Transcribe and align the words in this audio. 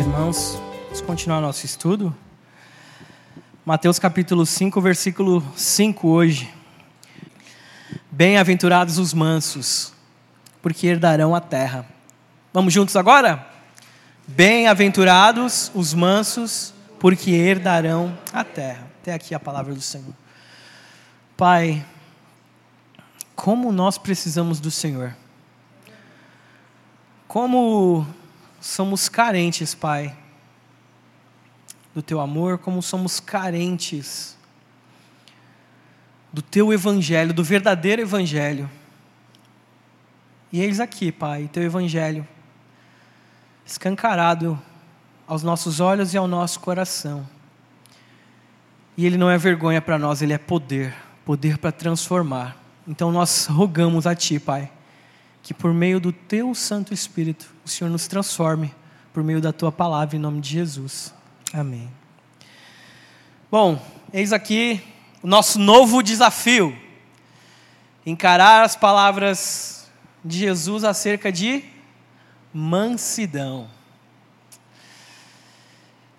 irmãos, 0.00 0.58
vamos 0.84 1.02
continuar 1.02 1.42
nosso 1.42 1.66
estudo. 1.66 2.16
Mateus 3.66 3.98
capítulo 3.98 4.46
5, 4.46 4.80
versículo 4.80 5.44
5 5.54 6.08
hoje. 6.08 6.50
Bem-aventurados 8.10 8.96
os 8.96 9.12
mansos, 9.12 9.92
porque 10.62 10.86
herdarão 10.86 11.34
a 11.34 11.40
terra. 11.40 11.84
Vamos 12.50 12.72
juntos 12.72 12.96
agora? 12.96 13.46
Bem-aventurados 14.26 15.70
os 15.74 15.92
mansos, 15.92 16.72
porque 16.98 17.32
herdarão 17.32 18.16
a 18.32 18.42
terra. 18.42 18.86
Até 19.02 19.12
aqui 19.12 19.34
a 19.34 19.40
palavra 19.40 19.74
do 19.74 19.82
Senhor. 19.82 20.14
Pai, 21.36 21.84
como 23.36 23.70
nós 23.70 23.98
precisamos 23.98 24.60
do 24.60 24.70
Senhor. 24.70 25.14
Como 27.28 28.06
somos 28.60 29.08
carentes, 29.08 29.74
Pai, 29.74 30.16
do 31.94 32.02
Teu 32.02 32.20
amor, 32.20 32.58
como 32.58 32.82
somos 32.82 33.18
carentes 33.18 34.36
do 36.32 36.42
Teu 36.42 36.72
Evangelho, 36.72 37.34
do 37.34 37.42
verdadeiro 37.42 38.02
Evangelho. 38.02 38.70
E 40.52 40.60
eis 40.60 40.78
aqui, 40.78 41.10
Pai, 41.10 41.48
Teu 41.52 41.62
Evangelho, 41.62 42.26
escancarado 43.64 44.60
aos 45.26 45.42
nossos 45.42 45.80
olhos 45.80 46.12
e 46.12 46.16
ao 46.18 46.28
nosso 46.28 46.60
coração. 46.60 47.26
E 48.96 49.06
Ele 49.06 49.16
não 49.16 49.30
é 49.30 49.38
vergonha 49.38 49.80
para 49.80 49.98
nós, 49.98 50.22
Ele 50.22 50.32
é 50.32 50.38
poder 50.38 50.94
poder 51.24 51.58
para 51.58 51.70
transformar. 51.70 52.56
Então 52.88 53.12
nós 53.12 53.46
rogamos 53.46 54.06
a 54.06 54.14
Ti, 54.14 54.40
Pai 54.40 54.70
que 55.42 55.54
por 55.54 55.72
meio 55.72 55.98
do 55.98 56.12
teu 56.12 56.54
Santo 56.54 56.92
Espírito, 56.92 57.52
o 57.64 57.68
Senhor 57.68 57.90
nos 57.90 58.06
transforme 58.06 58.74
por 59.12 59.22
meio 59.22 59.40
da 59.40 59.52
tua 59.52 59.72
palavra, 59.72 60.16
em 60.16 60.20
nome 60.20 60.40
de 60.40 60.50
Jesus. 60.50 61.12
Amém. 61.52 61.90
Bom, 63.50 63.80
eis 64.12 64.32
aqui 64.32 64.80
o 65.22 65.26
nosso 65.26 65.58
novo 65.58 66.02
desafio: 66.02 66.76
encarar 68.06 68.64
as 68.64 68.76
palavras 68.76 69.90
de 70.24 70.38
Jesus 70.38 70.84
acerca 70.84 71.32
de 71.32 71.64
mansidão. 72.52 73.68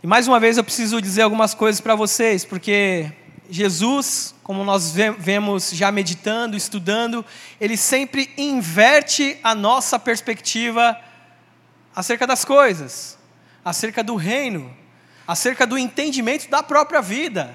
E 0.03 0.07
mais 0.07 0.27
uma 0.27 0.39
vez 0.39 0.57
eu 0.57 0.63
preciso 0.63 0.99
dizer 0.99 1.21
algumas 1.21 1.53
coisas 1.53 1.79
para 1.79 1.95
vocês, 1.95 2.43
porque 2.43 3.11
Jesus, 3.49 4.33
como 4.43 4.63
nós 4.63 4.93
vemos 5.19 5.71
já 5.71 5.91
meditando, 5.91 6.55
estudando, 6.55 7.25
ele 7.59 7.75
sempre 7.75 8.33
inverte 8.37 9.37
a 9.43 9.53
nossa 9.53 9.99
perspectiva 9.99 10.97
acerca 11.95 12.25
das 12.25 12.45
coisas, 12.45 13.17
acerca 13.63 14.03
do 14.03 14.15
reino, 14.15 14.73
acerca 15.27 15.67
do 15.67 15.77
entendimento 15.77 16.49
da 16.49 16.63
própria 16.63 17.01
vida. 17.01 17.53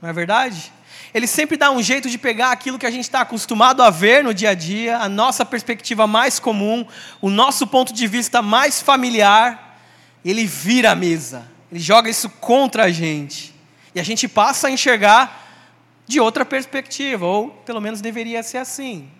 Não 0.00 0.08
é 0.08 0.12
verdade? 0.12 0.72
Ele 1.14 1.26
sempre 1.26 1.56
dá 1.56 1.70
um 1.70 1.82
jeito 1.82 2.08
de 2.08 2.18
pegar 2.18 2.50
aquilo 2.50 2.78
que 2.78 2.86
a 2.86 2.90
gente 2.90 3.04
está 3.04 3.20
acostumado 3.20 3.82
a 3.82 3.90
ver 3.90 4.24
no 4.24 4.32
dia 4.32 4.50
a 4.50 4.54
dia, 4.54 4.98
a 4.98 5.08
nossa 5.08 5.44
perspectiva 5.44 6.06
mais 6.06 6.38
comum, 6.38 6.86
o 7.20 7.28
nosso 7.28 7.66
ponto 7.66 7.92
de 7.92 8.06
vista 8.06 8.40
mais 8.40 8.80
familiar, 8.80 9.78
ele 10.24 10.46
vira 10.46 10.92
a 10.92 10.94
mesa, 10.94 11.46
ele 11.70 11.80
joga 11.80 12.08
isso 12.08 12.28
contra 12.28 12.84
a 12.84 12.90
gente. 12.90 13.51
E 13.94 14.00
a 14.00 14.02
gente 14.02 14.26
passa 14.26 14.68
a 14.68 14.70
enxergar 14.70 15.40
de 16.06 16.20
outra 16.20 16.44
perspectiva, 16.44 17.26
ou 17.26 17.50
pelo 17.50 17.80
menos 17.80 18.00
deveria 18.00 18.42
ser 18.42 18.58
assim. 18.58 19.10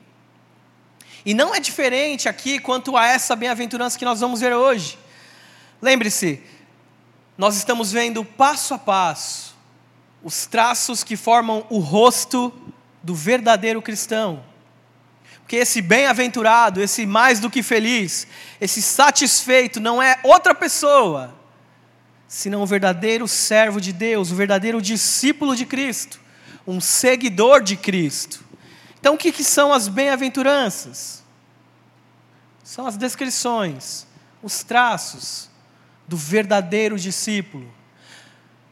E 1.25 1.35
não 1.35 1.55
é 1.55 1.61
diferente 1.61 2.29
aqui 2.29 2.59
quanto 2.59 2.97
a 2.97 3.07
essa 3.07 3.37
bem-aventurança 3.37 3.99
que 3.99 4.05
nós 4.05 4.21
vamos 4.21 4.41
ver 4.41 4.55
hoje. 4.55 4.99
Lembre-se, 5.81 6.43
nós 7.39 7.57
estamos 7.57 7.93
vendo 7.93 8.25
passo 8.25 8.75
a 8.75 8.79
passo 8.79 9.53
os 10.23 10.47
traços 10.47 11.03
que 11.03 11.17
formam 11.17 11.67
o 11.69 11.79
rosto 11.79 12.53
do 13.03 13.15
verdadeiro 13.15 13.83
cristão. 13.83 14.45
Porque 15.41 15.57
esse 15.57 15.83
bem-aventurado, 15.83 16.81
esse 16.81 17.05
mais 17.05 17.41
do 17.41 17.51
que 17.51 17.63
feliz, 17.63 18.27
esse 18.61 18.81
satisfeito 18.81 19.81
não 19.81 20.01
é 20.01 20.19
outra 20.23 20.55
pessoa, 20.55 21.35
senão 22.33 22.63
o 22.63 22.67
verdadeiro 22.67 23.29
servo 23.29 23.79
de 23.79 23.93
Deus, 23.93 24.31
o 24.31 24.35
verdadeiro 24.35 24.81
discípulo 24.81 25.55
de 25.55 25.67
Cristo, 25.67 26.19
um 26.67 26.81
seguidor 26.81 27.63
de 27.63 27.77
Cristo. 27.77 28.43
Então, 28.99 29.17
o 29.17 29.19
que, 29.19 29.31
que 29.31 29.45
são 29.45 29.71
as 29.71 29.87
bem-aventuranças? 29.87 31.23
São 32.65 32.87
as 32.87 32.97
descrições, 32.97 34.07
os 34.43 34.65
traços 34.65 35.51
do 36.09 36.17
verdadeiro 36.17 36.99
discípulo. 36.99 37.71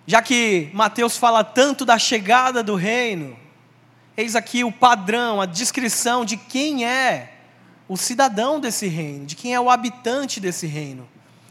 Já 0.06 0.22
que 0.22 0.70
Mateus 0.72 1.18
fala 1.18 1.44
tanto 1.44 1.84
da 1.84 1.98
chegada 1.98 2.62
do 2.62 2.76
reino, 2.76 3.38
eis 4.16 4.34
aqui 4.34 4.64
o 4.64 4.72
padrão, 4.72 5.38
a 5.38 5.44
descrição 5.44 6.24
de 6.24 6.38
quem 6.38 6.86
é 6.86 7.34
o 7.86 7.98
cidadão 7.98 8.58
desse 8.58 8.86
reino, 8.86 9.26
de 9.26 9.36
quem 9.36 9.52
é 9.54 9.60
o 9.60 9.68
habitante 9.68 10.40
desse 10.40 10.66
reino. 10.66 11.06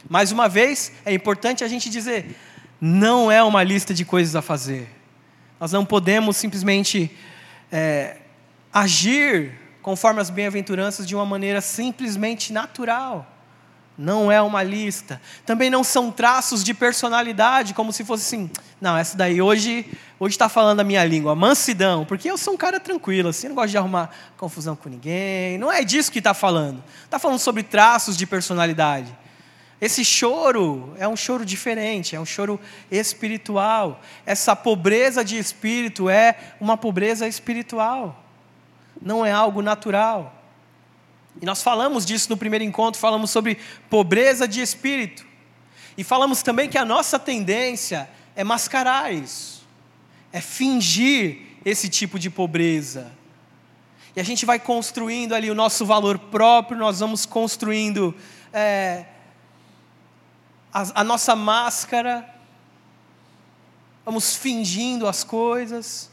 Mais 0.07 0.31
uma 0.31 0.47
vez, 0.47 0.91
é 1.05 1.13
importante 1.13 1.63
a 1.63 1.67
gente 1.67 1.89
dizer: 1.89 2.35
não 2.79 3.31
é 3.31 3.43
uma 3.43 3.63
lista 3.63 3.93
de 3.93 4.05
coisas 4.05 4.35
a 4.35 4.41
fazer. 4.41 4.89
Nós 5.59 5.71
não 5.71 5.83
podemos 5.85 6.37
simplesmente 6.37 7.11
é, 7.71 8.17
agir 8.71 9.53
conforme 9.81 10.21
as 10.21 10.29
bem-aventuranças 10.29 11.05
de 11.07 11.15
uma 11.15 11.25
maneira 11.25 11.61
simplesmente 11.61 12.53
natural. 12.53 13.27
Não 13.97 14.31
é 14.31 14.41
uma 14.41 14.63
lista. 14.63 15.21
Também 15.45 15.69
não 15.69 15.83
são 15.83 16.09
traços 16.09 16.63
de 16.63 16.73
personalidade, 16.73 17.73
como 17.73 17.91
se 17.91 18.05
fosse 18.05 18.23
assim. 18.23 18.49
Não, 18.79 18.95
essa 18.95 19.17
daí 19.17 19.41
hoje 19.41 19.85
hoje 20.17 20.35
está 20.35 20.47
falando 20.47 20.79
a 20.79 20.83
minha 20.85 21.03
língua, 21.03 21.35
mansidão, 21.35 22.05
porque 22.05 22.29
eu 22.29 22.37
sou 22.37 22.53
um 22.53 22.57
cara 22.57 22.79
tranquilo, 22.79 23.29
assim, 23.29 23.47
não 23.47 23.55
gosto 23.55 23.71
de 23.71 23.77
arrumar 23.77 24.09
confusão 24.37 24.75
com 24.75 24.87
ninguém. 24.87 25.57
Não 25.57 25.71
é 25.71 25.83
disso 25.83 26.11
que 26.11 26.19
está 26.19 26.33
falando. 26.33 26.81
Está 27.03 27.19
falando 27.19 27.39
sobre 27.39 27.63
traços 27.63 28.15
de 28.15 28.25
personalidade. 28.25 29.13
Esse 29.81 30.03
choro 30.03 30.93
é 30.97 31.07
um 31.07 31.15
choro 31.15 31.45
diferente, 31.45 32.15
é 32.15 32.19
um 32.19 32.25
choro 32.25 32.59
espiritual. 32.91 34.01
Essa 34.25 34.55
pobreza 34.55 35.23
de 35.23 35.37
espírito 35.37 36.09
é 36.09 36.37
uma 36.59 36.75
pobreza 36.75 37.27
espiritual, 37.27 38.21
não 39.01 39.25
é 39.25 39.31
algo 39.31 39.61
natural. 39.61 40.35
E 41.41 41.45
nós 41.45 41.63
falamos 41.63 42.05
disso 42.05 42.29
no 42.29 42.35
primeiro 42.35 42.65
encontro, 42.65 42.99
falamos 42.99 43.31
sobre 43.31 43.57
pobreza 43.89 44.45
de 44.45 44.61
espírito. 44.61 45.25
E 45.97 46.03
falamos 46.03 46.43
também 46.43 46.67
que 46.67 46.77
a 46.77 46.83
nossa 46.83 47.17
tendência 47.17 48.09
é 48.35 48.43
mascarar 48.43 49.13
isso, 49.13 49.65
é 50.33 50.41
fingir 50.41 51.37
esse 51.63 51.87
tipo 51.87 52.19
de 52.19 52.29
pobreza. 52.29 53.11
E 54.13 54.19
a 54.19 54.23
gente 54.23 54.45
vai 54.45 54.59
construindo 54.59 55.33
ali 55.33 55.49
o 55.49 55.55
nosso 55.55 55.85
valor 55.85 56.19
próprio, 56.19 56.77
nós 56.77 56.99
vamos 56.99 57.25
construindo. 57.25 58.13
É, 58.51 59.05
a, 60.73 61.01
a 61.01 61.03
nossa 61.03 61.35
máscara, 61.35 62.27
vamos 64.05 64.35
fingindo 64.35 65.07
as 65.07 65.23
coisas 65.23 66.09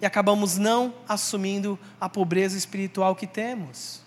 e 0.00 0.06
acabamos 0.06 0.56
não 0.56 0.94
assumindo 1.08 1.78
a 2.00 2.08
pobreza 2.08 2.56
espiritual 2.56 3.14
que 3.16 3.26
temos. 3.26 4.00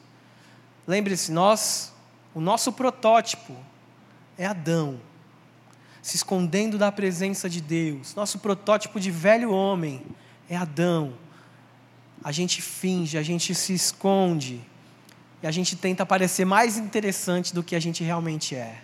Lembre-se, 0.88 1.32
nós, 1.32 1.94
o 2.34 2.42
nosso 2.42 2.72
protótipo 2.74 3.56
é 4.38 4.46
Adão, 4.46 5.00
se 6.02 6.16
escondendo 6.16 6.78
da 6.78 6.92
presença 6.92 7.50
de 7.50 7.62
Deus. 7.62 8.16
Nosso 8.16 8.40
protótipo 8.40 9.00
de 9.00 9.12
velho 9.12 9.52
homem 9.52 10.02
é 10.50 10.56
Adão. 10.56 11.14
A 12.24 12.32
gente 12.32 12.62
finge, 12.62 13.18
a 13.18 13.24
gente 13.24 13.54
se 13.54 13.74
esconde 13.74 14.62
e 15.42 15.48
a 15.48 15.52
gente 15.52 15.76
tenta 15.76 16.06
parecer 16.06 16.46
mais 16.46 16.78
interessante 16.78 17.54
do 17.54 17.64
que 17.64 17.76
a 17.76 17.80
gente 17.80 18.04
realmente 18.04 18.56
é. 18.56 18.82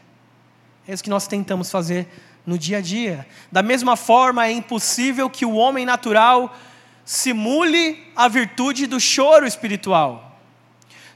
É 0.87 0.93
isso 0.93 1.03
que 1.03 1.09
nós 1.09 1.27
tentamos 1.27 1.71
fazer 1.71 2.07
no 2.45 2.57
dia 2.57 2.77
a 2.77 2.81
dia. 2.81 3.27
Da 3.51 3.63
mesma 3.63 3.95
forma, 3.95 4.45
é 4.45 4.51
impossível 4.51 5.29
que 5.29 5.45
o 5.45 5.55
homem 5.55 5.85
natural 5.85 6.55
simule 7.03 8.03
a 8.15 8.27
virtude 8.27 8.85
do 8.85 8.99
choro 8.99 9.47
espiritual. 9.47 10.39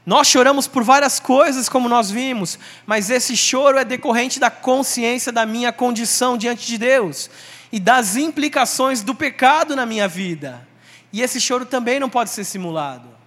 Nós 0.04 0.26
choramos 0.26 0.66
por 0.66 0.82
várias 0.82 1.20
coisas, 1.20 1.68
como 1.68 1.88
nós 1.88 2.10
vimos, 2.10 2.58
mas 2.86 3.10
esse 3.10 3.36
choro 3.36 3.78
é 3.78 3.84
decorrente 3.84 4.40
da 4.40 4.50
consciência 4.50 5.30
da 5.30 5.46
minha 5.46 5.72
condição 5.72 6.36
diante 6.36 6.66
de 6.66 6.78
Deus 6.78 7.30
e 7.70 7.78
das 7.78 8.16
implicações 8.16 9.02
do 9.02 9.14
pecado 9.14 9.76
na 9.76 9.86
minha 9.86 10.08
vida. 10.08 10.66
E 11.12 11.22
esse 11.22 11.40
choro 11.40 11.64
também 11.64 12.00
não 12.00 12.08
pode 12.08 12.30
ser 12.30 12.44
simulado 12.44 13.19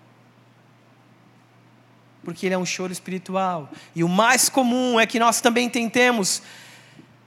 porque 2.24 2.46
ele 2.46 2.56
é 2.56 2.58
um 2.58 2.66
choro 2.66 2.92
espiritual. 2.92 3.70
E 3.96 4.04
o 4.04 4.10
mais 4.10 4.50
comum 4.50 5.00
é 5.00 5.06
que 5.06 5.20
nós 5.20 5.42
também 5.42 5.70
tentemos 5.70 6.42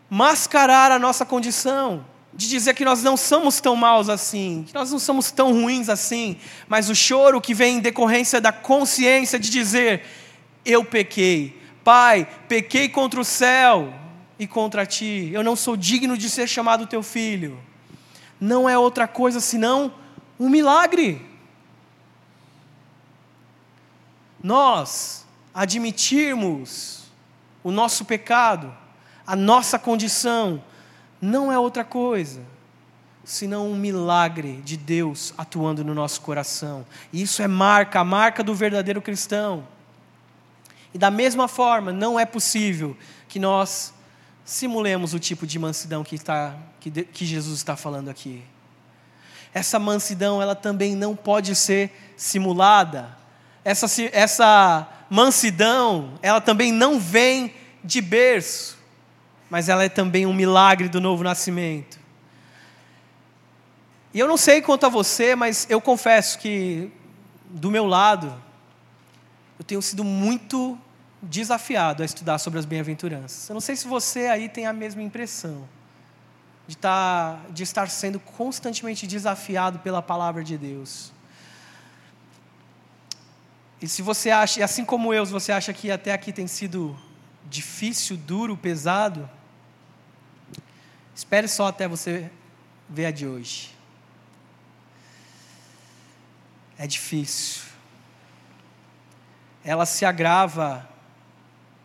mascarar 0.08 0.92
a 0.92 0.98
nossa 0.98 1.24
condição, 1.24 2.04
de 2.32 2.48
dizer 2.48 2.74
que 2.74 2.84
nós 2.84 3.02
não 3.02 3.16
somos 3.16 3.60
tão 3.60 3.74
maus 3.74 4.08
assim, 4.08 4.64
que 4.66 4.74
nós 4.74 4.90
não 4.90 4.98
somos 4.98 5.30
tão 5.30 5.52
ruins 5.52 5.88
assim, 5.88 6.36
mas 6.68 6.90
o 6.90 6.94
choro 6.94 7.40
que 7.40 7.54
vem 7.54 7.78
em 7.78 7.80
decorrência 7.80 8.40
da 8.40 8.52
consciência 8.52 9.38
de 9.38 9.50
dizer: 9.50 10.04
eu 10.64 10.84
pequei, 10.84 11.60
Pai, 11.82 12.28
pequei 12.48 12.88
contra 12.88 13.20
o 13.20 13.24
céu, 13.24 13.92
e 14.38 14.46
contra 14.46 14.86
ti. 14.86 15.30
Eu 15.32 15.42
não 15.42 15.56
sou 15.56 15.76
digno 15.76 16.16
de 16.16 16.28
ser 16.28 16.46
chamado 16.46 16.86
teu 16.86 17.02
filho. 17.02 17.58
Não 18.40 18.68
é 18.68 18.76
outra 18.76 19.08
coisa 19.08 19.40
senão 19.40 19.92
um 20.38 20.48
milagre. 20.48 21.24
Nós 24.46 25.26
admitirmos 25.52 27.06
o 27.64 27.72
nosso 27.72 28.04
pecado, 28.04 28.72
a 29.26 29.34
nossa 29.34 29.76
condição, 29.76 30.62
não 31.20 31.50
é 31.50 31.58
outra 31.58 31.82
coisa 31.82 32.40
senão 33.24 33.68
um 33.68 33.74
milagre 33.74 34.62
de 34.62 34.76
Deus 34.76 35.34
atuando 35.36 35.84
no 35.84 35.92
nosso 35.92 36.20
coração. 36.20 36.86
E 37.12 37.22
isso 37.22 37.42
é 37.42 37.48
marca, 37.48 37.98
a 37.98 38.04
marca 38.04 38.44
do 38.44 38.54
verdadeiro 38.54 39.02
cristão. 39.02 39.66
E 40.94 40.98
da 40.98 41.10
mesma 41.10 41.48
forma, 41.48 41.92
não 41.92 42.16
é 42.16 42.24
possível 42.24 42.96
que 43.28 43.40
nós 43.40 43.92
simulemos 44.44 45.12
o 45.12 45.18
tipo 45.18 45.44
de 45.44 45.58
mansidão 45.58 46.04
que, 46.04 46.20
que, 46.78 47.02
que 47.02 47.26
Jesus 47.26 47.58
está 47.58 47.74
falando 47.74 48.10
aqui. 48.10 48.44
Essa 49.52 49.80
mansidão, 49.80 50.40
ela 50.40 50.54
também 50.54 50.94
não 50.94 51.16
pode 51.16 51.52
ser 51.56 51.90
simulada. 52.16 53.25
Essa, 53.66 53.88
essa 54.12 54.88
mansidão, 55.10 56.16
ela 56.22 56.40
também 56.40 56.70
não 56.70 57.00
vem 57.00 57.52
de 57.82 58.00
berço, 58.00 58.78
mas 59.50 59.68
ela 59.68 59.82
é 59.82 59.88
também 59.88 60.24
um 60.24 60.32
milagre 60.32 60.88
do 60.88 61.00
novo 61.00 61.24
nascimento. 61.24 61.98
E 64.14 64.20
eu 64.20 64.28
não 64.28 64.36
sei 64.36 64.62
quanto 64.62 64.86
a 64.86 64.88
você, 64.88 65.34
mas 65.34 65.66
eu 65.68 65.80
confesso 65.80 66.38
que, 66.38 66.92
do 67.50 67.68
meu 67.68 67.86
lado, 67.86 68.40
eu 69.58 69.64
tenho 69.64 69.82
sido 69.82 70.04
muito 70.04 70.78
desafiado 71.20 72.04
a 72.04 72.06
estudar 72.06 72.38
sobre 72.38 72.60
as 72.60 72.64
bem-aventuranças. 72.64 73.48
Eu 73.48 73.54
não 73.54 73.60
sei 73.60 73.74
se 73.74 73.88
você 73.88 74.28
aí 74.28 74.48
tem 74.48 74.64
a 74.66 74.72
mesma 74.72 75.02
impressão 75.02 75.68
de, 76.68 76.76
tá, 76.76 77.40
de 77.50 77.64
estar 77.64 77.90
sendo 77.90 78.20
constantemente 78.20 79.08
desafiado 79.08 79.80
pela 79.80 80.00
palavra 80.00 80.44
de 80.44 80.56
Deus. 80.56 81.15
E 83.80 83.86
se 83.86 84.00
você 84.02 84.30
acha, 84.30 84.64
assim 84.64 84.84
como 84.84 85.12
eu, 85.12 85.24
se 85.26 85.32
você 85.32 85.52
acha 85.52 85.72
que 85.72 85.90
até 85.90 86.12
aqui 86.12 86.32
tem 86.32 86.46
sido 86.46 86.96
difícil, 87.44 88.16
duro, 88.16 88.56
pesado, 88.56 89.28
espere 91.14 91.46
só 91.46 91.68
até 91.68 91.86
você 91.86 92.30
ver 92.88 93.06
a 93.06 93.10
de 93.10 93.26
hoje. 93.26 93.74
É 96.78 96.86
difícil. 96.86 97.62
Ela 99.64 99.84
se 99.86 100.04
agrava 100.04 100.88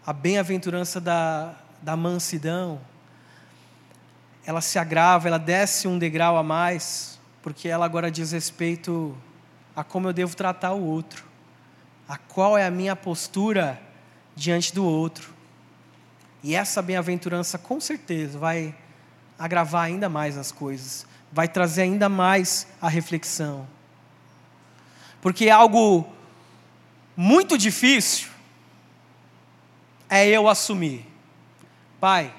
a 0.06 0.14
bem-aventurança 0.14 1.00
da, 1.00 1.56
da 1.82 1.96
mansidão, 1.96 2.82
ela 4.46 4.62
se 4.62 4.80
agrava, 4.80 5.28
ela 5.28 5.38
desce 5.38 5.88
um 5.88 5.98
degrau 5.98 6.38
a 6.38 6.44
mais, 6.44 7.20
porque 7.42 7.68
ela 7.68 7.86
agora 7.86 8.10
diz 8.10 8.32
respeito 8.32 9.16
a 9.76 9.84
como 9.84 10.10
eu 10.10 10.14
devo 10.14 10.36
tratar 10.36 10.74
o 10.74 10.84
outro, 10.84 11.31
a 12.12 12.18
qual 12.18 12.58
é 12.58 12.66
a 12.66 12.70
minha 12.70 12.94
postura 12.94 13.82
diante 14.36 14.76
do 14.76 14.84
outro. 14.84 15.34
E 16.44 16.54
essa 16.54 16.82
bem-aventurança, 16.82 17.58
com 17.58 17.80
certeza, 17.80 18.38
vai 18.38 18.76
agravar 19.40 19.86
ainda 19.86 20.10
mais 20.10 20.38
as 20.38 20.52
coisas, 20.52 21.08
vai 21.32 21.48
trazer 21.48 21.84
ainda 21.84 22.10
mais 22.10 22.68
a 22.82 22.90
reflexão. 22.90 23.66
Porque 25.22 25.50
algo 25.50 26.06
muito 27.16 27.58
difícil 27.58 28.28
é 30.10 30.28
eu 30.28 30.50
assumir: 30.50 31.08
Pai, 31.98 32.34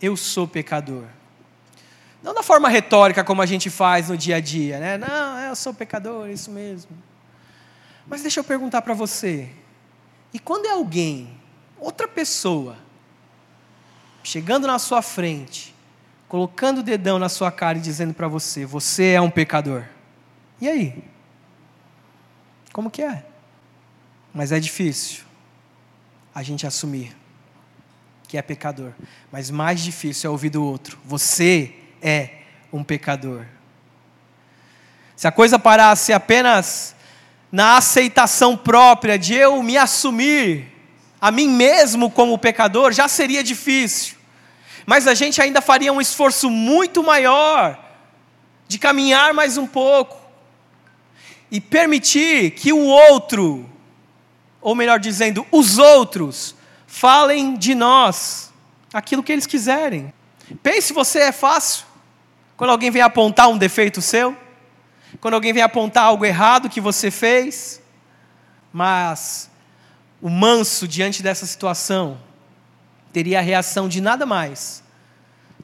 eu 0.00 0.16
sou 0.16 0.48
pecador. 0.48 1.04
Não 2.20 2.34
da 2.34 2.42
forma 2.42 2.68
retórica 2.68 3.22
como 3.22 3.40
a 3.40 3.46
gente 3.46 3.70
faz 3.70 4.08
no 4.08 4.16
dia 4.16 4.34
a 4.34 4.40
dia, 4.40 4.80
né? 4.80 4.98
Não, 4.98 5.38
eu 5.38 5.54
sou 5.54 5.72
pecador, 5.72 6.28
isso 6.28 6.50
mesmo. 6.50 6.90
Mas 8.06 8.22
deixa 8.22 8.40
eu 8.40 8.44
perguntar 8.44 8.82
para 8.82 8.94
você: 8.94 9.48
e 10.32 10.38
quando 10.38 10.66
é 10.66 10.70
alguém, 10.70 11.36
outra 11.78 12.08
pessoa, 12.08 12.76
chegando 14.22 14.66
na 14.66 14.78
sua 14.78 15.02
frente, 15.02 15.74
colocando 16.28 16.78
o 16.78 16.82
dedão 16.82 17.18
na 17.18 17.28
sua 17.28 17.52
cara 17.52 17.78
e 17.78 17.80
dizendo 17.80 18.14
para 18.14 18.28
você: 18.28 18.64
você 18.64 19.10
é 19.10 19.20
um 19.20 19.30
pecador? 19.30 19.84
E 20.60 20.68
aí? 20.68 21.04
Como 22.72 22.90
que 22.90 23.02
é? 23.02 23.24
Mas 24.32 24.50
é 24.50 24.58
difícil 24.58 25.24
a 26.34 26.42
gente 26.42 26.66
assumir 26.66 27.14
que 28.26 28.38
é 28.38 28.42
pecador. 28.42 28.92
Mas 29.30 29.50
mais 29.50 29.82
difícil 29.82 30.28
é 30.28 30.30
ouvir 30.30 30.48
do 30.48 30.64
outro: 30.64 30.98
você 31.04 31.74
é 32.00 32.38
um 32.72 32.82
pecador. 32.82 33.44
Se 35.14 35.28
a 35.28 35.32
coisa 35.32 35.58
parasse 35.58 36.14
apenas 36.14 36.96
na 37.52 37.76
aceitação 37.76 38.56
própria 38.56 39.18
de 39.18 39.34
eu 39.34 39.62
me 39.62 39.76
assumir 39.76 40.66
a 41.20 41.30
mim 41.30 41.48
mesmo 41.48 42.10
como 42.10 42.36
pecador, 42.36 42.90
já 42.90 43.06
seria 43.06 43.44
difícil. 43.44 44.16
Mas 44.84 45.06
a 45.06 45.14
gente 45.14 45.40
ainda 45.40 45.60
faria 45.60 45.92
um 45.92 46.00
esforço 46.00 46.50
muito 46.50 47.02
maior 47.04 47.78
de 48.66 48.78
caminhar 48.78 49.32
mais 49.32 49.56
um 49.56 49.66
pouco 49.66 50.18
e 51.50 51.60
permitir 51.60 52.52
que 52.52 52.72
o 52.72 52.80
outro 52.80 53.68
ou 54.62 54.76
melhor 54.76 55.00
dizendo, 55.00 55.44
os 55.50 55.76
outros, 55.76 56.54
falem 56.86 57.56
de 57.56 57.74
nós 57.74 58.52
aquilo 58.94 59.22
que 59.22 59.32
eles 59.32 59.46
quiserem. 59.46 60.14
Pense 60.62 60.92
você 60.92 61.18
é 61.18 61.32
fácil. 61.32 61.84
Quando 62.56 62.70
alguém 62.70 62.90
vem 62.90 63.02
apontar 63.02 63.48
um 63.48 63.58
defeito 63.58 64.00
seu, 64.00 64.36
quando 65.20 65.34
alguém 65.34 65.52
vem 65.52 65.62
apontar 65.62 66.04
algo 66.04 66.24
errado 66.24 66.68
que 66.68 66.80
você 66.80 67.10
fez, 67.10 67.80
mas 68.72 69.50
o 70.20 70.28
manso 70.28 70.88
diante 70.88 71.22
dessa 71.22 71.46
situação 71.46 72.18
teria 73.12 73.38
a 73.38 73.42
reação 73.42 73.88
de 73.88 74.00
nada 74.00 74.24
mais 74.24 74.82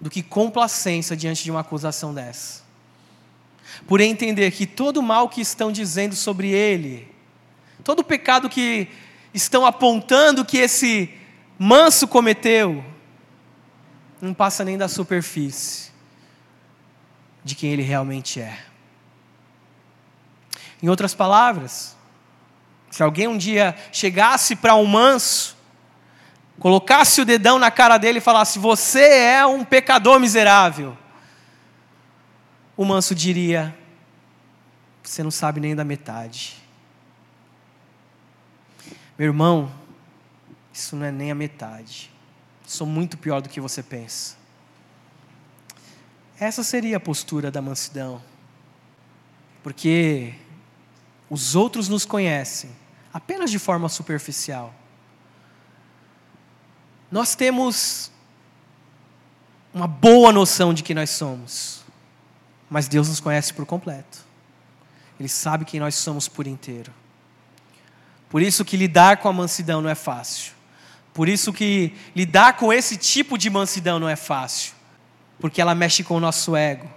do 0.01 0.11
que 0.11 0.23
complacência 0.23 1.17
diante 1.17 1.43
de 1.43 1.51
uma 1.51 1.61
acusação 1.61 2.13
dessa. 2.13 2.63
Por 3.87 4.01
entender 4.01 4.51
que 4.51 4.67
todo 4.67 4.99
o 4.99 5.03
mal 5.03 5.29
que 5.29 5.41
estão 5.41 5.73
dizendo 5.73 6.15
sobre 6.15 6.49
ele 6.51 7.09
todo 7.89 8.01
o 8.01 8.05
pecado 8.05 8.51
que 8.51 8.87
estão 9.33 9.65
apontando 9.65 10.45
que 10.45 10.59
esse 10.59 11.09
manso 11.59 12.07
cometeu, 12.07 12.85
não 14.21 14.35
passa 14.35 14.63
nem 14.63 14.77
da 14.77 14.89
superfície 14.89 15.91
de 17.43 17.55
quem 17.55 17.73
ele 17.73 17.81
realmente 17.81 18.41
é. 18.41 18.59
Em 20.83 20.89
outras 20.89 21.15
palavras, 21.15 21.97
se 22.91 23.03
alguém 23.03 23.27
um 23.29 23.37
dia 23.37 23.75
chegasse 23.93 24.57
para 24.57 24.75
um 24.75 24.87
manso, 24.87 25.57
colocasse 26.59 27.21
o 27.21 27.25
dedão 27.25 27.59
na 27.59 27.71
cara 27.71 27.99
dele 27.99 28.19
e 28.19 28.23
falasse: 28.23 28.59
Você 28.59 29.03
é 29.03 29.45
um 29.45 29.65
pecador 29.65 30.19
miserável, 30.21 30.97
o 32.77 32.85
manso 32.85 33.15
diria: 33.15 33.77
Você 35.03 35.23
não 35.23 35.31
sabe 35.31 35.61
nem 35.61 35.75
da 35.75 35.85
metade. 35.85 36.57
Meu 39.19 39.27
irmão, 39.27 39.73
isso 40.73 40.95
não 40.95 41.05
é 41.05 41.11
nem 41.11 41.33
a 41.33 41.35
metade. 41.35 42.09
Sou 42.65 42.87
muito 42.87 43.19
pior 43.19 43.41
do 43.41 43.49
que 43.49 43.61
você 43.61 43.83
pensa. 43.83 44.37
Essa 46.39 46.63
seria 46.63 46.99
a 46.99 47.01
postura 47.01 47.51
da 47.51 47.61
mansidão. 47.61 48.23
Porque 49.61 50.35
os 51.31 51.55
outros 51.55 51.89
nos 51.89 52.05
conhecem 52.05 52.71
apenas 53.13 53.51
de 53.51 53.59
forma 53.59 53.89
superficial. 53.89 54.75
Nós 57.11 57.35
temos 57.35 58.11
uma 59.73 59.87
boa 59.87 60.33
noção 60.33 60.75
de 60.75 60.83
quem 60.83 60.95
nós 60.95 61.11
somos, 61.11 61.83
mas 62.69 62.89
Deus 62.89 63.09
nos 63.09 63.21
conhece 63.21 63.53
por 63.53 63.65
completo. 63.65 64.27
Ele 65.19 65.29
sabe 65.29 65.65
quem 65.65 65.81
nós 65.81 65.95
somos 65.95 66.29
por 66.29 66.47
inteiro. 66.47 66.93
Por 68.29 68.43
isso 68.43 68.65
que 68.65 68.77
lidar 68.77 69.17
com 69.19 69.29
a 69.29 69.33
mansidão 69.33 69.81
não 69.81 69.89
é 69.89 69.95
fácil. 69.95 70.53
Por 71.15 71.29
isso 71.29 71.53
que 71.53 71.95
lidar 72.15 72.57
com 72.57 72.73
esse 72.73 72.97
tipo 72.97 73.37
de 73.37 73.51
mansidão 73.51 73.99
não 73.99 74.09
é 74.09 74.17
fácil. 74.17 74.75
Porque 75.41 75.61
ela 75.61 75.75
mexe 75.75 76.05
com 76.05 76.17
o 76.17 76.21
nosso 76.21 76.55
ego. 76.55 76.89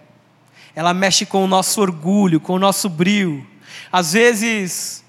Ela 0.75 0.93
mexe 0.93 1.25
com 1.25 1.43
o 1.43 1.47
nosso 1.47 1.81
orgulho, 1.81 2.39
com 2.39 2.53
o 2.53 2.59
nosso 2.59 2.89
brio. 2.89 3.47
Às 3.92 4.13
vezes 4.13 5.04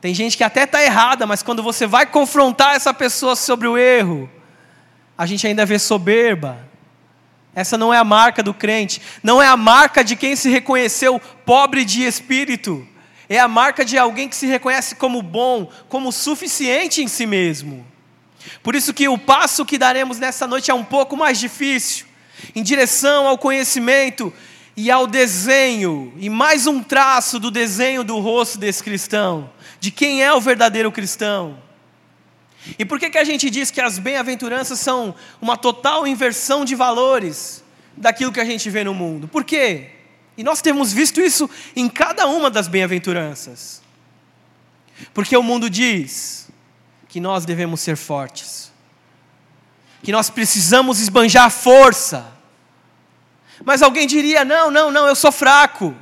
tem 0.00 0.14
gente 0.14 0.36
que 0.36 0.44
até 0.44 0.64
está 0.64 0.82
errada, 0.82 1.26
mas 1.26 1.42
quando 1.42 1.62
você 1.62 1.86
vai 1.86 2.06
confrontar 2.06 2.74
essa 2.74 2.94
pessoa 2.94 3.34
sobre 3.34 3.66
o 3.66 3.76
erro, 3.76 4.30
a 5.16 5.26
gente 5.26 5.46
ainda 5.46 5.66
vê 5.66 5.78
soberba. 5.78 6.58
Essa 7.54 7.76
não 7.76 7.92
é 7.92 7.98
a 7.98 8.04
marca 8.04 8.42
do 8.42 8.54
crente, 8.54 9.02
não 9.22 9.42
é 9.42 9.46
a 9.46 9.56
marca 9.56 10.04
de 10.04 10.14
quem 10.14 10.36
se 10.36 10.48
reconheceu 10.48 11.20
pobre 11.44 11.84
de 11.84 12.04
espírito 12.04 12.86
é 13.28 13.38
a 13.38 13.46
marca 13.46 13.84
de 13.84 13.98
alguém 13.98 14.28
que 14.28 14.36
se 14.36 14.46
reconhece 14.46 14.94
como 14.94 15.20
bom, 15.20 15.70
como 15.88 16.10
suficiente 16.10 17.02
em 17.02 17.08
si 17.08 17.26
mesmo. 17.26 17.86
Por 18.62 18.74
isso 18.74 18.94
que 18.94 19.08
o 19.08 19.18
passo 19.18 19.66
que 19.66 19.76
daremos 19.76 20.18
nessa 20.18 20.46
noite 20.46 20.70
é 20.70 20.74
um 20.74 20.84
pouco 20.84 21.16
mais 21.16 21.38
difícil, 21.38 22.06
em 22.54 22.62
direção 22.62 23.26
ao 23.26 23.36
conhecimento 23.36 24.32
e 24.80 24.92
ao 24.92 25.08
desenho, 25.08 26.12
e 26.18 26.30
mais 26.30 26.68
um 26.68 26.80
traço 26.80 27.40
do 27.40 27.50
desenho 27.50 28.04
do 28.04 28.20
rosto 28.20 28.56
desse 28.58 28.80
cristão, 28.80 29.50
de 29.80 29.90
quem 29.90 30.22
é 30.22 30.32
o 30.32 30.40
verdadeiro 30.40 30.92
cristão. 30.92 31.58
E 32.78 32.84
por 32.84 33.00
que, 33.00 33.10
que 33.10 33.18
a 33.18 33.24
gente 33.24 33.50
diz 33.50 33.72
que 33.72 33.80
as 33.80 33.98
bem-aventuranças 33.98 34.78
são 34.78 35.16
uma 35.40 35.56
total 35.56 36.06
inversão 36.06 36.64
de 36.64 36.76
valores 36.76 37.64
daquilo 37.96 38.30
que 38.30 38.38
a 38.38 38.44
gente 38.44 38.70
vê 38.70 38.84
no 38.84 38.94
mundo? 38.94 39.26
Por 39.26 39.42
quê? 39.42 39.90
E 40.36 40.44
nós 40.44 40.62
temos 40.62 40.92
visto 40.92 41.20
isso 41.20 41.50
em 41.74 41.88
cada 41.88 42.28
uma 42.28 42.48
das 42.48 42.68
bem-aventuranças. 42.68 43.82
Porque 45.12 45.36
o 45.36 45.42
mundo 45.42 45.68
diz 45.68 46.48
que 47.08 47.18
nós 47.18 47.44
devemos 47.44 47.80
ser 47.80 47.96
fortes, 47.96 48.70
que 50.04 50.12
nós 50.12 50.30
precisamos 50.30 51.00
esbanjar 51.00 51.50
força. 51.50 52.37
Mas 53.64 53.82
alguém 53.82 54.06
diria: 54.06 54.44
não, 54.44 54.70
não, 54.70 54.90
não, 54.90 55.06
eu 55.06 55.14
sou 55.14 55.32
fraco, 55.32 55.94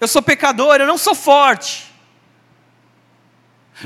eu 0.00 0.08
sou 0.08 0.22
pecador, 0.22 0.76
eu 0.76 0.86
não 0.86 0.98
sou 0.98 1.14
forte. 1.14 1.92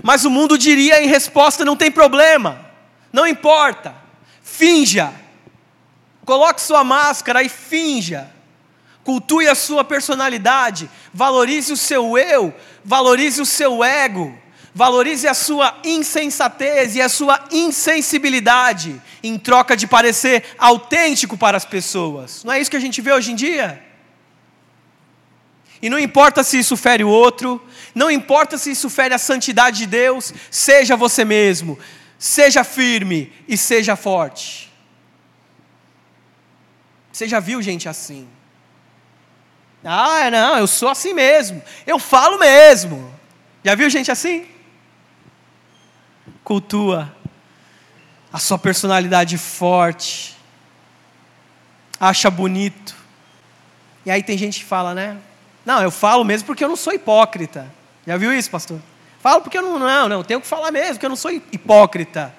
Mas 0.03 0.25
o 0.25 0.31
mundo 0.31 0.57
diria 0.57 1.03
em 1.03 1.09
resposta: 1.09 1.65
não 1.65 1.77
tem 1.77 1.91
problema, 1.91 2.65
não 3.13 3.27
importa, 3.27 3.95
finja, 4.43 5.13
coloque 6.25 6.61
sua 6.61 6.85
máscara 6.85 7.43
e 7.43 7.49
finja, 7.49 8.31
cultue 9.05 9.49
a 9.49 9.55
sua 9.55 9.85
personalidade, 9.85 10.89
valorize 11.13 11.73
o 11.73 11.77
seu 11.77 12.17
eu, 12.17 12.55
valorize 12.85 13.41
o 13.41 13.47
seu 13.47 13.83
ego, 13.83 14.39
valorize 14.75 15.29
a 15.29 15.35
sua 15.35 15.79
insensatez 15.85 16.97
e 16.97 17.03
a 17.03 17.09
sua 17.09 17.45
insensibilidade, 17.51 19.01
em 19.23 19.39
troca 19.39 19.77
de 19.77 19.87
parecer 19.87 20.45
autêntico 20.59 21.37
para 21.37 21.57
as 21.57 21.65
pessoas. 21.65 22.43
Não 22.45 22.53
é 22.53 22.61
isso 22.61 22.71
que 22.71 22.77
a 22.77 22.81
gente 22.81 23.01
vê 23.01 23.13
hoje 23.13 23.33
em 23.33 23.35
dia? 23.35 23.83
E 25.81 25.91
não 25.91 25.99
importa 25.99 26.45
se 26.45 26.59
isso 26.59 26.77
fere 26.77 27.03
o 27.03 27.09
outro, 27.09 27.61
não 27.95 28.11
importa 28.11 28.57
se 28.57 28.71
isso 28.71 28.89
fere 28.89 29.13
a 29.13 29.19
santidade 29.19 29.79
de 29.79 29.87
Deus, 29.87 30.33
seja 30.51 30.97
você 30.97 31.25
mesmo, 31.25 31.79
seja 32.19 32.63
firme 32.63 33.33
e 33.49 33.57
seja 33.59 33.97
forte. 33.97 34.73
Você 37.13 37.29
já 37.29 37.41
viu 37.41 37.61
gente 37.61 37.89
assim? 37.89 38.29
Ah, 39.85 40.31
não, 40.31 40.57
eu 40.57 40.69
sou 40.69 40.89
assim 40.89 41.13
mesmo, 41.13 41.61
eu 41.85 41.99
falo 41.99 42.39
mesmo. 42.39 43.13
Já 43.65 43.75
viu 43.75 43.91
gente 43.91 44.11
assim? 44.11 44.47
Cultua 46.45 47.13
a 48.33 48.39
sua 48.39 48.59
personalidade 48.59 49.37
forte, 49.37 50.35
acha 52.01 52.31
bonito. 52.31 52.97
E 54.07 54.11
aí 54.11 54.23
tem 54.23 54.39
gente 54.39 54.61
que 54.61 54.65
fala, 54.65 54.95
né? 54.95 55.19
Não, 55.67 55.83
eu 55.83 55.91
falo 55.91 56.25
mesmo 56.25 56.47
porque 56.47 56.65
eu 56.65 56.69
não 56.69 56.77
sou 56.77 56.95
hipócrita. 56.95 57.71
Já 58.07 58.17
viu 58.17 58.33
isso, 58.33 58.51
pastor? 58.51 58.81
Falo 59.21 59.43
porque 59.43 59.59
eu 59.59 59.63
não, 59.63 59.79
não, 59.79 60.09
não, 60.09 60.25
tenho 60.25 60.41
que 60.41 60.47
falar 60.47 60.73
mesmo, 60.73 60.95
porque 60.95 61.07
eu 61.07 61.11
não 61.11 61.17
sou 61.17 61.31
hipócrita. 61.31 62.35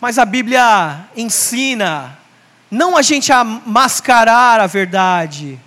Mas 0.00 0.18
a 0.18 0.24
Bíblia 0.24 1.04
ensina 1.14 2.18
não 2.70 2.96
a 2.96 3.02
gente 3.02 3.30
a 3.30 3.44
mascarar 3.44 4.60
a 4.60 4.66
verdade, 4.66 5.60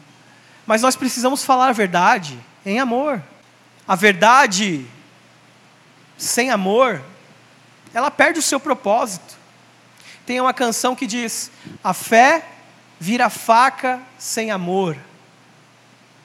mas 0.65 0.81
nós 0.81 0.95
precisamos 0.95 1.45
falar 1.45 1.69
a 1.69 1.73
verdade 1.73 2.37
em 2.65 2.79
amor. 2.79 3.21
A 3.87 3.95
verdade 3.95 4.85
sem 6.17 6.49
amor, 6.49 7.01
ela 7.93 8.09
perde 8.09 8.39
o 8.39 8.43
seu 8.43 8.59
propósito. 8.59 9.37
Tem 10.25 10.39
uma 10.39 10.53
canção 10.53 10.95
que 10.95 11.05
diz: 11.05 11.51
A 11.83 11.93
fé 11.93 12.45
vira 12.99 13.29
faca 13.29 14.01
sem 14.17 14.51
amor. 14.51 14.97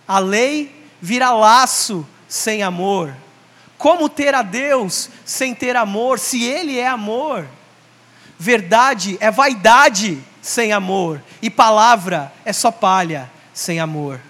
A 0.07 0.19
lei 0.19 0.75
vira 1.01 1.31
laço 1.31 2.07
sem 2.29 2.63
amor. 2.63 3.15
Como 3.77 4.09
ter 4.09 4.35
a 4.35 4.43
Deus 4.43 5.09
sem 5.25 5.55
ter 5.55 5.77
amor, 5.77 6.19
se 6.19 6.45
Ele 6.45 6.79
é 6.79 6.87
amor? 6.87 7.47
Verdade 8.39 9.17
é 9.21 9.31
vaidade 9.31 10.23
sem 10.41 10.73
amor, 10.73 11.23
e 11.43 11.51
palavra 11.51 12.33
é 12.45 12.53
só 12.53 12.71
palha 12.71 13.31
sem 13.53 13.81
amor. 13.81 14.21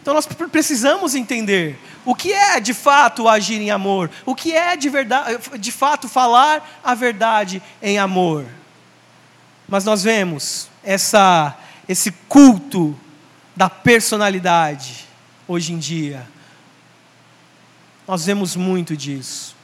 Então 0.00 0.12
nós 0.12 0.26
precisamos 0.26 1.14
entender 1.14 1.78
o 2.04 2.14
que 2.14 2.32
é 2.32 2.60
de 2.60 2.74
fato 2.74 3.28
agir 3.28 3.60
em 3.60 3.70
amor, 3.70 4.10
o 4.26 4.34
que 4.34 4.52
é 4.52 4.76
de, 4.76 4.88
verdade, 4.88 5.38
de 5.58 5.72
fato 5.72 6.08
falar 6.08 6.80
a 6.82 6.94
verdade 6.94 7.62
em 7.82 7.98
amor. 7.98 8.44
Mas 9.66 9.84
nós 9.84 10.02
vemos 10.02 10.68
essa, 10.82 11.56
esse 11.88 12.12
culto 12.28 12.98
da 13.56 13.70
personalidade 13.70 15.06
hoje 15.48 15.72
em 15.72 15.78
dia. 15.78 16.26
Nós 18.06 18.26
vemos 18.26 18.54
muito 18.54 18.96
disso. 18.96 19.56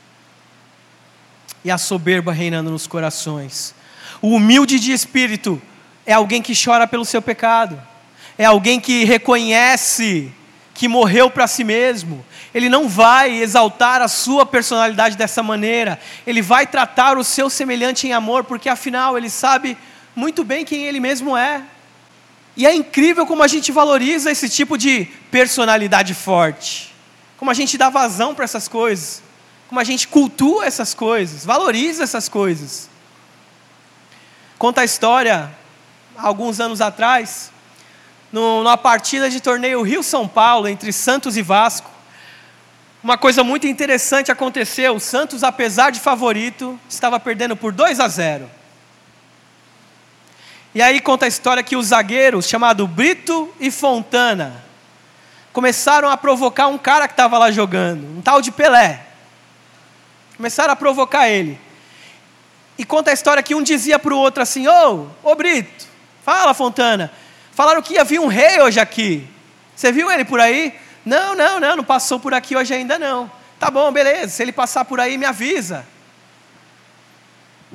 E 1.62 1.70
a 1.70 1.76
soberba 1.76 2.32
reinando 2.32 2.70
nos 2.70 2.86
corações. 2.86 3.74
O 4.22 4.34
humilde 4.34 4.78
de 4.78 4.92
espírito 4.92 5.60
é 6.06 6.14
alguém 6.14 6.40
que 6.40 6.54
chora 6.54 6.86
pelo 6.86 7.04
seu 7.04 7.20
pecado, 7.20 7.80
é 8.38 8.46
alguém 8.46 8.80
que 8.80 9.04
reconhece 9.04 10.32
que 10.80 10.88
morreu 10.88 11.28
para 11.28 11.46
si 11.46 11.62
mesmo. 11.62 12.24
Ele 12.54 12.70
não 12.70 12.88
vai 12.88 13.36
exaltar 13.42 14.00
a 14.00 14.08
sua 14.08 14.46
personalidade 14.46 15.14
dessa 15.14 15.42
maneira, 15.42 16.00
ele 16.26 16.40
vai 16.40 16.66
tratar 16.66 17.18
o 17.18 17.22
seu 17.22 17.50
semelhante 17.50 18.06
em 18.06 18.14
amor, 18.14 18.44
porque 18.44 18.66
afinal 18.66 19.18
ele 19.18 19.28
sabe 19.28 19.76
muito 20.16 20.42
bem 20.42 20.64
quem 20.64 20.86
ele 20.86 20.98
mesmo 20.98 21.36
é. 21.36 21.62
E 22.56 22.66
é 22.66 22.74
incrível 22.74 23.26
como 23.26 23.42
a 23.42 23.46
gente 23.46 23.70
valoriza 23.70 24.30
esse 24.30 24.48
tipo 24.48 24.78
de 24.78 25.04
personalidade 25.30 26.14
forte, 26.14 26.94
como 27.36 27.50
a 27.50 27.54
gente 27.54 27.76
dá 27.76 27.90
vazão 27.90 28.34
para 28.34 28.46
essas 28.46 28.66
coisas, 28.66 29.22
como 29.68 29.82
a 29.82 29.84
gente 29.84 30.08
cultua 30.08 30.64
essas 30.64 30.94
coisas, 30.94 31.44
valoriza 31.44 32.04
essas 32.04 32.26
coisas. 32.26 32.88
Conta 34.56 34.80
a 34.80 34.84
história, 34.86 35.50
alguns 36.16 36.58
anos 36.58 36.80
atrás, 36.80 37.52
numa 38.32 38.76
partida 38.76 39.28
de 39.28 39.40
torneio 39.40 39.82
Rio-São 39.82 40.28
Paulo, 40.28 40.68
entre 40.68 40.92
Santos 40.92 41.36
e 41.36 41.42
Vasco. 41.42 41.90
Uma 43.02 43.16
coisa 43.16 43.42
muito 43.42 43.66
interessante 43.66 44.30
aconteceu. 44.30 44.94
O 44.94 45.00
Santos, 45.00 45.42
apesar 45.42 45.90
de 45.90 45.98
favorito, 45.98 46.78
estava 46.88 47.18
perdendo 47.18 47.56
por 47.56 47.72
2 47.72 47.98
a 47.98 48.08
0. 48.08 48.50
E 50.74 50.80
aí 50.80 51.00
conta 51.00 51.24
a 51.24 51.28
história 51.28 51.62
que 51.62 51.74
os 51.74 51.86
zagueiros, 51.86 52.46
chamados 52.46 52.88
Brito 52.88 53.52
e 53.58 53.70
Fontana, 53.70 54.62
começaram 55.52 56.08
a 56.08 56.16
provocar 56.16 56.68
um 56.68 56.78
cara 56.78 57.08
que 57.08 57.14
estava 57.14 57.38
lá 57.38 57.50
jogando, 57.50 58.18
um 58.18 58.20
tal 58.20 58.40
de 58.40 58.52
Pelé. 58.52 59.04
Começaram 60.36 60.72
a 60.72 60.76
provocar 60.76 61.28
ele. 61.28 61.58
E 62.78 62.84
conta 62.84 63.10
a 63.10 63.14
história 63.14 63.42
que 63.42 63.54
um 63.54 63.62
dizia 63.62 63.98
para 63.98 64.14
o 64.14 64.18
outro 64.18 64.42
assim: 64.42 64.68
Ô, 64.68 65.06
ô 65.22 65.34
Brito, 65.34 65.86
fala 66.24 66.54
Fontana, 66.54 67.12
falaram 67.60 67.82
que 67.82 67.92
ia 67.92 68.04
vir 68.04 68.18
um 68.18 68.26
rei 68.26 68.58
hoje 68.62 68.80
aqui. 68.80 69.28
Você 69.76 69.92
viu 69.92 70.10
ele 70.10 70.24
por 70.24 70.40
aí? 70.40 70.74
Não, 71.04 71.36
não, 71.36 71.60
não, 71.60 71.76
não 71.76 71.84
passou 71.84 72.18
por 72.18 72.32
aqui 72.32 72.56
hoje 72.56 72.72
ainda 72.72 72.98
não. 72.98 73.30
Tá 73.58 73.70
bom, 73.70 73.92
beleza, 73.92 74.28
se 74.28 74.42
ele 74.42 74.50
passar 74.50 74.86
por 74.86 74.98
aí, 74.98 75.18
me 75.18 75.26
avisa. 75.26 75.86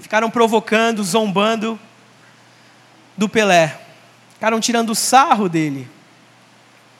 Ficaram 0.01 0.27
provocando, 0.31 1.03
zombando 1.03 1.79
do 3.15 3.29
Pelé. 3.29 3.79
Ficaram 4.33 4.59
tirando 4.59 4.95
sarro 4.95 5.47
dele, 5.47 5.87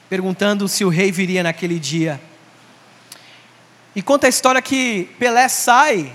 perguntando 0.08 0.68
se 0.68 0.84
o 0.84 0.88
rei 0.88 1.10
viria 1.10 1.42
naquele 1.42 1.80
dia. 1.80 2.20
E 3.96 4.00
conta 4.00 4.28
a 4.28 4.30
história 4.30 4.62
que 4.62 5.12
Pelé 5.18 5.48
sai 5.48 6.12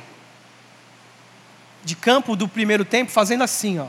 de 1.83 1.97
campo 1.97 2.33
do 2.33 2.47
primeiro 2.47 2.85
tempo 2.85 3.11
fazendo 3.11 3.43
assim, 3.43 3.77
ó, 3.77 3.87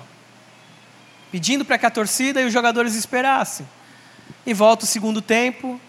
pedindo 1.33 1.65
para 1.65 1.79
que 1.79 1.87
a 1.87 1.91
torcida 1.91 2.43
e 2.43 2.45
os 2.45 2.53
jogadores 2.53 2.95
esperassem. 2.95 3.67
E 4.45 4.53
volta 4.53 4.85
o 4.85 4.87
segundo 4.87 5.23
tempo, 5.23 5.81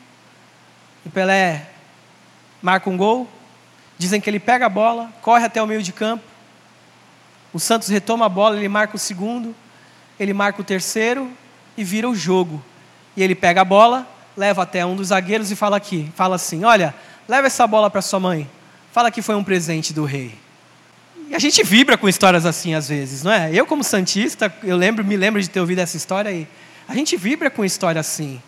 o 1.05 1.09
Pelé 1.09 1.67
marca 2.61 2.89
um 2.89 2.95
gol, 2.95 3.29
dizem 3.97 4.21
que 4.21 4.29
ele 4.29 4.39
pega 4.39 4.67
a 4.67 4.69
bola, 4.69 5.11
corre 5.21 5.43
até 5.43 5.61
o 5.61 5.67
meio 5.67 5.83
de 5.83 5.91
campo, 5.91 6.23
o 7.51 7.59
Santos 7.59 7.89
retoma 7.89 8.25
a 8.25 8.29
bola, 8.29 8.55
ele 8.55 8.69
marca 8.69 8.95
o 8.95 8.99
segundo, 8.99 9.53
ele 10.17 10.33
marca 10.33 10.61
o 10.61 10.63
terceiro 10.63 11.29
e 11.75 11.83
vira 11.83 12.09
o 12.09 12.15
jogo. 12.15 12.63
E 13.15 13.21
ele 13.21 13.35
pega 13.35 13.61
a 13.61 13.65
bola, 13.65 14.07
leva 14.37 14.63
até 14.63 14.85
um 14.85 14.95
dos 14.95 15.09
zagueiros 15.09 15.51
e 15.51 15.55
fala 15.55 15.75
aqui, 15.75 16.09
fala 16.15 16.37
assim: 16.37 16.63
"Olha, 16.63 16.95
leva 17.27 17.47
essa 17.47 17.67
bola 17.67 17.89
para 17.89 18.01
sua 18.01 18.19
mãe. 18.19 18.49
Fala 18.91 19.11
que 19.11 19.21
foi 19.21 19.35
um 19.35 19.43
presente 19.43 19.93
do 19.93 20.05
rei." 20.05 20.42
E 21.33 21.35
a 21.35 21.39
gente 21.39 21.63
vibra 21.63 21.97
com 21.97 22.07
histórias 22.07 22.45
assim 22.45 22.75
às 22.75 22.87
vezes, 22.87 23.23
não 23.23 23.31
é? 23.31 23.49
Eu 23.51 23.65
como 23.65 23.83
santista, 23.83 24.53
eu 24.61 24.77
lembro, 24.77 25.03
me 25.03 25.17
lembro 25.17 25.41
de 25.41 25.49
ter 25.49 25.59
ouvido 25.59 25.79
essa 25.79 25.97
história 25.97 26.29
aí. 26.29 26.47
A 26.87 26.93
gente 26.93 27.17
vibra 27.17 27.49
com 27.49 27.65
história 27.65 27.99
assim. 27.99 28.39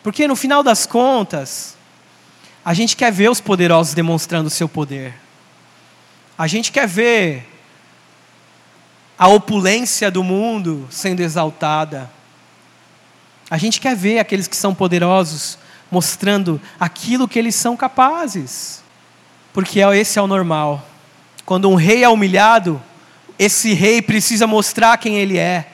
Porque 0.00 0.28
no 0.28 0.36
final 0.36 0.62
das 0.62 0.86
contas, 0.86 1.76
A 2.64 2.74
gente 2.74 2.94
quer 2.94 3.10
ver 3.10 3.30
os 3.30 3.40
poderosos 3.40 3.94
demonstrando 3.94 4.46
o 4.46 4.50
seu 4.50 4.68
poder. 4.68 5.14
A 6.36 6.46
gente 6.46 6.70
quer 6.70 6.86
ver 6.86 7.48
a 9.18 9.28
opulência 9.28 10.10
do 10.10 10.22
mundo 10.22 10.86
sendo 10.90 11.20
exaltada. 11.20 12.10
A 13.50 13.56
gente 13.56 13.80
quer 13.80 13.96
ver 13.96 14.18
aqueles 14.18 14.46
que 14.46 14.56
são 14.56 14.74
poderosos 14.74 15.58
mostrando 15.90 16.60
aquilo 16.78 17.26
que 17.26 17.38
eles 17.38 17.54
são 17.54 17.76
capazes. 17.76 18.84
Porque 19.52 19.80
esse 19.80 20.18
é 20.18 20.22
o 20.22 20.26
normal. 20.26 20.86
Quando 21.50 21.68
um 21.68 21.74
rei 21.74 22.04
é 22.04 22.08
humilhado, 22.08 22.80
esse 23.36 23.72
rei 23.74 24.00
precisa 24.00 24.46
mostrar 24.46 24.96
quem 24.98 25.18
ele 25.18 25.36
é. 25.36 25.66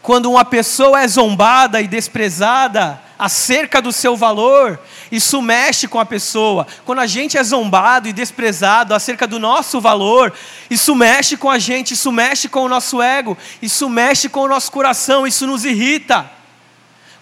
Quando 0.00 0.30
uma 0.30 0.42
pessoa 0.42 1.02
é 1.02 1.06
zombada 1.06 1.82
e 1.82 1.86
desprezada 1.86 2.98
acerca 3.18 3.82
do 3.82 3.92
seu 3.92 4.16
valor, 4.16 4.80
isso 5.10 5.42
mexe 5.42 5.86
com 5.86 6.00
a 6.00 6.06
pessoa. 6.06 6.66
Quando 6.86 7.00
a 7.00 7.06
gente 7.06 7.36
é 7.36 7.44
zombado 7.44 8.08
e 8.08 8.12
desprezado 8.14 8.94
acerca 8.94 9.26
do 9.26 9.38
nosso 9.38 9.82
valor, 9.82 10.32
isso 10.70 10.94
mexe 10.94 11.36
com 11.36 11.50
a 11.50 11.58
gente, 11.58 11.92
isso 11.92 12.10
mexe 12.10 12.48
com 12.48 12.64
o 12.64 12.68
nosso 12.70 13.02
ego, 13.02 13.36
isso 13.60 13.90
mexe 13.90 14.30
com 14.30 14.40
o 14.40 14.48
nosso 14.48 14.72
coração, 14.72 15.26
isso 15.26 15.46
nos 15.46 15.66
irrita. 15.66 16.24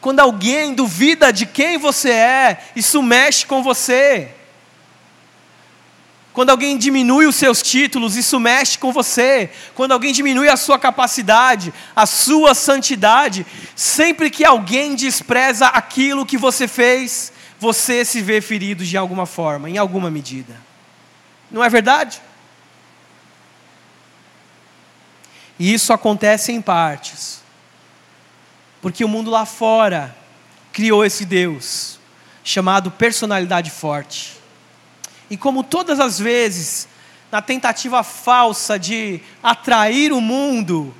Quando 0.01 0.21
alguém 0.21 0.75
duvida 0.75 1.33
de 1.33 1.45
quem 1.45 1.77
você 1.77 2.11
é, 2.11 2.59
isso 2.77 3.03
mexe 3.03 3.45
com 3.45 3.65
você. 3.65 4.37
Quando 6.33 6.51
alguém 6.51 6.79
diminui 6.79 7.27
os 7.27 7.35
seus 7.35 7.61
títulos, 7.61 8.17
isso 8.17 8.39
mexe 8.39 8.79
com 8.79 8.93
você. 8.93 9.51
Quando 9.75 9.93
alguém 9.93 10.13
diminui 10.13 10.49
a 10.49 10.57
sua 10.57 10.79
capacidade, 10.79 11.75
a 11.95 12.07
sua 12.07 12.55
santidade, 12.55 13.45
sempre 13.75 14.31
que 14.31 14.45
alguém 14.45 14.95
despreza 14.95 15.67
aquilo 15.67 16.25
que 16.25 16.39
você 16.39 16.69
fez, 16.69 17.33
você 17.59 18.05
se 18.05 18.23
vê 18.23 18.41
ferido 18.41 18.85
de 18.85 18.97
alguma 18.97 19.27
forma, 19.27 19.69
em 19.69 19.77
alguma 19.77 20.09
medida. 20.11 20.57
Não 21.51 21.65
é 21.65 21.69
verdade? 21.69 22.23
E 25.59 25.75
isso 25.75 25.93
acontece 25.93 26.53
em 26.53 26.63
partes. 26.63 27.43
Porque 28.81 29.05
o 29.05 29.09
mundo 29.09 29.31
lá 29.31 29.45
fora 29.45 30.17
criou 30.73 31.05
esse 31.05 31.25
Deus 31.25 31.99
chamado 32.45 32.91
personalidade 32.91 33.71
forte 33.71 34.40
e 35.31 35.37
como 35.37 35.63
todas 35.63 36.01
as 36.01 36.19
vezes, 36.19 36.89
na 37.31 37.41
tentativa 37.41 38.03
falsa 38.03 38.77
de 38.79 39.21
atrair 39.43 40.13
o 40.13 40.21
mundo, 40.21 40.93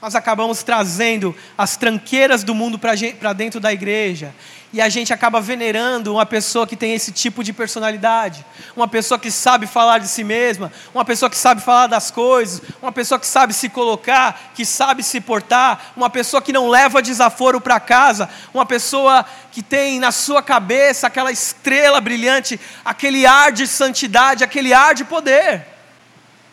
nós 0.00 0.14
acabamos 0.14 0.62
trazendo 0.62 1.36
as 1.58 1.76
tranqueiras 1.76 2.42
do 2.44 2.54
mundo 2.54 2.78
para 2.78 3.32
dentro 3.32 3.60
da 3.60 3.72
igreja 3.72 4.32
e 4.72 4.80
a 4.80 4.88
gente 4.88 5.12
acaba 5.12 5.40
venerando 5.40 6.12
uma 6.12 6.24
pessoa 6.24 6.66
que 6.66 6.76
tem 6.76 6.94
esse 6.94 7.10
tipo 7.10 7.42
de 7.42 7.52
personalidade, 7.52 8.44
uma 8.76 8.86
pessoa 8.86 9.18
que 9.18 9.30
sabe 9.30 9.66
falar 9.66 9.98
de 9.98 10.06
si 10.06 10.22
mesma, 10.22 10.72
uma 10.94 11.04
pessoa 11.04 11.28
que 11.28 11.36
sabe 11.36 11.60
falar 11.60 11.88
das 11.88 12.10
coisas, 12.10 12.62
uma 12.80 12.92
pessoa 12.92 13.18
que 13.18 13.26
sabe 13.26 13.52
se 13.52 13.68
colocar, 13.68 14.52
que 14.54 14.64
sabe 14.64 15.02
se 15.02 15.20
portar, 15.20 15.92
uma 15.96 16.08
pessoa 16.08 16.40
que 16.40 16.52
não 16.52 16.68
leva 16.68 17.02
desaforo 17.02 17.60
para 17.60 17.80
casa, 17.80 18.28
uma 18.54 18.64
pessoa 18.64 19.24
que 19.50 19.62
tem 19.62 19.98
na 19.98 20.12
sua 20.12 20.40
cabeça 20.40 21.08
aquela 21.08 21.32
estrela 21.32 22.00
brilhante, 22.00 22.60
aquele 22.84 23.26
ar 23.26 23.50
de 23.50 23.66
santidade, 23.66 24.44
aquele 24.44 24.72
ar 24.72 24.94
de 24.94 25.04
poder. 25.04 25.66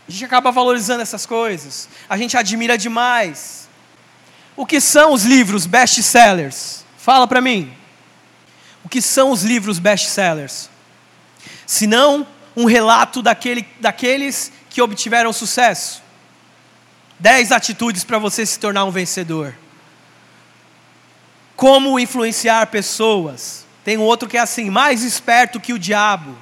A 0.08 0.12
gente 0.12 0.26
acaba 0.26 0.52
valorizando 0.52 1.04
essas 1.04 1.26
coisas, 1.26 1.88
a 2.10 2.18
gente 2.18 2.36
admira 2.36 2.78
demais. 2.78 3.70
O 4.56 4.66
que 4.66 4.82
são 4.82 5.14
os 5.14 5.24
livros 5.24 5.68
best-sellers? 5.68 6.84
Fala 6.98 7.28
para 7.28 7.40
mim. 7.40 7.78
O 8.88 8.90
que 8.90 9.02
são 9.02 9.32
os 9.32 9.44
livros 9.44 9.80
best-sellers? 9.80 10.70
Se 11.66 11.86
não 11.86 12.26
um 12.56 12.64
relato 12.64 13.22
daquele, 13.22 13.68
daqueles 13.82 14.50
que 14.70 14.82
obtiveram 14.82 15.34
sucesso. 15.34 16.02
Dez 17.20 17.52
atitudes 17.52 18.06
para 18.06 18.18
você 18.18 18.46
se 18.46 18.58
tornar 18.58 18.86
um 18.86 18.90
vencedor. 18.90 19.54
Como 21.54 22.00
influenciar 22.00 22.66
pessoas. 22.68 23.66
Tem 23.84 23.98
um 23.98 24.04
outro 24.04 24.30
que 24.30 24.38
é 24.38 24.40
assim, 24.40 24.70
mais 24.70 25.04
esperto 25.04 25.60
que 25.60 25.74
o 25.74 25.80
diabo. 25.80 26.38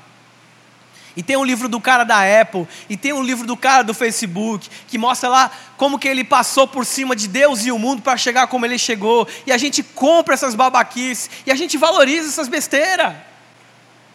E 1.15 1.23
tem 1.23 1.38
um 1.38 1.45
livro 1.45 1.69
do 1.69 1.80
cara 1.80 2.04
da 2.04 2.19
Apple, 2.41 2.67
e 2.89 2.97
tem 2.97 3.13
um 3.13 3.23
livro 3.23 3.47
do 3.47 3.56
cara 3.56 3.84
do 3.84 3.93
Facebook, 3.93 4.69
que 4.88 4.97
mostra 4.97 5.30
lá 5.30 5.51
como 5.78 5.97
que 5.97 6.08
ele 6.08 6.23
passou 6.23 6.67
por 6.67 6.86
cima 6.86 7.15
de 7.15 7.28
Deus 7.28 7.65
e 7.65 7.71
o 7.71 7.80
mundo 7.80 8.01
para 8.01 8.17
chegar 8.17 8.47
como 8.47 8.65
ele 8.65 8.78
chegou. 8.78 9.28
E 9.45 9.51
a 9.51 9.58
gente 9.58 9.82
compra 9.82 10.34
essas 10.34 10.56
babaquices, 10.56 11.30
e 11.45 11.51
a 11.51 11.56
gente 11.56 11.78
valoriza 11.78 12.28
essas 12.28 12.47
besteiras. 12.47 13.13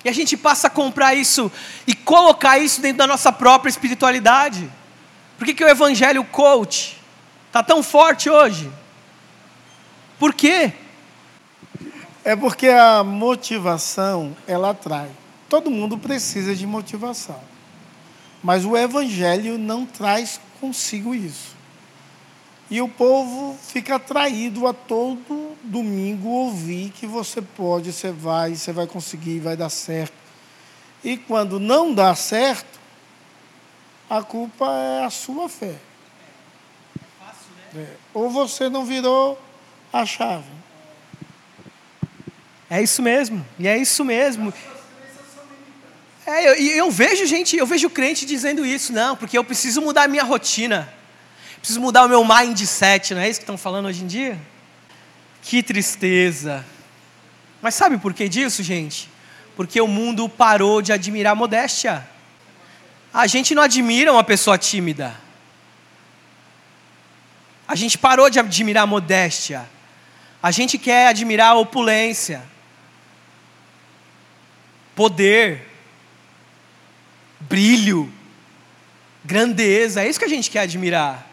E 0.04 0.08
a 0.08 0.12
gente 0.12 0.36
passa 0.36 0.66
a 0.66 0.70
comprar 0.70 1.14
isso 1.14 1.50
e 1.86 1.94
colocar 1.94 2.58
isso 2.58 2.80
dentro 2.80 2.98
da 2.98 3.06
nossa 3.06 3.30
própria 3.30 3.70
espiritualidade. 3.70 4.70
Por 5.38 5.46
que, 5.46 5.54
que 5.54 5.64
o 5.64 5.68
evangelho 5.68 6.24
coach 6.24 6.98
está 7.46 7.62
tão 7.62 7.82
forte 7.82 8.28
hoje? 8.30 8.70
Por 10.18 10.34
quê? 10.34 10.72
É 12.22 12.36
porque 12.36 12.68
a 12.68 13.02
motivação, 13.02 14.36
ela 14.46 14.70
atrai. 14.70 15.08
Todo 15.50 15.70
mundo 15.70 15.98
precisa 15.98 16.54
de 16.54 16.64
motivação. 16.64 17.40
Mas 18.40 18.64
o 18.64 18.76
Evangelho 18.76 19.58
não 19.58 19.84
traz 19.84 20.40
consigo 20.60 21.12
isso. 21.12 21.56
E 22.70 22.80
o 22.80 22.88
povo 22.88 23.58
fica 23.60 23.96
atraído 23.96 24.68
a 24.68 24.72
todo 24.72 25.56
domingo 25.64 26.28
ouvir 26.28 26.90
que 26.90 27.04
você 27.04 27.42
pode, 27.42 27.92
você 27.92 28.12
vai, 28.12 28.54
você 28.54 28.72
vai 28.72 28.86
conseguir, 28.86 29.40
vai 29.40 29.56
dar 29.56 29.70
certo. 29.70 30.14
E 31.02 31.16
quando 31.16 31.58
não 31.58 31.92
dá 31.92 32.14
certo, 32.14 32.78
a 34.08 34.22
culpa 34.22 34.66
é 34.72 35.04
a 35.04 35.10
sua 35.10 35.48
fé. 35.48 35.74
É. 37.74 37.94
Ou 38.14 38.30
você 38.30 38.68
não 38.68 38.84
virou 38.84 39.36
a 39.92 40.06
chave. 40.06 40.60
É 42.68 42.80
isso 42.80 43.02
mesmo, 43.02 43.44
e 43.58 43.66
é 43.66 43.76
isso 43.76 44.04
mesmo. 44.04 44.54
É, 46.31 46.49
eu, 46.49 46.55
eu 46.55 46.90
vejo 46.93 47.27
gente, 47.27 47.57
eu 47.57 47.66
vejo 47.66 47.90
crente 47.90 48.25
dizendo 48.25 48.64
isso, 48.64 48.93
não, 48.93 49.16
porque 49.16 49.37
eu 49.37 49.43
preciso 49.43 49.83
mudar 49.83 50.05
a 50.05 50.09
minha 50.09 50.23
rotina, 50.23 50.88
preciso 51.59 51.81
mudar 51.81 52.05
o 52.05 52.09
meu 52.09 52.25
mindset, 52.25 53.12
não 53.14 53.21
é 53.21 53.29
isso 53.29 53.40
que 53.40 53.43
estão 53.43 53.59
falando 53.59 53.87
hoje 53.87 54.05
em 54.05 54.07
dia? 54.07 54.38
Que 55.43 55.61
tristeza. 55.61 56.64
Mas 57.61 57.75
sabe 57.75 57.99
por 57.99 58.14
que 58.14 58.29
disso, 58.29 58.62
gente? 58.62 59.11
Porque 59.57 59.81
o 59.81 59.88
mundo 59.88 60.29
parou 60.29 60.81
de 60.81 60.93
admirar 60.93 61.33
a 61.33 61.35
modéstia. 61.35 62.09
A 63.12 63.27
gente 63.27 63.53
não 63.53 63.64
admira 63.64 64.12
uma 64.12 64.23
pessoa 64.23 64.57
tímida. 64.57 65.12
A 67.66 67.75
gente 67.75 67.99
parou 67.99 68.31
de 68.31 68.38
admirar 68.38 68.85
a 68.85 68.87
modéstia. 68.87 69.69
A 70.40 70.53
gente 70.53 70.79
quer 70.79 71.09
admirar 71.09 71.51
a 71.51 71.55
opulência, 71.55 72.40
poder, 74.95 75.69
brilho, 77.40 78.12
grandeza, 79.24 80.03
é 80.03 80.09
isso 80.09 80.18
que 80.18 80.24
a 80.24 80.29
gente 80.29 80.50
quer 80.50 80.61
admirar. 80.61 81.26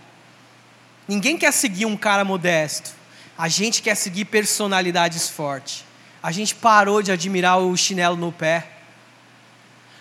Ninguém 1.08 1.38
quer 1.38 1.52
seguir 1.52 1.86
um 1.86 1.98
cara 1.98 2.24
modesto, 2.24 2.92
a 3.38 3.48
gente 3.48 3.82
quer 3.82 3.96
seguir 3.96 4.26
personalidades 4.26 5.30
fortes. 5.30 5.86
A 6.22 6.32
gente 6.32 6.56
parou 6.56 7.02
de 7.02 7.12
admirar 7.12 7.60
o 7.60 7.76
chinelo 7.78 8.16
no 8.16 8.32
pé, 8.32 8.68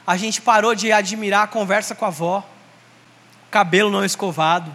a 0.07 0.17
gente 0.17 0.41
parou 0.41 0.75
de 0.75 0.93
admirar 0.93 1.45
a 1.45 1.47
conversa 1.47 1.95
com 1.95 2.05
a 2.05 2.09
avó, 2.09 2.39
o 3.47 3.51
cabelo 3.51 3.91
não 3.91 4.05
escovado, 4.05 4.75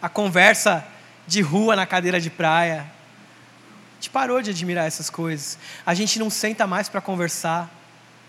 a 0.00 0.08
conversa 0.08 0.86
de 1.26 1.40
rua 1.40 1.76
na 1.76 1.86
cadeira 1.86 2.20
de 2.20 2.30
praia. 2.30 2.80
A 2.80 3.94
gente 3.96 4.10
parou 4.10 4.40
de 4.40 4.50
admirar 4.50 4.86
essas 4.86 5.10
coisas. 5.10 5.58
A 5.84 5.92
gente 5.92 6.18
não 6.18 6.30
senta 6.30 6.66
mais 6.66 6.88
para 6.88 7.00
conversar, 7.02 7.70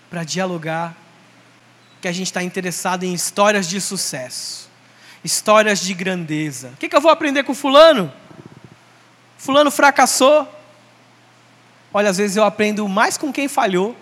para 0.09 0.23
dialogar 0.25 0.95
que 2.01 2.07
a 2.07 2.11
gente 2.11 2.27
está 2.27 2.41
interessado 2.41 3.03
em 3.03 3.13
histórias 3.13 3.69
de 3.69 3.79
sucesso, 3.79 4.67
histórias 5.23 5.79
de 5.79 5.93
grandeza. 5.93 6.69
O 6.69 6.77
que, 6.77 6.89
que 6.89 6.95
eu 6.95 7.01
vou 7.01 7.11
aprender 7.11 7.43
com 7.43 7.53
Fulano? 7.53 8.11
Fulano 9.37 9.69
fracassou. 9.69 10.47
Olha, 11.93 12.09
às 12.09 12.17
vezes 12.17 12.37
eu 12.37 12.43
aprendo 12.43 12.87
mais 12.89 13.17
com 13.17 13.31
quem 13.31 13.47
falhou 13.47 13.95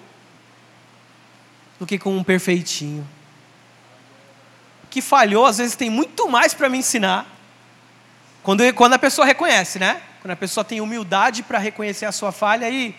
do 1.77 1.85
que 1.85 1.99
com 1.99 2.15
um 2.15 2.23
perfeitinho. 2.23 3.07
Que 4.89 5.01
falhou, 5.01 5.45
às 5.45 5.57
vezes 5.57 5.75
tem 5.75 5.89
muito 5.89 6.29
mais 6.29 6.53
para 6.53 6.69
me 6.69 6.77
ensinar. 6.77 7.25
Quando, 8.41 8.73
quando 8.73 8.93
a 8.93 8.99
pessoa 8.99 9.25
reconhece, 9.25 9.77
né? 9.77 10.01
Quando 10.21 10.31
a 10.31 10.35
pessoa 10.37 10.63
tem 10.63 10.79
humildade 10.81 11.43
para 11.43 11.57
reconhecer 11.57 12.05
a 12.05 12.11
sua 12.11 12.31
falha 12.31 12.69
e, 12.69 12.95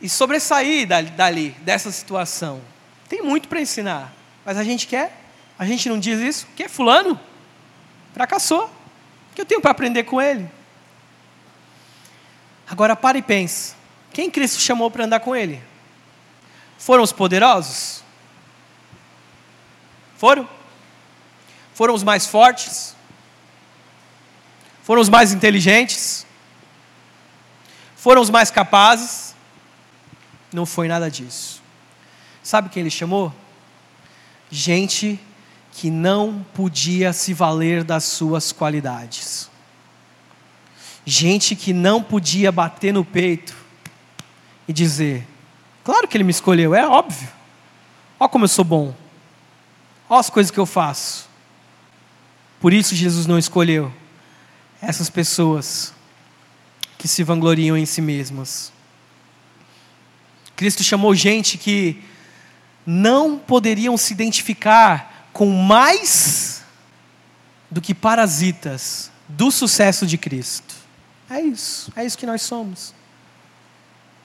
e 0.00 0.08
sobressair 0.08 0.86
dali, 0.86 1.10
dali, 1.10 1.50
dessa 1.62 1.90
situação. 1.90 2.60
Tem 3.12 3.20
muito 3.20 3.46
para 3.46 3.60
ensinar, 3.60 4.10
mas 4.42 4.56
a 4.56 4.64
gente 4.64 4.86
quer, 4.86 5.14
a 5.58 5.66
gente 5.66 5.86
não 5.86 6.00
diz 6.00 6.18
isso, 6.18 6.46
que 6.56 6.62
é 6.62 6.68
fulano 6.68 7.20
fracassou. 8.14 8.64
O 8.64 9.34
que 9.34 9.42
eu 9.42 9.44
tenho 9.44 9.60
para 9.60 9.70
aprender 9.70 10.04
com 10.04 10.18
ele? 10.18 10.50
Agora 12.66 12.96
para 12.96 13.18
e 13.18 13.22
pensa. 13.22 13.76
Quem 14.14 14.30
Cristo 14.30 14.58
chamou 14.62 14.90
para 14.90 15.04
andar 15.04 15.20
com 15.20 15.36
ele? 15.36 15.62
Foram 16.78 17.02
os 17.02 17.12
poderosos? 17.12 18.02
Foram? 20.16 20.48
Foram 21.74 21.92
os 21.92 22.02
mais 22.02 22.26
fortes? 22.26 22.96
Foram 24.82 25.02
os 25.02 25.10
mais 25.10 25.34
inteligentes? 25.34 26.24
Foram 27.94 28.22
os 28.22 28.30
mais 28.30 28.50
capazes? 28.50 29.34
Não 30.50 30.64
foi 30.64 30.88
nada 30.88 31.10
disso. 31.10 31.61
Sabe 32.42 32.68
quem 32.68 32.80
ele 32.80 32.90
chamou? 32.90 33.32
Gente 34.50 35.18
que 35.72 35.90
não 35.90 36.44
podia 36.54 37.12
se 37.12 37.32
valer 37.32 37.84
das 37.84 38.04
suas 38.04 38.52
qualidades. 38.52 39.50
Gente 41.04 41.56
que 41.56 41.72
não 41.72 42.02
podia 42.02 42.52
bater 42.52 42.92
no 42.92 43.04
peito 43.04 43.56
e 44.68 44.72
dizer: 44.72 45.26
Claro 45.82 46.06
que 46.06 46.16
ele 46.16 46.24
me 46.24 46.30
escolheu, 46.30 46.74
é 46.74 46.86
óbvio. 46.86 47.28
Olha 48.20 48.28
como 48.28 48.44
eu 48.44 48.48
sou 48.48 48.64
bom. 48.64 48.94
Olha 50.08 50.20
as 50.20 50.30
coisas 50.30 50.50
que 50.50 50.60
eu 50.60 50.66
faço. 50.66 51.28
Por 52.60 52.72
isso 52.72 52.94
Jesus 52.94 53.26
não 53.26 53.38
escolheu 53.38 53.92
essas 54.80 55.08
pessoas 55.08 55.92
que 56.98 57.08
se 57.08 57.24
vangloriam 57.24 57.76
em 57.76 57.86
si 57.86 58.00
mesmas. 58.00 58.72
Cristo 60.54 60.84
chamou 60.84 61.14
gente 61.14 61.58
que 61.58 62.00
não 62.86 63.38
poderiam 63.38 63.96
se 63.96 64.12
identificar 64.12 65.28
com 65.32 65.46
mais 65.46 66.62
do 67.70 67.80
que 67.80 67.94
parasitas 67.94 69.10
do 69.28 69.50
sucesso 69.50 70.06
de 70.06 70.18
Cristo. 70.18 70.74
É 71.30 71.40
isso, 71.40 71.92
é 71.96 72.04
isso 72.04 72.18
que 72.18 72.26
nós 72.26 72.42
somos. 72.42 72.94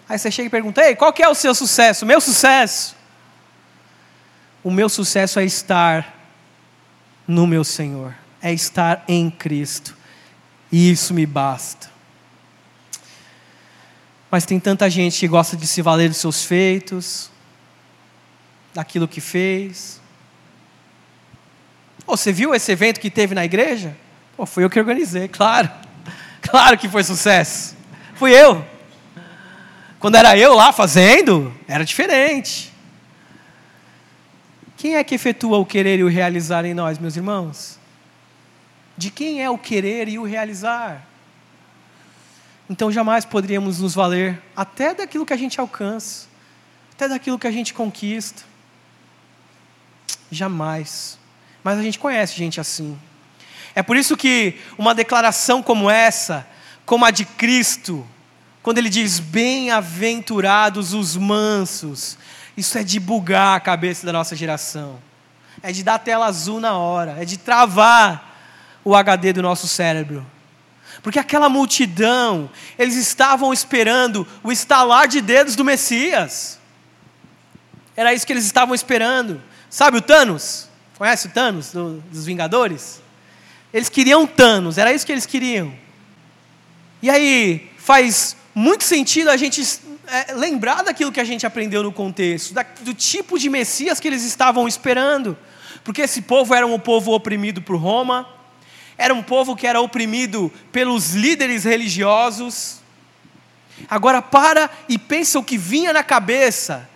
Aí 0.10 0.18
você 0.18 0.30
chega 0.32 0.48
e 0.48 0.50
pergunta: 0.50 0.82
Ei, 0.82 0.96
qual 0.96 1.14
que 1.14 1.24
é 1.24 1.30
o 1.30 1.36
seu 1.36 1.54
sucesso? 1.54 2.04
O 2.06 2.08
meu 2.08 2.20
sucesso? 2.20 2.96
O 4.64 4.72
meu 4.72 4.90
sucesso 4.90 5.40
é 5.40 5.46
estar 5.46 6.14
no 7.28 7.48
meu 7.48 7.64
Senhor, 7.64 8.14
é 8.42 8.54
estar 8.54 9.04
em 9.08 9.30
Cristo. 9.30 9.96
E 10.72 10.92
isso 10.92 11.14
me 11.14 11.26
basta. 11.26 11.90
Mas 14.30 14.46
tem 14.46 14.60
tanta 14.60 14.90
gente 14.90 15.20
que 15.20 15.28
gosta 15.28 15.56
de 15.56 15.66
se 15.66 15.82
valer 15.82 16.10
dos 16.10 16.18
seus 16.18 16.44
feitos, 16.44 17.32
daquilo 18.78 19.08
que 19.08 19.20
fez. 19.20 20.00
Oh, 22.06 22.16
você 22.16 22.32
viu 22.32 22.54
esse 22.54 22.72
evento 22.72 23.00
que 23.00 23.10
teve 23.10 23.34
na 23.34 23.44
igreja? 23.44 23.98
Oh, 24.38 24.46
foi 24.46 24.64
eu 24.64 24.70
que 24.70 24.80
organizei, 24.80 25.28
claro. 25.34 25.68
Claro 26.44 26.78
que 26.78 26.88
foi 26.88 27.04
sucesso. 27.04 27.76
Fui 28.14 28.32
eu. 28.32 28.64
Quando 30.00 30.14
era 30.14 30.38
eu 30.38 30.54
lá 30.54 30.72
fazendo, 30.72 31.52
era 31.68 31.84
diferente. 31.84 32.72
Quem 34.78 34.96
é 34.96 35.04
que 35.04 35.16
efetua 35.16 35.58
o 35.58 35.66
querer 35.66 35.98
e 35.98 36.04
o 36.04 36.08
realizar 36.08 36.64
em 36.64 36.76
nós, 36.76 37.00
meus 37.00 37.16
irmãos? 37.16 37.80
De 38.96 39.10
quem 39.10 39.42
é 39.42 39.50
o 39.50 39.58
querer 39.58 40.08
e 40.08 40.20
o 40.20 40.24
realizar? 40.24 41.04
Então 42.70 42.92
jamais 42.92 43.26
poderíamos 43.26 43.80
nos 43.80 43.96
valer 43.96 44.40
até 44.56 44.94
daquilo 44.94 45.26
que 45.26 45.34
a 45.34 45.38
gente 45.38 45.60
alcança, 45.60 46.28
até 46.94 47.10
daquilo 47.10 47.40
que 47.40 47.48
a 47.48 47.52
gente 47.52 47.74
conquista. 47.74 48.44
Jamais. 50.32 51.18
Mas 51.64 51.78
a 51.78 51.82
gente 51.82 52.00
conhece 52.00 52.36
gente 52.36 52.60
assim. 52.60 52.98
É 53.76 53.84
por 53.84 53.96
isso 53.96 54.18
que 54.18 54.60
uma 54.78 54.96
declaração 54.96 55.62
como 55.62 55.90
essa, 55.90 56.48
como 56.86 57.06
a 57.06 57.12
de 57.12 57.26
Cristo, 57.26 58.08
quando 58.64 58.80
ele 58.80 58.90
diz 58.90 59.20
bem-aventurados 59.20 60.94
os 60.94 61.16
mansos, 61.16 62.18
isso 62.56 62.78
é 62.78 62.84
de 62.84 63.00
bugar 63.00 63.56
a 63.56 63.60
cabeça 63.60 64.06
da 64.06 64.12
nossa 64.12 64.36
geração. 64.36 65.00
É 65.62 65.72
de 65.72 65.84
dar 65.84 66.00
tela 66.00 66.26
azul 66.26 66.60
na 66.60 66.78
hora, 66.78 67.18
é 67.20 67.26
de 67.26 67.38
travar 67.38 68.36
o 68.84 68.96
HD 68.96 69.34
do 69.34 69.42
nosso 69.42 69.68
cérebro. 69.68 70.26
Porque 71.04 71.20
aquela 71.20 71.50
multidão, 71.50 72.50
eles 72.78 72.96
estavam 72.96 73.54
esperando 73.54 74.28
o 74.44 74.52
estalar 74.52 75.08
de 75.08 75.22
dedos 75.22 75.56
do 75.56 75.64
Messias. 75.64 76.60
Era 77.96 78.14
isso 78.14 78.26
que 78.26 78.34
eles 78.34 78.46
estavam 78.46 78.74
esperando. 78.74 79.42
Sabe 79.70 79.98
o 79.98 80.02
Thanos? 80.02 80.68
Conhece 80.98 81.28
o 81.28 81.32
Thanos 81.32 81.72
do, 81.72 82.00
dos 82.12 82.26
Vingadores? 82.26 83.02
Eles 83.74 83.90
queriam 83.90 84.26
Thanos, 84.26 84.78
era 84.78 84.94
isso 84.94 85.06
que 85.06 85.12
eles 85.12 85.26
queriam. 85.26 85.74
E 87.02 87.10
aí, 87.10 87.70
faz 87.78 88.36
muito 88.56 88.84
sentido 88.84 89.30
a 89.30 89.38
gente 89.38 89.62
é, 90.08 90.34
lembrar 90.34 90.84
daquilo 90.84 91.12
que 91.12 91.20
a 91.20 91.24
gente 91.24 91.46
aprendeu 91.46 91.84
no 91.84 91.92
contexto, 91.92 92.54
da, 92.54 92.66
do 92.82 92.94
tipo 92.94 93.38
de 93.38 93.50
Messias 93.50 94.00
que 94.00 94.08
eles 94.08 94.24
estavam 94.24 94.68
esperando. 94.68 95.38
Porque 95.84 96.02
esse 96.02 96.22
povo 96.22 96.56
era 96.56 96.66
um 96.66 96.80
povo 96.80 97.12
oprimido 97.12 97.62
por 97.62 97.76
Roma, 97.76 98.28
era 98.98 99.14
um 99.14 99.22
povo 99.22 99.56
que 99.56 99.68
era 99.68 99.80
oprimido 99.80 100.52
pelos 100.72 101.14
líderes 101.14 101.66
religiosos. 101.66 102.80
Agora 103.88 104.22
para 104.22 104.72
e 104.90 104.98
pensa 104.98 105.38
o 105.38 105.44
que 105.44 105.58
vinha 105.58 105.94
na 105.94 106.04
cabeça 106.04 106.90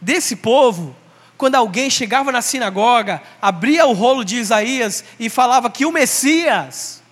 desse 0.00 0.34
povo 0.34 0.96
quando 1.40 1.54
alguém 1.54 1.88
chegava 1.88 2.30
na 2.30 2.42
sinagoga, 2.42 3.22
abria 3.40 3.86
o 3.86 3.94
rolo 3.94 4.26
de 4.26 4.36
Isaías 4.36 5.02
e 5.18 5.30
falava 5.30 5.70
que 5.70 5.86
o 5.86 5.90
Messias 5.90 7.02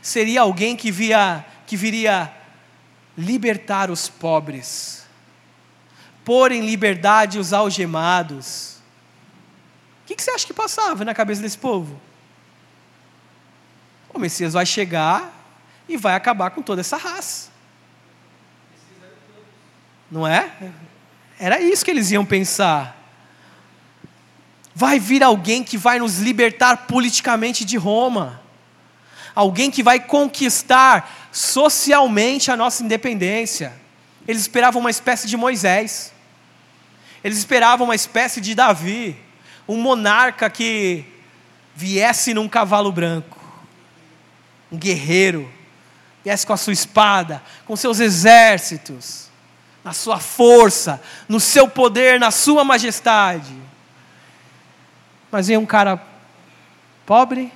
seria 0.00 0.40
alguém 0.40 0.74
que 0.74 0.90
via 0.90 1.44
que 1.66 1.76
viria 1.76 2.32
libertar 3.18 3.90
os 3.90 4.08
pobres, 4.08 5.04
pôr 6.24 6.52
em 6.52 6.64
liberdade 6.64 7.38
os 7.38 7.52
algemados. 7.52 8.78
O 10.02 10.06
que, 10.06 10.14
que 10.14 10.22
você 10.22 10.30
acha 10.30 10.46
que 10.46 10.54
passava 10.54 11.04
na 11.04 11.12
cabeça 11.12 11.42
desse 11.42 11.58
povo? 11.58 12.00
O 14.08 14.18
Messias 14.18 14.54
vai 14.54 14.64
chegar 14.64 15.30
e 15.86 15.98
vai 15.98 16.14
acabar 16.14 16.48
com 16.48 16.62
toda 16.62 16.80
essa 16.80 16.96
raça. 16.96 17.50
Não 20.10 20.26
é? 20.26 20.50
Era 21.38 21.60
isso 21.60 21.84
que 21.84 21.90
eles 21.90 22.10
iam 22.10 22.24
pensar. 22.24 23.05
Vai 24.78 25.00
vir 25.00 25.22
alguém 25.22 25.64
que 25.64 25.78
vai 25.78 25.98
nos 25.98 26.18
libertar 26.18 26.86
politicamente 26.86 27.64
de 27.64 27.78
Roma. 27.78 28.42
Alguém 29.34 29.70
que 29.70 29.82
vai 29.82 29.98
conquistar 29.98 31.30
socialmente 31.32 32.50
a 32.50 32.58
nossa 32.58 32.84
independência. 32.84 33.72
Eles 34.28 34.42
esperavam 34.42 34.80
uma 34.80 34.90
espécie 34.90 35.26
de 35.26 35.34
Moisés. 35.34 36.12
Eles 37.24 37.38
esperavam 37.38 37.86
uma 37.86 37.94
espécie 37.94 38.38
de 38.38 38.54
Davi, 38.54 39.16
um 39.66 39.78
monarca 39.78 40.50
que 40.50 41.06
viesse 41.74 42.34
num 42.34 42.46
cavalo 42.46 42.92
branco, 42.92 43.40
um 44.70 44.76
guerreiro, 44.76 45.50
viesse 46.22 46.46
com 46.46 46.52
a 46.52 46.58
sua 46.58 46.74
espada, 46.74 47.42
com 47.64 47.74
seus 47.76 47.98
exércitos, 47.98 49.30
na 49.82 49.94
sua 49.94 50.20
força, 50.20 51.00
no 51.26 51.40
seu 51.40 51.66
poder, 51.66 52.20
na 52.20 52.30
sua 52.30 52.62
majestade. 52.62 53.65
Mas 55.30 55.48
vem 55.48 55.56
um 55.56 55.66
cara 55.66 56.02
pobre, 57.04 57.52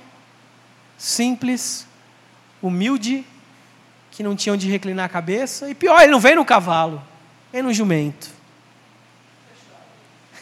simples, 0.97 1.87
humilde, 2.61 3.25
que 4.11 4.21
não 4.23 4.35
tinha 4.35 4.53
onde 4.53 4.69
reclinar 4.69 5.05
a 5.05 5.09
cabeça. 5.09 5.69
E 5.69 5.75
pior, 5.75 6.01
ele 6.01 6.11
não 6.11 6.19
veio 6.19 6.35
no 6.35 6.45
cavalo, 6.45 7.01
veio 7.51 7.63
no 7.63 7.73
jumento. 7.73 8.29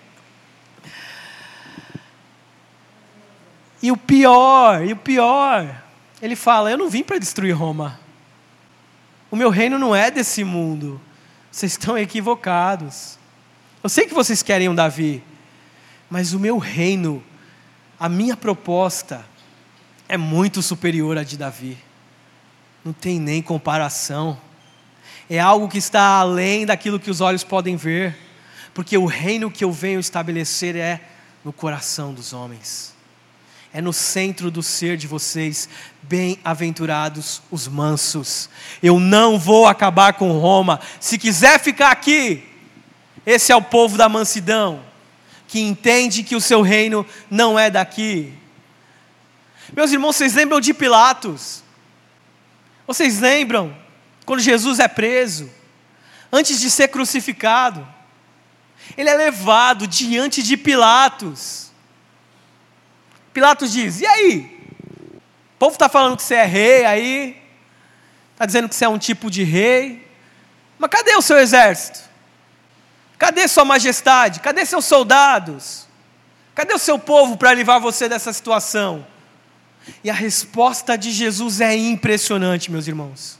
e 3.82 3.90
o 3.90 3.96
pior, 3.96 4.84
e 4.84 4.92
o 4.92 4.96
pior, 4.96 5.82
ele 6.22 6.36
fala: 6.36 6.70
Eu 6.70 6.78
não 6.78 6.88
vim 6.88 7.02
para 7.02 7.18
destruir 7.18 7.52
Roma. 7.52 7.98
O 9.30 9.36
meu 9.36 9.50
reino 9.50 9.78
não 9.78 9.94
é 9.94 10.10
desse 10.10 10.42
mundo. 10.42 11.00
Vocês 11.50 11.72
estão 11.72 11.96
equivocados. 11.98 13.18
Eu 13.82 13.88
sei 13.88 14.06
que 14.06 14.14
vocês 14.14 14.42
querem 14.42 14.68
um 14.68 14.74
Davi, 14.74 15.22
mas 16.10 16.34
o 16.34 16.40
meu 16.40 16.58
reino, 16.58 17.22
a 17.98 18.08
minha 18.08 18.36
proposta, 18.36 19.24
é 20.08 20.16
muito 20.16 20.60
superior 20.60 21.16
à 21.16 21.22
de 21.22 21.36
Davi 21.38 21.78
não 22.84 22.92
tem 22.92 23.20
nem 23.20 23.42
comparação. 23.42 24.38
É 25.28 25.38
algo 25.38 25.68
que 25.68 25.78
está 25.78 26.02
além 26.18 26.66
daquilo 26.66 26.98
que 26.98 27.10
os 27.10 27.20
olhos 27.20 27.44
podem 27.44 27.76
ver, 27.76 28.16
porque 28.74 28.96
o 28.96 29.06
reino 29.06 29.50
que 29.50 29.64
eu 29.64 29.70
venho 29.70 30.00
estabelecer 30.00 30.76
é 30.76 31.00
no 31.44 31.52
coração 31.52 32.12
dos 32.12 32.32
homens, 32.32 32.94
é 33.72 33.80
no 33.80 33.92
centro 33.92 34.50
do 34.50 34.62
ser 34.62 34.96
de 34.96 35.06
vocês, 35.06 35.68
bem-aventurados 36.02 37.40
os 37.50 37.68
mansos. 37.68 38.50
Eu 38.82 38.98
não 38.98 39.38
vou 39.38 39.66
acabar 39.66 40.14
com 40.14 40.38
Roma, 40.38 40.80
se 40.98 41.16
quiser 41.16 41.60
ficar 41.60 41.90
aqui, 41.90 42.44
esse 43.24 43.52
é 43.52 43.56
o 43.56 43.62
povo 43.62 43.96
da 43.96 44.08
mansidão, 44.08 44.80
que 45.50 45.58
entende 45.58 46.22
que 46.22 46.36
o 46.36 46.40
seu 46.40 46.62
reino 46.62 47.04
não 47.28 47.58
é 47.58 47.68
daqui. 47.68 48.32
Meus 49.72 49.90
irmãos, 49.90 50.14
vocês 50.14 50.32
lembram 50.34 50.60
de 50.60 50.72
Pilatos? 50.72 51.64
Vocês 52.86 53.18
lembram 53.18 53.76
quando 54.24 54.38
Jesus 54.38 54.78
é 54.78 54.86
preso, 54.86 55.50
antes 56.30 56.60
de 56.60 56.70
ser 56.70 56.86
crucificado? 56.86 57.84
Ele 58.96 59.10
é 59.10 59.14
levado 59.14 59.88
diante 59.88 60.40
de 60.40 60.56
Pilatos. 60.56 61.72
Pilatos 63.32 63.72
diz: 63.72 64.00
E 64.00 64.06
aí? 64.06 64.56
O 65.56 65.58
povo 65.58 65.72
está 65.72 65.88
falando 65.88 66.16
que 66.16 66.22
você 66.22 66.36
é 66.36 66.44
rei 66.44 66.84
aí, 66.84 67.42
está 68.34 68.46
dizendo 68.46 68.68
que 68.68 68.74
você 68.76 68.84
é 68.84 68.88
um 68.88 68.98
tipo 68.98 69.28
de 69.28 69.42
rei, 69.42 70.08
mas 70.78 70.90
cadê 70.90 71.16
o 71.16 71.20
seu 71.20 71.40
exército? 71.40 72.09
Cadê 73.20 73.46
sua 73.46 73.66
majestade? 73.66 74.40
Cadê 74.40 74.64
seus 74.64 74.86
soldados? 74.86 75.86
Cadê 76.54 76.72
o 76.72 76.78
seu 76.78 76.98
povo 76.98 77.36
para 77.36 77.52
livrar 77.52 77.78
você 77.78 78.08
dessa 78.08 78.32
situação? 78.32 79.06
E 80.02 80.08
a 80.08 80.14
resposta 80.14 80.96
de 80.96 81.10
Jesus 81.10 81.60
é 81.60 81.76
impressionante, 81.76 82.70
meus 82.70 82.88
irmãos. 82.88 83.38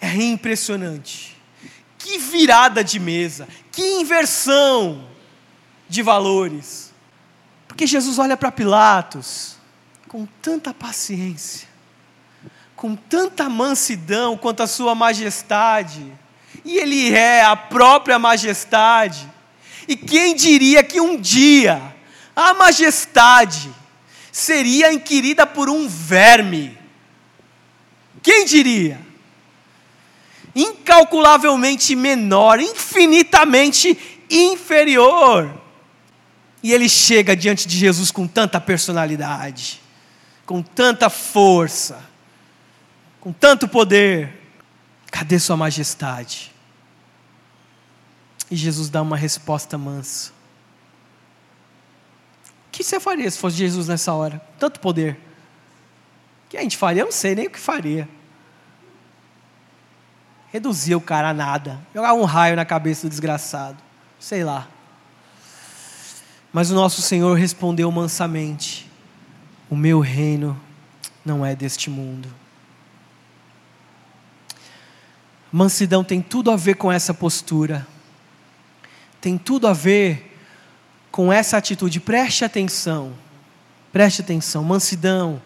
É 0.00 0.14
impressionante. 0.14 1.36
Que 1.98 2.18
virada 2.18 2.84
de 2.84 3.00
mesa, 3.00 3.48
que 3.72 3.82
inversão 3.82 5.08
de 5.88 6.00
valores. 6.00 6.92
Porque 7.66 7.84
Jesus 7.84 8.16
olha 8.20 8.36
para 8.36 8.52
Pilatos 8.52 9.56
com 10.06 10.24
tanta 10.40 10.72
paciência, 10.72 11.66
com 12.76 12.94
tanta 12.94 13.48
mansidão 13.48 14.36
quanto 14.36 14.62
a 14.62 14.68
sua 14.68 14.94
majestade, 14.94 16.12
e 16.64 16.78
ele 16.78 17.12
é 17.14 17.42
a 17.42 17.56
própria 17.56 18.18
majestade. 18.18 19.28
E 19.86 19.96
quem 19.96 20.34
diria 20.34 20.82
que 20.82 21.00
um 21.00 21.20
dia 21.20 21.80
a 22.34 22.54
majestade 22.54 23.70
seria 24.30 24.92
inquirida 24.92 25.46
por 25.46 25.68
um 25.68 25.88
verme? 25.88 26.78
Quem 28.22 28.44
diria? 28.44 29.12
incalculavelmente 30.54 31.94
menor, 31.96 32.60
infinitamente 32.60 33.98
inferior. 34.30 35.60
E 36.62 36.72
ele 36.72 36.88
chega 36.88 37.34
diante 37.34 37.66
de 37.66 37.76
Jesus 37.76 38.10
com 38.10 38.26
tanta 38.26 38.60
personalidade, 38.60 39.80
com 40.46 40.62
tanta 40.62 41.10
força, 41.10 42.02
com 43.20 43.32
tanto 43.32 43.66
poder. 43.66 44.40
Cadê 45.10 45.38
Sua 45.38 45.56
Majestade? 45.56 46.51
E 48.52 48.56
Jesus 48.56 48.90
dá 48.90 49.00
uma 49.00 49.16
resposta 49.16 49.78
mansa. 49.78 50.30
O 52.68 52.70
que 52.70 52.84
você 52.84 53.00
faria 53.00 53.28
se 53.28 53.38
fosse 53.38 53.56
Jesus 53.56 53.88
nessa 53.88 54.12
hora? 54.12 54.40
Tanto 54.58 54.78
poder. 54.78 55.14
O 56.46 56.50
que 56.50 56.58
a 56.58 56.62
gente 56.62 56.76
faria? 56.76 57.00
Eu 57.00 57.06
não 57.06 57.12
sei 57.12 57.34
nem 57.34 57.46
o 57.46 57.50
que 57.50 57.58
faria 57.58 58.06
reduzir 60.52 60.94
o 60.94 61.00
cara 61.00 61.30
a 61.30 61.34
nada, 61.34 61.80
jogar 61.94 62.12
um 62.12 62.24
raio 62.24 62.54
na 62.54 62.64
cabeça 62.66 63.06
do 63.06 63.10
desgraçado, 63.10 63.78
sei 64.20 64.44
lá. 64.44 64.68
Mas 66.52 66.70
o 66.70 66.74
nosso 66.74 67.00
Senhor 67.00 67.38
respondeu 67.38 67.90
mansamente: 67.90 68.86
O 69.70 69.74
meu 69.74 70.00
reino 70.00 70.60
não 71.24 71.44
é 71.44 71.56
deste 71.56 71.88
mundo. 71.88 72.28
Mansidão 75.50 76.04
tem 76.04 76.20
tudo 76.20 76.50
a 76.50 76.56
ver 76.56 76.74
com 76.74 76.92
essa 76.92 77.14
postura, 77.14 77.86
tem 79.22 79.38
tudo 79.38 79.68
a 79.68 79.72
ver 79.72 80.36
com 81.12 81.32
essa 81.32 81.56
atitude. 81.56 82.00
Preste 82.00 82.44
atenção, 82.44 83.14
preste 83.92 84.20
atenção. 84.20 84.64
Mansidão 84.64 85.40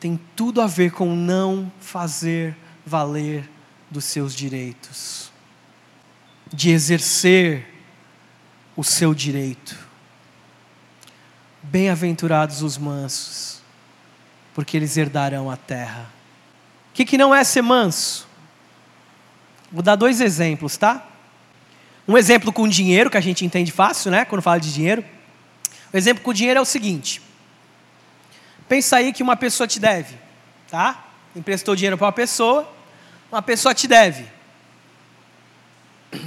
tem 0.00 0.20
tudo 0.34 0.60
a 0.60 0.66
ver 0.66 0.90
com 0.90 1.14
não 1.14 1.72
fazer 1.80 2.56
valer 2.84 3.48
dos 3.88 4.04
seus 4.04 4.34
direitos, 4.34 5.30
de 6.52 6.70
exercer 6.70 7.72
o 8.76 8.82
seu 8.82 9.14
direito. 9.14 9.78
Bem-aventurados 11.62 12.62
os 12.62 12.76
mansos, 12.76 13.62
porque 14.52 14.76
eles 14.76 14.96
herdarão 14.96 15.48
a 15.48 15.56
terra. 15.56 16.10
O 16.90 16.94
que, 16.94 17.04
que 17.04 17.16
não 17.16 17.32
é 17.32 17.44
ser 17.44 17.62
manso? 17.62 18.26
Vou 19.70 19.82
dar 19.82 19.94
dois 19.94 20.20
exemplos, 20.20 20.76
tá? 20.76 21.13
Um 22.06 22.18
exemplo 22.18 22.52
com 22.52 22.68
dinheiro, 22.68 23.10
que 23.10 23.16
a 23.16 23.20
gente 23.20 23.44
entende 23.44 23.72
fácil, 23.72 24.10
né? 24.10 24.24
Quando 24.24 24.42
fala 24.42 24.60
de 24.60 24.72
dinheiro. 24.72 25.04
O 25.92 25.96
exemplo 25.96 26.22
com 26.22 26.32
dinheiro 26.32 26.58
é 26.58 26.60
o 26.60 26.66
seguinte: 26.66 27.22
pensa 28.68 28.96
aí 28.96 29.12
que 29.12 29.22
uma 29.22 29.36
pessoa 29.36 29.66
te 29.66 29.80
deve, 29.80 30.16
tá? 30.70 31.06
Emprestou 31.34 31.74
dinheiro 31.74 31.96
para 31.96 32.06
uma 32.06 32.12
pessoa, 32.12 32.70
uma 33.32 33.40
pessoa 33.40 33.74
te 33.74 33.88
deve. 33.88 34.26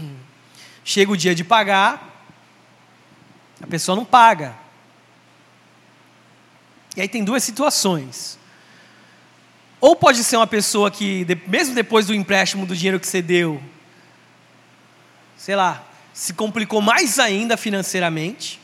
Chega 0.83 1.11
o 1.11 1.17
dia 1.17 1.35
de 1.35 1.43
pagar, 1.43 2.25
a 3.61 3.67
pessoa 3.67 3.95
não 3.95 4.05
paga. 4.05 4.55
E 6.95 7.01
aí 7.01 7.07
tem 7.07 7.23
duas 7.23 7.43
situações. 7.43 8.39
Ou 9.79 9.95
pode 9.95 10.23
ser 10.23 10.37
uma 10.37 10.47
pessoa 10.47 10.89
que, 10.89 11.25
mesmo 11.45 11.75
depois 11.75 12.07
do 12.07 12.15
empréstimo 12.15 12.65
do 12.65 12.75
dinheiro 12.75 12.99
que 12.99 13.05
você 13.05 13.21
deu, 13.21 13.61
sei 15.37 15.55
lá, 15.55 15.83
se 16.13 16.33
complicou 16.33 16.81
mais 16.81 17.19
ainda 17.19 17.55
financeiramente. 17.55 18.59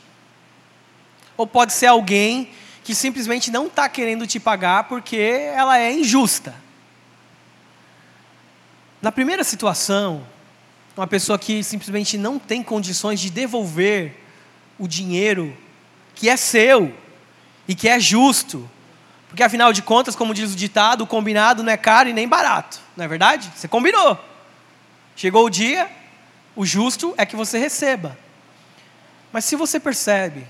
Ou 1.36 1.46
pode 1.46 1.72
ser 1.72 1.86
alguém 1.86 2.50
que 2.82 2.94
simplesmente 2.94 3.50
não 3.50 3.66
está 3.66 3.88
querendo 3.88 4.26
te 4.26 4.38
pagar 4.38 4.84
porque 4.84 5.16
ela 5.16 5.78
é 5.78 5.92
injusta. 5.92 6.54
Na 9.00 9.12
primeira 9.12 9.44
situação, 9.44 10.26
uma 10.96 11.06
pessoa 11.06 11.38
que 11.38 11.62
simplesmente 11.62 12.18
não 12.18 12.38
tem 12.38 12.62
condições 12.62 13.20
de 13.20 13.30
devolver 13.30 14.16
o 14.78 14.86
dinheiro 14.86 15.56
que 16.14 16.28
é 16.28 16.36
seu 16.36 16.94
e 17.66 17.74
que 17.74 17.88
é 17.88 17.98
justo. 17.98 18.68
Porque 19.28 19.42
afinal 19.42 19.72
de 19.72 19.82
contas, 19.82 20.14
como 20.14 20.34
diz 20.34 20.52
o 20.52 20.56
ditado, 20.56 21.02
o 21.02 21.06
combinado 21.06 21.62
não 21.62 21.72
é 21.72 21.76
caro 21.76 22.08
e 22.08 22.12
nem 22.12 22.28
barato, 22.28 22.80
não 22.96 23.04
é 23.04 23.08
verdade? 23.08 23.50
Você 23.54 23.66
combinou. 23.66 24.18
Chegou 25.16 25.46
o 25.46 25.50
dia, 25.50 25.90
o 26.56 26.64
justo 26.64 27.14
é 27.16 27.26
que 27.26 27.36
você 27.36 27.58
receba. 27.58 28.16
Mas 29.32 29.44
se 29.44 29.56
você 29.56 29.80
percebe 29.80 30.46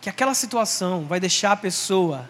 que 0.00 0.08
aquela 0.08 0.34
situação 0.34 1.04
vai 1.06 1.18
deixar 1.18 1.52
a 1.52 1.56
pessoa 1.56 2.28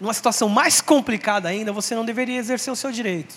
numa 0.00 0.14
situação 0.14 0.48
mais 0.48 0.80
complicada 0.80 1.48
ainda, 1.48 1.72
você 1.72 1.94
não 1.94 2.04
deveria 2.04 2.38
exercer 2.38 2.72
o 2.72 2.76
seu 2.76 2.90
direito. 2.90 3.34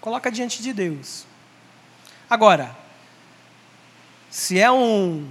Coloca 0.00 0.30
diante 0.30 0.62
de 0.62 0.72
Deus. 0.72 1.24
Agora, 2.28 2.76
se 4.30 4.58
é 4.58 4.70
um 4.70 5.28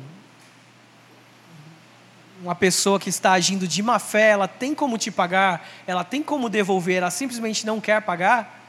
uma 2.42 2.56
pessoa 2.56 3.00
que 3.00 3.08
está 3.08 3.32
agindo 3.32 3.66
de 3.66 3.82
má 3.82 4.00
fé, 4.00 4.32
ela 4.32 4.50
tem 4.50 4.76
como 4.76 4.98
te 4.98 5.10
pagar, 5.10 5.66
ela 5.88 6.04
tem 6.04 6.22
como 6.22 6.50
devolver, 6.50 6.98
ela 6.98 7.10
simplesmente 7.10 7.66
não 7.66 7.80
quer 7.80 8.02
pagar, 8.02 8.63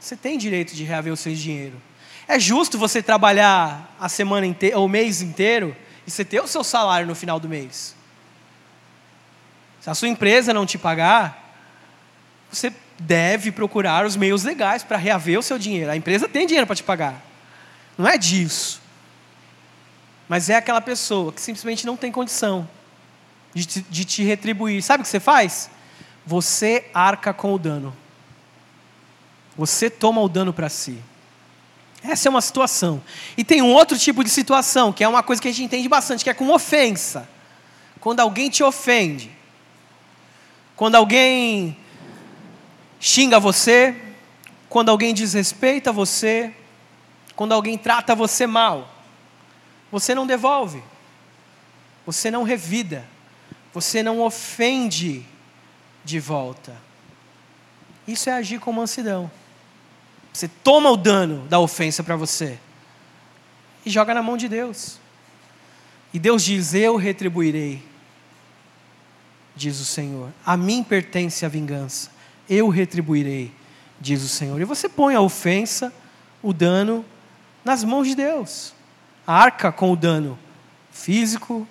você 0.00 0.16
tem 0.16 0.38
direito 0.38 0.74
de 0.74 0.82
reaver 0.82 1.12
o 1.12 1.16
seu 1.16 1.34
dinheiro. 1.34 1.80
É 2.26 2.38
justo 2.38 2.78
você 2.78 3.02
trabalhar 3.02 3.94
a 4.00 4.08
semana 4.08 4.46
inteira, 4.46 4.78
o 4.78 4.88
mês 4.88 5.20
inteiro, 5.20 5.76
e 6.06 6.10
você 6.10 6.24
ter 6.24 6.40
o 6.40 6.46
seu 6.46 6.64
salário 6.64 7.06
no 7.06 7.14
final 7.14 7.38
do 7.38 7.48
mês. 7.48 7.94
Se 9.80 9.90
a 9.90 9.94
sua 9.94 10.08
empresa 10.08 10.54
não 10.54 10.64
te 10.64 10.78
pagar, 10.78 11.54
você 12.50 12.72
deve 12.98 13.52
procurar 13.52 14.06
os 14.06 14.16
meios 14.16 14.42
legais 14.42 14.82
para 14.82 14.96
reaver 14.96 15.38
o 15.38 15.42
seu 15.42 15.58
dinheiro. 15.58 15.90
A 15.90 15.96
empresa 15.96 16.28
tem 16.28 16.46
dinheiro 16.46 16.66
para 16.66 16.76
te 16.76 16.82
pagar. 16.82 17.22
Não 17.96 18.08
é 18.08 18.16
disso. 18.16 18.80
Mas 20.28 20.48
é 20.48 20.56
aquela 20.56 20.80
pessoa 20.80 21.32
que 21.32 21.40
simplesmente 21.40 21.84
não 21.84 21.96
tem 21.96 22.12
condição 22.12 22.68
de 23.52 23.64
te, 23.64 23.82
de 23.82 24.04
te 24.04 24.22
retribuir. 24.22 24.82
Sabe 24.82 25.02
o 25.02 25.04
que 25.04 25.10
você 25.10 25.20
faz? 25.20 25.70
Você 26.24 26.86
arca 26.94 27.32
com 27.34 27.52
o 27.52 27.58
dano. 27.58 27.96
Você 29.60 29.90
toma 29.90 30.22
o 30.22 30.28
dano 30.28 30.54
para 30.54 30.70
si. 30.70 30.98
Essa 32.02 32.28
é 32.28 32.30
uma 32.30 32.40
situação. 32.40 33.02
E 33.36 33.44
tem 33.44 33.60
um 33.60 33.74
outro 33.74 33.98
tipo 33.98 34.24
de 34.24 34.30
situação, 34.30 34.90
que 34.90 35.04
é 35.04 35.06
uma 35.06 35.22
coisa 35.22 35.42
que 35.42 35.48
a 35.48 35.50
gente 35.50 35.64
entende 35.64 35.86
bastante, 35.86 36.24
que 36.24 36.30
é 36.30 36.32
com 36.32 36.48
ofensa. 36.48 37.28
Quando 38.00 38.20
alguém 38.20 38.48
te 38.48 38.62
ofende. 38.62 39.30
Quando 40.74 40.94
alguém 40.94 41.76
xinga 42.98 43.38
você, 43.38 43.94
quando 44.66 44.88
alguém 44.88 45.12
desrespeita 45.12 45.92
você, 45.92 46.54
quando 47.36 47.52
alguém 47.52 47.76
trata 47.76 48.14
você 48.14 48.46
mal, 48.46 48.90
você 49.92 50.14
não 50.14 50.26
devolve, 50.26 50.82
você 52.06 52.30
não 52.30 52.44
revida, 52.44 53.06
você 53.74 54.02
não 54.02 54.22
ofende 54.22 55.22
de 56.02 56.18
volta. 56.18 56.74
Isso 58.08 58.30
é 58.30 58.32
agir 58.32 58.58
com 58.58 58.72
mansidão. 58.72 59.30
Você 60.32 60.48
toma 60.48 60.90
o 60.90 60.96
dano 60.96 61.46
da 61.48 61.58
ofensa 61.58 62.02
para 62.02 62.16
você 62.16 62.58
e 63.84 63.90
joga 63.90 64.14
na 64.14 64.22
mão 64.22 64.36
de 64.36 64.48
Deus. 64.48 64.98
E 66.12 66.18
Deus 66.18 66.44
diz: 66.44 66.74
Eu 66.74 66.96
retribuirei 66.96 67.90
diz 69.60 69.78
o 69.78 69.84
Senhor. 69.84 70.32
A 70.44 70.56
mim 70.56 70.82
pertence 70.82 71.44
a 71.44 71.48
vingança, 71.48 72.10
eu 72.48 72.68
retribuirei, 72.68 73.52
diz 74.00 74.22
o 74.22 74.28
Senhor. 74.28 74.58
E 74.60 74.64
você 74.64 74.88
põe 74.88 75.14
a 75.14 75.20
ofensa, 75.20 75.92
o 76.42 76.52
dano 76.52 77.04
nas 77.62 77.84
mãos 77.84 78.08
de 78.08 78.14
Deus. 78.14 78.72
Arca 79.26 79.70
com 79.70 79.92
o 79.92 79.96
dano 79.96 80.38
físico, 80.90 81.68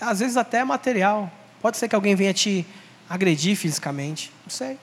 às 0.00 0.20
vezes 0.20 0.36
até 0.36 0.64
material. 0.64 1.30
Pode 1.60 1.76
ser 1.76 1.88
que 1.88 1.94
alguém 1.96 2.14
venha 2.14 2.32
te 2.32 2.64
agredir 3.10 3.56
fisicamente, 3.56 4.30
não 4.44 4.50
sei. 4.50 4.78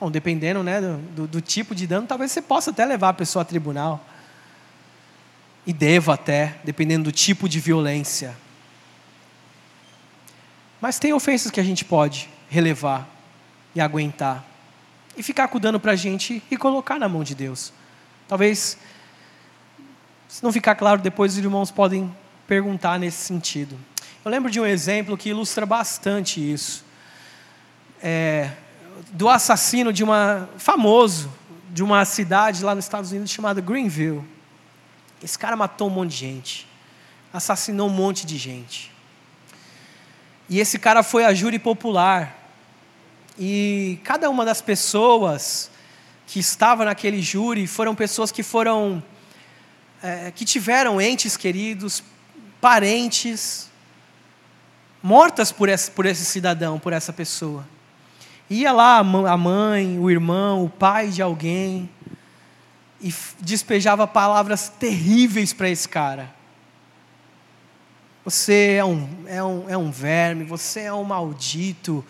Bom, 0.00 0.10
dependendo 0.10 0.62
né, 0.62 0.80
do, 0.80 1.26
do, 1.26 1.42
tipo 1.42 1.74
de 1.74 1.86
dano, 1.86 2.06
talvez 2.06 2.32
você 2.32 2.40
possa 2.40 2.70
até 2.70 2.86
levar 2.86 3.10
a 3.10 3.12
pessoa 3.12 3.42
a 3.42 3.44
tribunal. 3.44 4.02
E 5.66 5.74
deva 5.74 6.14
até, 6.14 6.56
dependendo 6.64 7.04
do 7.04 7.12
tipo 7.12 7.46
de 7.46 7.60
violência. 7.60 8.34
Mas 10.80 10.98
tem 10.98 11.12
ofensas 11.12 11.50
que 11.50 11.60
a 11.60 11.62
gente 11.62 11.84
pode 11.84 12.30
relevar 12.48 13.06
e 13.74 13.80
aguentar. 13.80 14.42
E 15.14 15.22
ficar 15.22 15.48
com 15.48 15.58
o 15.58 15.60
dano 15.60 15.78
para 15.78 15.92
a 15.92 15.96
gente 15.96 16.42
e 16.50 16.56
colocar 16.56 16.98
na 16.98 17.06
mão 17.06 17.22
de 17.22 17.34
Deus. 17.34 17.70
Talvez, 18.26 18.78
se 20.26 20.42
não 20.42 20.50
ficar 20.50 20.76
claro, 20.76 21.02
depois 21.02 21.32
os 21.32 21.38
irmãos 21.38 21.70
podem 21.70 22.10
perguntar 22.46 22.98
nesse 22.98 23.18
sentido. 23.18 23.78
Eu 24.24 24.30
lembro 24.30 24.50
de 24.50 24.58
um 24.58 24.64
exemplo 24.64 25.18
que 25.18 25.28
ilustra 25.28 25.66
bastante 25.66 26.40
isso. 26.40 26.84
É, 28.02 28.50
do 29.12 29.28
assassino 29.28 29.92
de 29.92 30.04
uma 30.04 30.48
famoso 30.58 31.30
de 31.72 31.82
uma 31.82 32.04
cidade 32.04 32.64
lá 32.64 32.74
nos 32.74 32.84
Estados 32.84 33.12
Unidos 33.12 33.30
chamada 33.30 33.60
Greenville. 33.60 34.24
Esse 35.22 35.38
cara 35.38 35.56
matou 35.56 35.88
um 35.88 35.90
monte 35.90 36.10
de 36.10 36.16
gente, 36.16 36.68
assassinou 37.32 37.88
um 37.88 37.92
monte 37.92 38.26
de 38.26 38.36
gente. 38.36 38.90
E 40.48 40.58
esse 40.58 40.78
cara 40.78 41.02
foi 41.02 41.24
a 41.24 41.32
júri 41.32 41.58
popular. 41.58 42.36
E 43.38 44.00
cada 44.02 44.28
uma 44.28 44.44
das 44.44 44.60
pessoas 44.60 45.70
que 46.26 46.40
estava 46.40 46.84
naquele 46.84 47.22
júri 47.22 47.66
foram 47.66 47.94
pessoas 47.94 48.32
que 48.32 48.42
foram 48.42 49.02
é, 50.02 50.32
que 50.32 50.44
tiveram 50.44 51.00
entes 51.00 51.36
queridos, 51.36 52.02
parentes 52.60 53.68
mortas 55.02 55.52
por 55.52 55.68
esse, 55.68 55.90
por 55.90 56.04
esse 56.04 56.24
cidadão, 56.24 56.78
por 56.78 56.92
essa 56.92 57.12
pessoa. 57.12 57.66
Ia 58.50 58.72
lá 58.72 58.98
a 58.98 59.36
mãe, 59.36 59.96
o 59.96 60.10
irmão, 60.10 60.64
o 60.64 60.68
pai 60.68 61.08
de 61.08 61.22
alguém 61.22 61.88
e 63.00 63.14
despejava 63.38 64.08
palavras 64.08 64.68
terríveis 64.68 65.52
para 65.52 65.70
esse 65.70 65.88
cara. 65.88 66.34
Você 68.24 68.76
é 68.78 68.84
um, 68.84 69.08
é, 69.26 69.42
um, 69.42 69.70
é 69.70 69.76
um 69.76 69.90
verme, 69.92 70.44
você 70.44 70.80
é 70.80 70.92
um 70.92 71.04
maldito. 71.04 72.04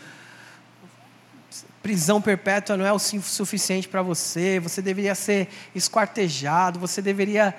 Prisão 1.82 2.22
perpétua 2.22 2.76
não 2.76 2.84
é 2.86 2.92
o 2.92 2.98
suficiente 2.98 3.86
para 3.86 4.00
você, 4.00 4.58
você 4.58 4.82
deveria 4.82 5.14
ser 5.14 5.48
esquartejado, 5.74 6.80
você 6.80 7.00
deveria, 7.00 7.54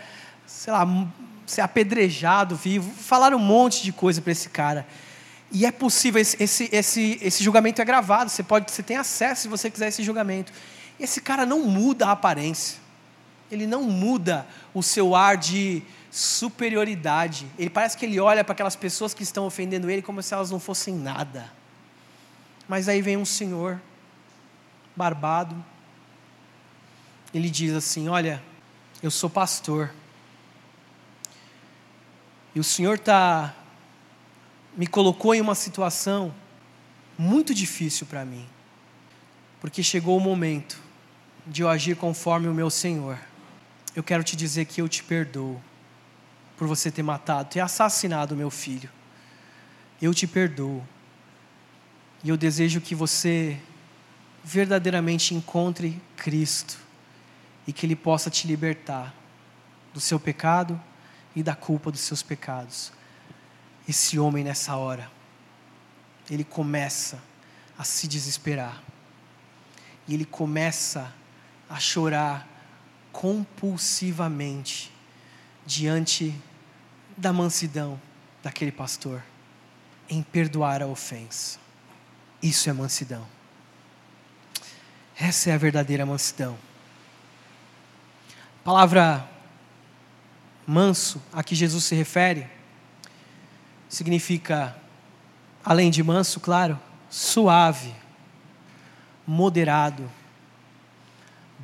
sei 0.46 0.74
lá, 0.74 0.88
ser 1.46 1.62
apedrejado 1.62 2.56
vivo. 2.56 2.92
Falaram 2.92 3.38
um 3.38 3.42
monte 3.42 3.84
de 3.84 3.94
coisa 3.94 4.22
para 4.22 4.32
esse 4.32 4.50
cara. 4.50 4.88
E 5.52 5.66
é 5.66 5.72
possível, 5.72 6.22
esse, 6.22 6.42
esse, 6.42 6.70
esse, 6.72 7.20
esse 7.22 7.44
julgamento 7.44 7.82
é 7.82 7.86
gravado, 7.86 8.30
você, 8.30 8.42
pode, 8.42 8.72
você 8.72 8.82
tem 8.82 8.96
acesso 8.96 9.44
se 9.44 9.48
você 9.50 9.70
quiser 9.70 9.90
esse 9.90 10.02
julgamento. 10.02 10.54
Esse 10.98 11.20
cara 11.20 11.46
não 11.46 11.66
muda 11.66 12.08
a 12.08 12.12
aparência, 12.12 12.80
ele 13.52 13.68
não 13.68 13.84
muda 13.84 14.48
o 14.74 14.82
seu 14.82 15.14
ar 15.14 15.36
de 15.36 15.84
superioridade. 16.10 17.48
Ele 17.60 17.70
parece 17.70 17.98
que 17.98 18.06
ele 18.06 18.20
olha 18.20 18.44
para 18.44 18.54
aquelas 18.54 18.78
pessoas 18.78 19.14
que 19.14 19.24
estão 19.24 19.46
ofendendo 19.46 19.90
ele 19.90 20.02
como 20.02 20.24
se 20.24 20.34
elas 20.34 20.50
não 20.50 20.60
fossem 20.60 20.96
nada. 20.96 21.52
Mas 22.68 22.88
aí 22.88 23.02
vem 23.02 23.18
um 23.18 23.26
senhor, 23.26 23.82
barbado, 24.96 25.56
ele 27.34 27.50
diz 27.50 27.74
assim: 27.74 28.08
Olha, 28.08 28.42
eu 29.04 29.12
sou 29.12 29.30
pastor, 29.30 29.92
e 32.56 32.60
o 32.60 32.64
senhor 32.64 32.96
está 32.96 33.54
me 34.76 34.88
colocou 34.88 35.36
em 35.36 35.42
uma 35.42 35.56
situação 35.56 36.34
muito 37.18 37.54
difícil 37.54 38.06
para 38.08 38.24
mim, 38.24 38.48
porque 39.60 39.84
chegou 39.84 40.18
o 40.18 40.20
momento 40.20 40.80
de 41.46 41.62
eu 41.62 41.70
agir 41.70 41.96
conforme 41.96 42.48
o 42.48 42.54
meu 42.54 42.70
Senhor. 42.70 43.18
Eu 43.96 44.04
quero 44.04 44.24
te 44.24 44.36
dizer 44.36 44.66
que 44.66 44.82
eu 44.82 44.88
te 44.88 45.04
perdoo 45.04 45.62
por 46.58 46.68
você 46.68 46.90
ter 46.90 47.04
matado, 47.04 47.50
ter 47.50 47.60
assassinado 47.60 48.36
meu 48.36 48.50
filho. 48.50 48.90
Eu 50.02 50.14
te 50.14 50.26
perdoo. 50.26 50.84
E 52.24 52.30
eu 52.30 52.38
desejo 52.38 52.80
que 52.80 52.96
você 52.96 53.60
verdadeiramente 54.44 55.36
encontre 55.36 56.02
Cristo 56.16 56.80
e 57.68 57.74
que 57.74 57.86
Ele 57.86 57.96
possa 57.96 58.30
te 58.30 58.48
libertar 58.48 59.14
do 59.94 60.00
seu 60.00 60.20
pecado 60.20 60.80
e 61.36 61.44
da 61.44 61.56
culpa 61.56 61.92
dos 61.92 62.02
seus 62.02 62.24
pecados 62.24 62.92
esse 63.92 64.18
homem 64.18 64.44
nessa 64.44 64.76
hora, 64.76 65.12
ele 66.30 66.44
começa 66.46 67.22
a 67.78 67.84
se 67.84 68.08
desesperar. 68.08 68.82
E 70.08 70.14
ele 70.14 70.26
começa 70.26 71.14
a 71.70 71.80
chorar 71.80 72.48
compulsivamente 73.12 74.92
diante 75.66 76.34
da 77.18 77.32
mansidão 77.32 78.00
daquele 78.42 78.72
pastor 78.72 79.22
em 80.10 80.24
perdoar 80.24 80.82
a 80.82 80.88
ofensa. 80.88 81.60
Isso 82.42 82.70
é 82.70 82.74
mansidão. 82.74 83.28
Essa 85.18 85.50
é 85.50 85.54
a 85.54 85.58
verdadeira 85.58 86.06
mansidão. 86.06 86.58
A 88.62 88.64
palavra 88.64 89.30
manso 90.66 91.22
a 91.34 91.44
que 91.44 91.56
Jesus 91.56 91.84
se 91.84 91.94
refere 91.94 92.61
significa, 93.92 94.74
além 95.66 95.92
de 95.92 96.02
manso, 96.02 96.40
claro, 96.40 96.80
suave, 97.10 97.94
moderado, 99.28 100.10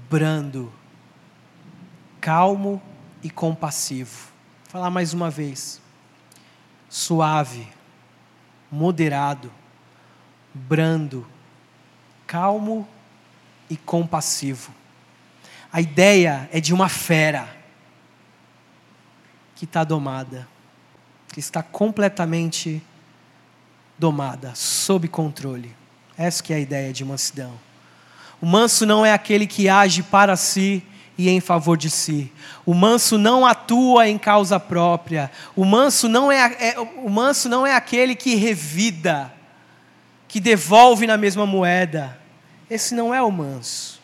brando, 0.09 0.71
calmo 2.19 2.81
e 3.23 3.29
compassivo. 3.29 4.27
Vou 4.65 4.71
falar 4.73 4.89
mais 4.89 5.13
uma 5.13 5.29
vez. 5.29 5.81
Suave, 6.89 7.65
moderado, 8.69 9.49
brando, 10.53 11.25
calmo 12.25 12.85
e 13.69 13.77
compassivo. 13.77 14.75
A 15.71 15.79
ideia 15.79 16.49
é 16.51 16.59
de 16.59 16.73
uma 16.73 16.89
fera 16.89 17.47
que 19.55 19.63
está 19.63 19.85
domada 19.85 20.45
está 21.35 21.61
completamente 21.61 22.81
domada, 23.97 24.53
sob 24.55 25.07
controle. 25.07 25.75
Essa 26.17 26.41
que 26.41 26.53
é 26.53 26.57
a 26.57 26.59
ideia 26.59 26.93
de 26.93 27.03
mansidão. 27.03 27.53
O 28.41 28.45
manso 28.45 28.85
não 28.85 29.05
é 29.05 29.11
aquele 29.11 29.47
que 29.47 29.67
age 29.67 30.03
para 30.03 30.35
si 30.35 30.83
e 31.17 31.29
em 31.29 31.39
favor 31.39 31.77
de 31.77 31.89
si. 31.89 32.31
O 32.65 32.73
manso 32.73 33.17
não 33.17 33.45
atua 33.45 34.07
em 34.07 34.17
causa 34.17 34.59
própria. 34.59 35.31
O 35.55 35.65
manso 35.65 36.07
não 36.07 36.31
é, 36.31 36.55
é, 36.59 36.79
o 36.79 37.09
manso 37.09 37.49
não 37.49 37.65
é 37.65 37.75
aquele 37.75 38.15
que 38.15 38.35
revida, 38.35 39.33
que 40.27 40.39
devolve 40.39 41.07
na 41.07 41.17
mesma 41.17 41.45
moeda. 41.45 42.19
Esse 42.69 42.93
não 42.93 43.13
é 43.13 43.21
o 43.21 43.31
manso. 43.31 43.99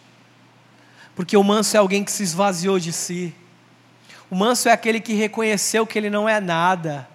Porque 1.15 1.37
o 1.37 1.43
manso 1.43 1.75
é 1.77 1.79
alguém 1.79 2.03
que 2.03 2.11
se 2.11 2.23
esvaziou 2.23 2.79
de 2.79 2.91
si. 2.91 3.35
O 4.31 4.35
manso 4.35 4.67
é 4.67 4.71
aquele 4.71 4.99
que 4.99 5.13
reconheceu 5.13 5.85
que 5.85 5.97
ele 5.99 6.09
não 6.09 6.27
é 6.27 6.39
nada 6.39 7.07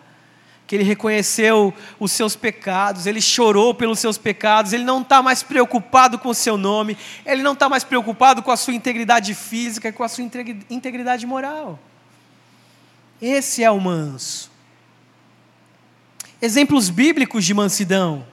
que 0.68 0.76
ele 0.76 0.84
reconheceu 0.84 1.72
os 1.98 2.12
seus 2.12 2.36
pecados, 2.36 3.06
ele 3.06 3.22
chorou 3.22 3.74
pelos 3.74 3.98
seus 3.98 4.18
pecados, 4.18 4.74
ele 4.74 4.84
não 4.84 5.00
está 5.00 5.22
mais 5.22 5.42
preocupado 5.42 6.18
com 6.18 6.28
o 6.28 6.34
seu 6.34 6.58
nome, 6.58 6.94
ele 7.24 7.42
não 7.42 7.54
está 7.54 7.70
mais 7.70 7.84
preocupado 7.84 8.42
com 8.42 8.50
a 8.50 8.56
sua 8.56 8.74
integridade 8.74 9.34
física, 9.34 9.90
com 9.90 10.04
a 10.04 10.08
sua 10.08 10.22
integridade 10.68 11.24
moral. 11.24 11.78
Esse 13.20 13.64
é 13.64 13.70
o 13.70 13.80
manso. 13.80 14.50
Exemplos 16.40 16.90
bíblicos 16.90 17.46
de 17.46 17.54
mansidão. 17.54 18.26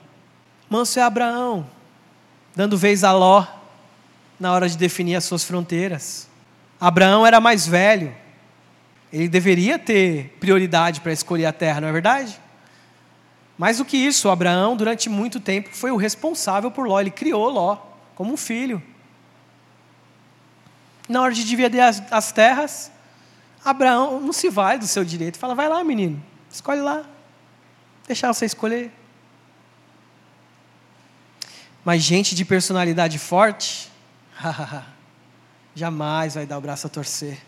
Manso 0.68 1.00
é 1.00 1.02
Abraão, 1.02 1.66
dando 2.54 2.76
vez 2.76 3.02
a 3.02 3.12
Ló 3.12 3.46
na 4.38 4.52
hora 4.52 4.68
de 4.68 4.76
definir 4.76 5.16
as 5.16 5.24
suas 5.24 5.42
fronteiras. 5.42 6.28
Abraão 6.78 7.26
era 7.26 7.40
mais 7.40 7.66
velho, 7.66 8.14
ele 9.12 9.28
deveria 9.28 9.78
ter 9.78 10.36
prioridade 10.40 11.00
para 11.00 11.12
escolher 11.12 11.46
a 11.46 11.52
terra, 11.52 11.80
não 11.80 11.88
é 11.88 11.92
verdade? 11.92 12.40
Mais 13.56 13.78
do 13.78 13.84
que 13.84 13.96
isso, 13.96 14.28
Abraão, 14.28 14.76
durante 14.76 15.08
muito 15.08 15.40
tempo, 15.40 15.70
foi 15.72 15.90
o 15.90 15.96
responsável 15.96 16.70
por 16.70 16.86
Ló. 16.86 17.00
Ele 17.00 17.10
criou 17.10 17.48
Ló 17.48 17.76
como 18.14 18.32
um 18.32 18.36
filho. 18.36 18.82
Na 21.08 21.22
hora 21.22 21.32
de 21.32 21.44
dividir 21.44 21.80
as, 21.80 22.02
as 22.12 22.32
terras, 22.32 22.90
Abraão 23.64 24.20
não 24.20 24.32
se 24.32 24.50
vai 24.50 24.78
do 24.78 24.86
seu 24.86 25.04
direito. 25.04 25.38
Fala, 25.38 25.54
vai 25.54 25.68
lá, 25.68 25.82
menino, 25.82 26.22
escolhe 26.50 26.80
lá. 26.80 27.04
Deixar 28.06 28.32
você 28.32 28.44
escolher. 28.44 28.92
Mas 31.84 32.02
gente 32.02 32.34
de 32.34 32.44
personalidade 32.44 33.18
forte, 33.18 33.90
jamais 35.74 36.34
vai 36.34 36.44
dar 36.44 36.58
o 36.58 36.60
braço 36.60 36.86
a 36.86 36.90
torcer. 36.90 37.38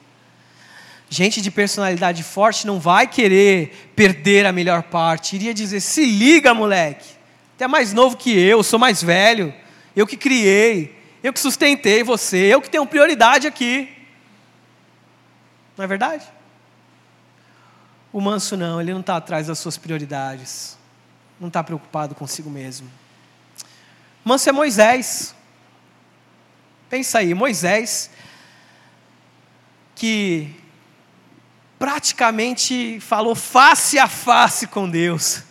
Gente 1.10 1.40
de 1.40 1.50
personalidade 1.50 2.22
forte 2.22 2.66
não 2.66 2.78
vai 2.78 3.06
querer 3.06 3.90
perder 3.96 4.44
a 4.44 4.52
melhor 4.52 4.82
parte. 4.82 5.36
Iria 5.36 5.54
dizer: 5.54 5.80
se 5.80 6.04
liga, 6.04 6.52
moleque. 6.52 7.08
Até 7.56 7.66
mais 7.66 7.92
novo 7.92 8.16
que 8.16 8.30
eu, 8.30 8.62
sou 8.62 8.78
mais 8.78 9.02
velho. 9.02 9.54
Eu 9.96 10.06
que 10.06 10.16
criei, 10.16 10.96
eu 11.22 11.32
que 11.32 11.40
sustentei 11.40 12.02
você, 12.02 12.36
eu 12.36 12.60
que 12.60 12.70
tenho 12.70 12.86
prioridade 12.86 13.46
aqui. 13.46 13.88
Não 15.76 15.84
é 15.84 15.88
verdade? 15.88 16.24
O 18.12 18.20
manso 18.20 18.56
não, 18.56 18.80
ele 18.80 18.92
não 18.92 19.00
está 19.00 19.16
atrás 19.16 19.46
das 19.46 19.58
suas 19.58 19.78
prioridades. 19.78 20.76
Não 21.40 21.48
está 21.48 21.62
preocupado 21.64 22.14
consigo 22.14 22.50
mesmo. 22.50 22.90
Manso 24.24 24.48
é 24.48 24.52
Moisés. 24.52 25.34
Pensa 26.90 27.18
aí, 27.18 27.34
Moisés, 27.34 28.10
que 29.94 30.54
praticamente 31.78 32.98
falou 33.00 33.34
face 33.34 33.98
a 33.98 34.08
face 34.08 34.66
com 34.66 34.88
Deus. 34.88 35.42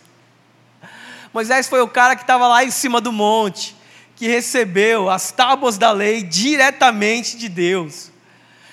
Moisés 1.32 1.68
foi 1.68 1.80
o 1.80 1.88
cara 1.88 2.14
que 2.14 2.22
estava 2.22 2.46
lá 2.46 2.64
em 2.64 2.70
cima 2.70 3.00
do 3.00 3.12
monte, 3.12 3.76
que 4.14 4.26
recebeu 4.26 5.08
as 5.08 5.30
tábuas 5.30 5.78
da 5.78 5.90
lei 5.90 6.22
diretamente 6.22 7.36
de 7.36 7.48
Deus. 7.48 8.10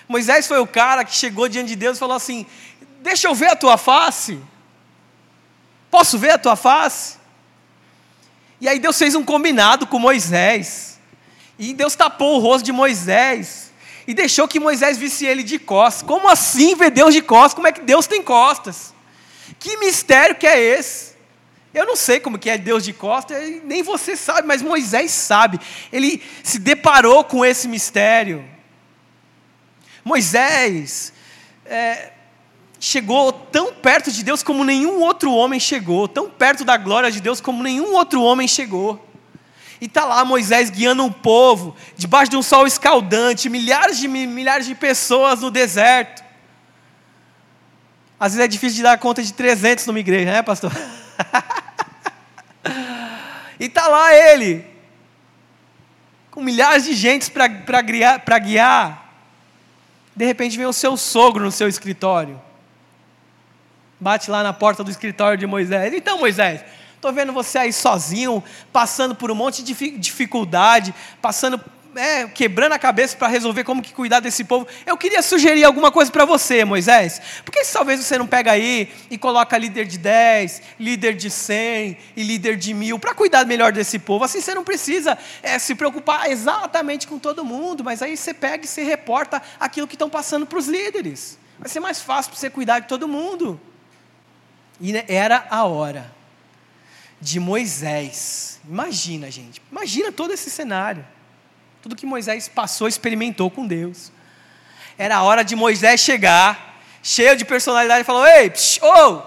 Moisés 0.07 0.47
foi 0.47 0.59
o 0.59 0.67
cara 0.67 1.05
que 1.05 1.15
chegou 1.15 1.47
diante 1.47 1.69
de 1.69 1.75
Deus 1.75 1.97
e 1.97 1.99
falou 1.99 2.15
assim: 2.15 2.45
Deixa 3.01 3.27
eu 3.27 3.35
ver 3.35 3.51
a 3.51 3.55
tua 3.55 3.77
face. 3.77 4.39
Posso 5.89 6.17
ver 6.17 6.31
a 6.31 6.37
tua 6.37 6.55
face? 6.55 7.17
E 8.59 8.67
aí 8.67 8.79
Deus 8.79 8.97
fez 8.97 9.15
um 9.15 9.23
combinado 9.23 9.87
com 9.87 9.99
Moisés. 9.99 10.99
E 11.57 11.73
Deus 11.73 11.95
tapou 11.95 12.37
o 12.37 12.39
rosto 12.39 12.65
de 12.65 12.71
Moisés 12.71 13.64
e 14.07 14.13
deixou 14.13 14.47
que 14.47 14.59
Moisés 14.59 14.97
visse 14.97 15.25
ele 15.25 15.43
de 15.43 15.57
costas. 15.57 16.03
Como 16.03 16.29
assim 16.29 16.75
ver 16.75 16.91
Deus 16.91 17.13
de 17.13 17.21
costas? 17.21 17.53
Como 17.53 17.67
é 17.67 17.71
que 17.71 17.81
Deus 17.81 18.07
tem 18.07 18.21
costas? 18.21 18.93
Que 19.59 19.77
mistério 19.77 20.35
que 20.35 20.45
é 20.45 20.59
esse? 20.59 21.15
Eu 21.73 21.85
não 21.85 21.95
sei 21.95 22.19
como 22.19 22.39
que 22.39 22.49
é 22.49 22.57
Deus 22.57 22.85
de 22.85 22.93
costas, 22.93 23.37
nem 23.65 23.83
você 23.83 24.15
sabe, 24.15 24.47
mas 24.47 24.61
Moisés 24.61 25.11
sabe. 25.11 25.59
Ele 25.91 26.23
se 26.41 26.57
deparou 26.57 27.23
com 27.23 27.43
esse 27.43 27.67
mistério. 27.67 28.47
Moisés 30.03 31.11
é, 31.65 32.11
chegou 32.79 33.33
tão 33.33 33.73
perto 33.73 34.09
de 34.09 34.23
Deus 34.23 34.41
como 34.41 34.63
nenhum 34.63 35.01
outro 35.01 35.33
homem 35.33 35.59
chegou, 35.59 36.07
tão 36.07 36.29
perto 36.29 36.63
da 36.63 36.77
glória 36.77 37.11
de 37.11 37.19
Deus 37.19 37.41
como 37.41 37.61
nenhum 37.61 37.93
outro 37.93 38.21
homem 38.21 38.47
chegou. 38.47 39.04
E 39.85 39.87
está 39.87 40.03
lá 40.03 40.25
Moisés 40.25 40.71
guiando 40.71 41.03
um 41.03 41.11
povo, 41.11 41.75
debaixo 41.95 42.31
de 42.31 42.35
um 42.35 42.41
sol 42.41 42.65
escaldante, 42.65 43.47
milhares 43.47 43.99
de 43.99 44.07
milhares 44.07 44.65
de 44.65 44.73
pessoas 44.73 45.41
no 45.41 45.51
deserto. 45.51 46.23
Às 48.19 48.31
vezes 48.33 48.45
é 48.45 48.47
difícil 48.47 48.77
de 48.77 48.81
dar 48.81 48.97
conta 48.97 49.21
de 49.21 49.31
300 49.31 49.85
numa 49.85 49.99
igreja, 49.99 50.31
né, 50.31 50.41
pastor? 50.41 50.71
e 53.59 53.65
está 53.65 53.87
lá 53.87 54.11
ele, 54.11 54.65
com 56.31 56.41
milhares 56.41 56.85
de 56.85 56.95
gente 56.95 57.29
para 57.29 58.39
guiar. 58.39 59.13
De 60.15 60.25
repente 60.25 60.57
vem 60.57 60.65
o 60.65 60.73
seu 60.73 60.97
sogro 60.97 61.43
no 61.43 61.51
seu 61.51 61.67
escritório. 61.67 62.41
Bate 63.99 64.31
lá 64.31 64.41
na 64.41 64.51
porta 64.51 64.83
do 64.83 64.89
escritório 64.89 65.37
de 65.37 65.45
Moisés. 65.45 65.93
Então, 65.93 66.17
Moisés, 66.17 66.65
Estou 67.05 67.13
vendo 67.13 67.33
você 67.33 67.59
aí 67.59 67.71
sozinho, 67.71 68.43
passando 68.73 69.13
por 69.13 69.29
um 69.29 69.35
monte 69.35 69.61
de 69.61 69.75
dificuldade, 69.99 70.91
passando, 71.21 71.63
é, 71.95 72.25
quebrando 72.25 72.71
a 72.71 72.79
cabeça 72.79 73.15
para 73.15 73.27
resolver 73.27 73.63
como 73.63 73.79
que 73.79 73.93
cuidar 73.93 74.21
desse 74.21 74.43
povo. 74.43 74.67
Eu 74.87 74.97
queria 74.97 75.21
sugerir 75.21 75.63
alguma 75.65 75.91
coisa 75.91 76.11
para 76.11 76.25
você, 76.25 76.65
Moisés. 76.65 77.21
Por 77.45 77.51
que 77.51 77.63
talvez 77.71 78.03
você 78.03 78.17
não 78.17 78.25
pega 78.25 78.53
aí 78.53 78.91
e 79.11 79.19
coloca 79.19 79.55
líder 79.55 79.85
de 79.85 79.99
10, 79.99 80.63
líder 80.79 81.13
de 81.15 81.29
100 81.29 81.95
e 82.17 82.23
líder 82.23 82.57
de 82.57 82.73
mil 82.73 82.97
para 82.97 83.13
cuidar 83.13 83.45
melhor 83.45 83.71
desse 83.71 83.99
povo? 83.99 84.25
Assim 84.25 84.41
você 84.41 84.55
não 84.55 84.63
precisa 84.63 85.15
é, 85.43 85.59
se 85.59 85.75
preocupar 85.75 86.31
exatamente 86.31 87.05
com 87.05 87.19
todo 87.19 87.45
mundo, 87.45 87.83
mas 87.83 88.01
aí 88.01 88.17
você 88.17 88.33
pega 88.33 88.65
e 88.65 88.67
você 88.67 88.81
reporta 88.81 89.39
aquilo 89.59 89.87
que 89.87 89.93
estão 89.93 90.09
passando 90.09 90.47
para 90.47 90.57
os 90.57 90.67
líderes. 90.67 91.37
Vai 91.59 91.69
ser 91.69 91.79
mais 91.79 92.01
fácil 92.01 92.31
para 92.31 92.39
você 92.39 92.49
cuidar 92.49 92.79
de 92.79 92.87
todo 92.87 93.07
mundo. 93.07 93.61
E 94.81 94.91
era 95.07 95.45
a 95.51 95.65
hora 95.65 96.14
de 97.25 97.39
Moisés. 97.39 98.61
Imagina, 98.63 99.31
gente. 99.31 99.59
Imagina 99.71 100.11
todo 100.11 100.31
esse 100.31 100.47
cenário. 100.47 101.03
Tudo 101.81 101.95
que 101.95 102.05
Moisés 102.05 102.47
passou, 102.47 102.87
experimentou 102.87 103.49
com 103.49 103.65
Deus. 103.65 104.11
Era 104.95 105.17
a 105.17 105.23
hora 105.23 105.43
de 105.43 105.55
Moisés 105.55 105.99
chegar, 106.01 106.79
cheio 107.01 107.35
de 107.35 107.43
personalidade, 107.43 108.01
e 108.01 108.03
falou: 108.03 108.27
Ei, 108.27 108.51
psh, 108.51 108.79
oh! 108.83 109.23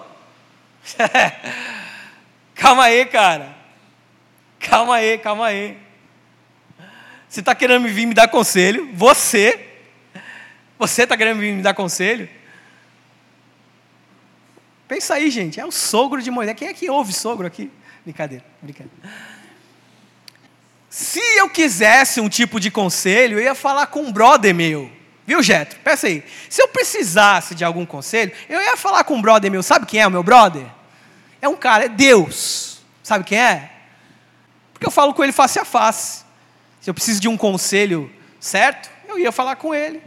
calma 2.55 2.85
aí, 2.85 3.05
cara. 3.05 3.57
Calma 4.61 4.95
aí, 4.95 5.19
calma 5.19 5.47
aí. 5.47 5.77
Você 7.29 7.41
está 7.41 7.53
querendo 7.53 7.89
vir 7.89 8.07
me 8.07 8.15
dar 8.15 8.29
conselho? 8.29 8.91
Você? 8.95 9.67
Você 10.79 11.03
está 11.03 11.17
querendo 11.17 11.41
vir 11.41 11.53
me 11.53 11.63
dar 11.63 11.75
conselho? 11.75 12.29
Pensa 14.87 15.15
aí, 15.15 15.33
gente. 15.33 15.59
É 15.59 15.67
o 15.67 15.73
sogro 15.73 16.23
de 16.23 16.31
Moisés. 16.31 16.57
Quem 16.57 16.69
é 16.69 16.73
que 16.73 16.89
ouve 16.89 17.13
sogro 17.13 17.45
aqui? 17.45 17.73
Brincadeira, 18.09 18.43
brincadeira. 18.63 18.99
Se 20.89 21.21
eu 21.37 21.51
quisesse 21.51 22.23
um 22.23 22.29
tipo 22.31 22.59
de 22.59 22.71
conselho, 22.71 23.39
eu 23.39 23.45
ia 23.45 23.55
falar 23.55 23.89
com 23.89 24.01
um 24.01 24.11
brother 24.11 24.55
meu. 24.55 24.91
Viu, 25.27 25.43
Getro? 25.43 25.79
Peça 25.81 26.07
aí. 26.07 26.25
Se 26.49 26.63
eu 26.63 26.69
precisasse 26.69 27.55
de 27.55 27.67
algum 27.67 27.85
conselho, 27.85 28.33
eu 28.49 28.63
ia 28.63 28.79
falar 28.79 29.05
com 29.05 29.17
um 29.17 29.21
brother 29.21 29.51
meu. 29.51 29.63
Sabe 29.63 29.85
quem 29.85 30.01
é 30.01 30.07
o 30.07 30.11
meu 30.11 30.23
brother? 30.23 30.65
É 31.43 31.47
um 31.51 31.55
cara, 31.55 31.85
é 31.85 31.89
Deus. 31.91 32.81
Sabe 33.03 33.25
quem 33.25 33.39
é? 33.39 33.73
Porque 34.73 34.87
eu 34.87 34.91
falo 34.91 35.13
com 35.13 35.23
ele 35.23 35.31
face 35.31 35.59
a 35.59 35.65
face. 35.67 36.25
Se 36.81 36.89
eu 36.89 36.95
preciso 36.95 37.21
de 37.21 37.29
um 37.29 37.37
conselho 37.37 38.11
certo, 38.41 38.89
eu 39.07 39.19
ia 39.19 39.31
falar 39.31 39.57
com 39.57 39.75
ele. 39.75 40.03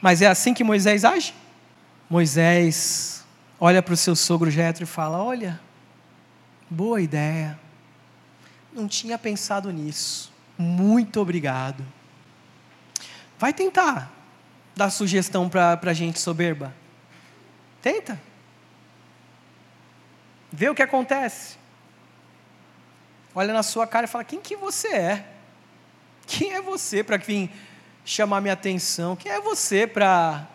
Mas 0.00 0.22
é 0.22 0.28
assim 0.28 0.54
que 0.54 0.62
Moisés 0.62 1.04
age? 1.04 1.34
Moisés 2.08 3.24
olha 3.58 3.82
para 3.82 3.94
o 3.94 3.96
seu 3.96 4.14
sogro 4.14 4.52
Jetro 4.52 4.84
e 4.84 4.86
fala: 4.86 5.20
Olha, 5.20 5.65
Boa 6.68 7.00
ideia. 7.00 7.58
Não 8.72 8.88
tinha 8.88 9.16
pensado 9.16 9.70
nisso. 9.72 10.32
Muito 10.58 11.20
obrigado. 11.20 11.84
Vai 13.38 13.52
tentar 13.52 14.10
dar 14.74 14.90
sugestão 14.90 15.48
para 15.48 15.78
a 15.82 15.92
gente 15.92 16.18
soberba. 16.18 16.74
Tenta. 17.80 18.20
Vê 20.50 20.68
o 20.68 20.74
que 20.74 20.82
acontece. 20.82 21.56
Olha 23.34 23.52
na 23.52 23.62
sua 23.62 23.86
cara 23.86 24.06
e 24.06 24.08
fala: 24.08 24.24
quem 24.24 24.40
que 24.40 24.56
você 24.56 24.88
é? 24.88 25.32
Quem 26.26 26.52
é 26.54 26.60
você 26.60 27.04
para 27.04 27.16
vir 27.16 27.50
chamar 28.04 28.40
minha 28.40 28.54
atenção? 28.54 29.14
Quem 29.14 29.30
é 29.30 29.40
você 29.40 29.86
para 29.86 30.48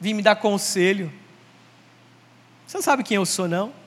vir 0.00 0.12
me 0.12 0.22
dar 0.22 0.36
conselho? 0.36 1.12
Você 2.66 2.76
não 2.76 2.82
sabe 2.82 3.02
quem 3.02 3.16
eu 3.16 3.24
sou, 3.24 3.48
não? 3.48 3.85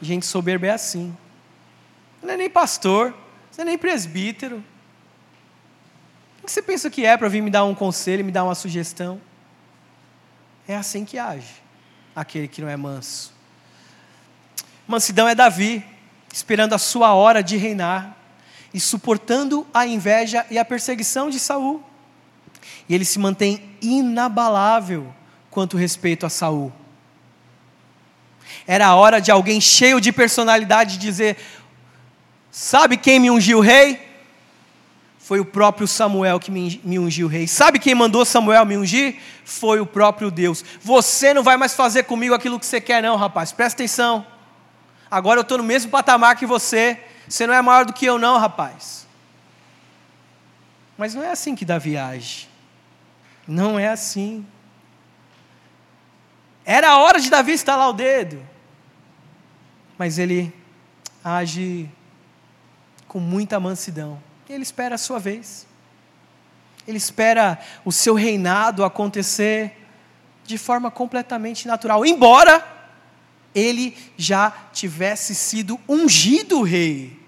Gente 0.00 0.26
soberba 0.26 0.66
é 0.66 0.70
assim. 0.70 1.16
Não 2.22 2.30
é 2.30 2.36
nem 2.36 2.50
pastor, 2.50 3.14
não 3.56 3.62
é 3.62 3.64
nem 3.64 3.78
presbítero. 3.78 4.62
O 6.42 6.46
que 6.46 6.52
você 6.52 6.62
pensa 6.62 6.88
que 6.90 7.04
é 7.04 7.16
para 7.16 7.28
vir 7.28 7.42
me 7.42 7.50
dar 7.50 7.64
um 7.64 7.74
conselho, 7.74 8.24
me 8.24 8.32
dar 8.32 8.44
uma 8.44 8.54
sugestão? 8.54 9.20
É 10.66 10.76
assim 10.76 11.04
que 11.04 11.18
age 11.18 11.68
aquele 12.20 12.48
que 12.48 12.60
não 12.60 12.68
é 12.68 12.76
manso. 12.76 13.32
Mansidão 14.86 15.28
é 15.28 15.34
Davi, 15.34 15.84
esperando 16.32 16.72
a 16.72 16.78
sua 16.78 17.14
hora 17.14 17.42
de 17.42 17.56
reinar 17.56 18.16
e 18.74 18.80
suportando 18.80 19.66
a 19.72 19.86
inveja 19.86 20.44
e 20.50 20.58
a 20.58 20.64
perseguição 20.64 21.30
de 21.30 21.38
Saul. 21.38 21.82
E 22.88 22.94
ele 22.94 23.04
se 23.04 23.18
mantém 23.18 23.76
inabalável 23.80 25.14
quanto 25.50 25.76
respeito 25.76 26.26
a 26.26 26.30
Saul. 26.30 26.72
Era 28.70 28.88
a 28.88 28.94
hora 28.94 29.18
de 29.18 29.30
alguém 29.30 29.62
cheio 29.62 29.98
de 29.98 30.12
personalidade 30.12 30.98
dizer: 30.98 31.38
Sabe 32.50 32.98
quem 32.98 33.18
me 33.18 33.30
ungiu 33.30 33.60
rei? 33.60 34.06
Foi 35.18 35.40
o 35.40 35.44
próprio 35.44 35.88
Samuel 35.88 36.38
que 36.38 36.50
me 36.50 36.98
ungiu 36.98 37.28
rei. 37.28 37.46
Sabe 37.48 37.78
quem 37.78 37.94
mandou 37.94 38.26
Samuel 38.26 38.66
me 38.66 38.76
ungir? 38.76 39.16
Foi 39.42 39.80
o 39.80 39.86
próprio 39.86 40.30
Deus. 40.30 40.62
Você 40.82 41.32
não 41.32 41.42
vai 41.42 41.56
mais 41.56 41.74
fazer 41.74 42.02
comigo 42.02 42.34
aquilo 42.34 42.60
que 42.60 42.66
você 42.66 42.78
quer, 42.78 43.02
não, 43.02 43.16
rapaz. 43.16 43.52
Presta 43.52 43.82
atenção. 43.82 44.26
Agora 45.10 45.38
eu 45.38 45.42
estou 45.42 45.56
no 45.56 45.64
mesmo 45.64 45.90
patamar 45.90 46.36
que 46.36 46.44
você. 46.44 47.02
Você 47.26 47.46
não 47.46 47.54
é 47.54 47.62
maior 47.62 47.86
do 47.86 47.94
que 47.94 48.04
eu, 48.04 48.18
não, 48.18 48.38
rapaz. 48.38 49.06
Mas 50.98 51.14
não 51.14 51.22
é 51.22 51.30
assim 51.30 51.54
que 51.54 51.64
Davi 51.64 51.96
age. 51.96 52.48
Não 53.46 53.78
é 53.78 53.88
assim. 53.88 54.46
Era 56.66 56.90
a 56.90 56.98
hora 56.98 57.18
de 57.18 57.30
Davi 57.30 57.52
estalar 57.52 57.88
o 57.88 57.94
dedo 57.94 58.57
mas 59.98 60.18
ele 60.18 60.54
age 61.24 61.90
com 63.08 63.18
muita 63.18 63.58
mansidão. 63.58 64.22
Ele 64.48 64.62
espera 64.62 64.94
a 64.94 64.98
sua 64.98 65.18
vez. 65.18 65.66
Ele 66.86 66.96
espera 66.96 67.58
o 67.84 67.92
seu 67.92 68.14
reinado 68.14 68.84
acontecer 68.84 69.76
de 70.44 70.56
forma 70.56 70.90
completamente 70.90 71.66
natural, 71.68 72.06
embora 72.06 72.64
ele 73.54 73.96
já 74.16 74.50
tivesse 74.72 75.34
sido 75.34 75.78
ungido 75.86 76.62
rei. 76.62 77.18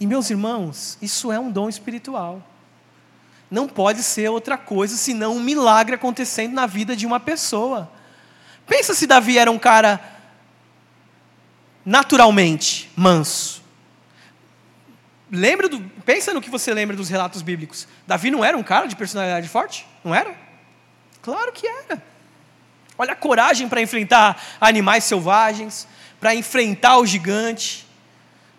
E 0.00 0.06
meus 0.06 0.30
irmãos, 0.30 0.96
isso 1.02 1.32
é 1.32 1.38
um 1.38 1.50
dom 1.50 1.68
espiritual. 1.68 2.42
Não 3.50 3.66
pode 3.66 4.02
ser 4.02 4.30
outra 4.30 4.56
coisa 4.56 4.96
senão 4.96 5.36
um 5.36 5.42
milagre 5.42 5.94
acontecendo 5.94 6.54
na 6.54 6.66
vida 6.66 6.94
de 6.94 7.06
uma 7.06 7.18
pessoa. 7.18 7.90
Pensa 8.66 8.94
se 8.94 9.06
Davi 9.06 9.36
era 9.38 9.50
um 9.50 9.58
cara 9.58 10.17
naturalmente 11.88 12.90
manso. 12.94 13.62
Lembra 15.32 15.70
do, 15.70 15.80
pensa 16.04 16.34
no 16.34 16.40
que 16.40 16.50
você 16.50 16.74
lembra 16.74 16.94
dos 16.94 17.08
relatos 17.08 17.40
bíblicos. 17.40 17.88
Davi 18.06 18.30
não 18.30 18.44
era 18.44 18.58
um 18.58 18.62
cara 18.62 18.86
de 18.86 18.94
personalidade 18.94 19.48
forte? 19.48 19.86
Não 20.04 20.14
era? 20.14 20.36
Claro 21.22 21.50
que 21.50 21.66
era. 21.66 22.02
Olha 22.98 23.12
a 23.12 23.16
coragem 23.16 23.70
para 23.70 23.80
enfrentar 23.80 24.38
animais 24.60 25.04
selvagens, 25.04 25.88
para 26.20 26.34
enfrentar 26.34 26.98
o 26.98 27.06
gigante. 27.06 27.86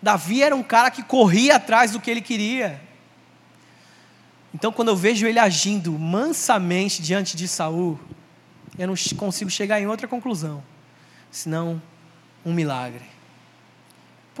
Davi 0.02 0.42
era 0.42 0.56
um 0.56 0.62
cara 0.62 0.90
que 0.90 1.02
corria 1.04 1.54
atrás 1.54 1.92
do 1.92 2.00
que 2.00 2.10
ele 2.10 2.20
queria. 2.20 2.80
Então, 4.52 4.72
quando 4.72 4.88
eu 4.88 4.96
vejo 4.96 5.24
ele 5.24 5.38
agindo 5.38 5.92
mansamente 5.92 7.00
diante 7.00 7.36
de 7.36 7.46
Saul, 7.46 8.00
eu 8.76 8.88
não 8.88 8.94
consigo 9.16 9.48
chegar 9.48 9.80
em 9.80 9.86
outra 9.86 10.08
conclusão, 10.08 10.64
senão 11.30 11.80
um 12.44 12.52
milagre. 12.52 13.09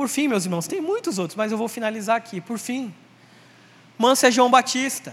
Por 0.00 0.08
fim, 0.08 0.28
meus 0.28 0.46
irmãos, 0.46 0.66
tem 0.66 0.80
muitos 0.80 1.18
outros, 1.18 1.36
mas 1.36 1.52
eu 1.52 1.58
vou 1.58 1.68
finalizar 1.68 2.16
aqui. 2.16 2.40
Por 2.40 2.58
fim, 2.58 2.90
manso 3.98 4.24
é 4.24 4.30
João 4.30 4.50
Batista, 4.50 5.12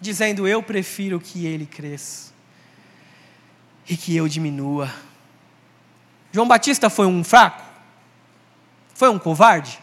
dizendo: 0.00 0.48
Eu 0.48 0.62
prefiro 0.62 1.20
que 1.20 1.44
ele 1.44 1.66
cresça 1.66 2.32
e 3.86 3.98
que 3.98 4.16
eu 4.16 4.26
diminua. 4.26 4.90
João 6.32 6.48
Batista 6.48 6.88
foi 6.88 7.04
um 7.04 7.22
fraco? 7.22 7.62
Foi 8.94 9.10
um 9.10 9.18
covarde? 9.18 9.78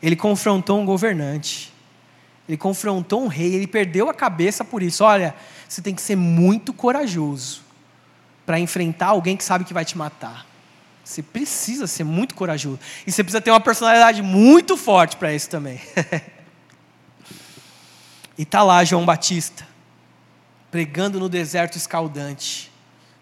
Ele 0.00 0.14
confrontou 0.14 0.78
um 0.78 0.86
governante, 0.86 1.74
ele 2.48 2.56
confrontou 2.56 3.24
um 3.24 3.26
rei, 3.26 3.52
ele 3.52 3.66
perdeu 3.66 4.08
a 4.08 4.14
cabeça 4.14 4.64
por 4.64 4.80
isso. 4.80 5.02
Olha, 5.02 5.34
você 5.68 5.82
tem 5.82 5.92
que 5.92 6.00
ser 6.00 6.14
muito 6.14 6.72
corajoso 6.72 7.62
para 8.46 8.60
enfrentar 8.60 9.08
alguém 9.08 9.36
que 9.36 9.42
sabe 9.42 9.64
que 9.64 9.74
vai 9.74 9.84
te 9.84 9.98
matar. 9.98 10.47
Você 11.08 11.22
precisa 11.22 11.86
ser 11.86 12.04
muito 12.04 12.34
corajoso. 12.34 12.78
E 13.06 13.10
você 13.10 13.24
precisa 13.24 13.40
ter 13.40 13.50
uma 13.50 13.60
personalidade 13.60 14.20
muito 14.20 14.76
forte 14.76 15.16
para 15.16 15.34
isso 15.34 15.48
também. 15.48 15.80
e 18.36 18.44
tá 18.44 18.62
lá 18.62 18.84
João 18.84 19.06
Batista, 19.06 19.66
pregando 20.70 21.18
no 21.18 21.26
deserto 21.26 21.76
escaldante, 21.76 22.70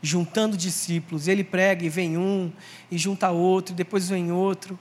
juntando 0.02 0.56
discípulos. 0.56 1.28
Ele 1.28 1.44
prega 1.44 1.86
e 1.86 1.88
vem 1.88 2.18
um, 2.18 2.50
e 2.90 2.98
junta 2.98 3.30
outro, 3.30 3.72
e 3.72 3.76
depois 3.76 4.08
vem 4.08 4.32
outro, 4.32 4.76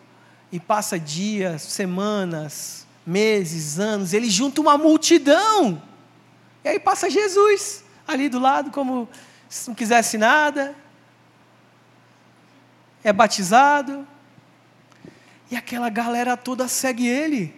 e 0.52 0.60
passa 0.60 0.98
dias, 0.98 1.62
semanas, 1.62 2.88
meses, 3.06 3.78
anos. 3.78 4.14
Ele 4.14 4.32
junta 4.32 4.60
uma 4.62 4.80
multidão. 4.80 5.80
E 6.64 6.70
aí 6.70 6.80
passa 6.80 7.08
Jesus 7.08 7.84
ali 8.08 8.30
do 8.30 8.40
lado, 8.40 8.72
como 8.72 9.08
se 9.48 9.68
não 9.68 9.76
quisesse 9.76 10.18
nada 10.18 10.76
é 13.06 13.14
batizado, 13.14 14.06
e 15.52 15.56
aquela 15.56 15.90
galera 15.90 16.36
toda 16.36 16.68
segue 16.68 17.08
ele. 17.08 17.54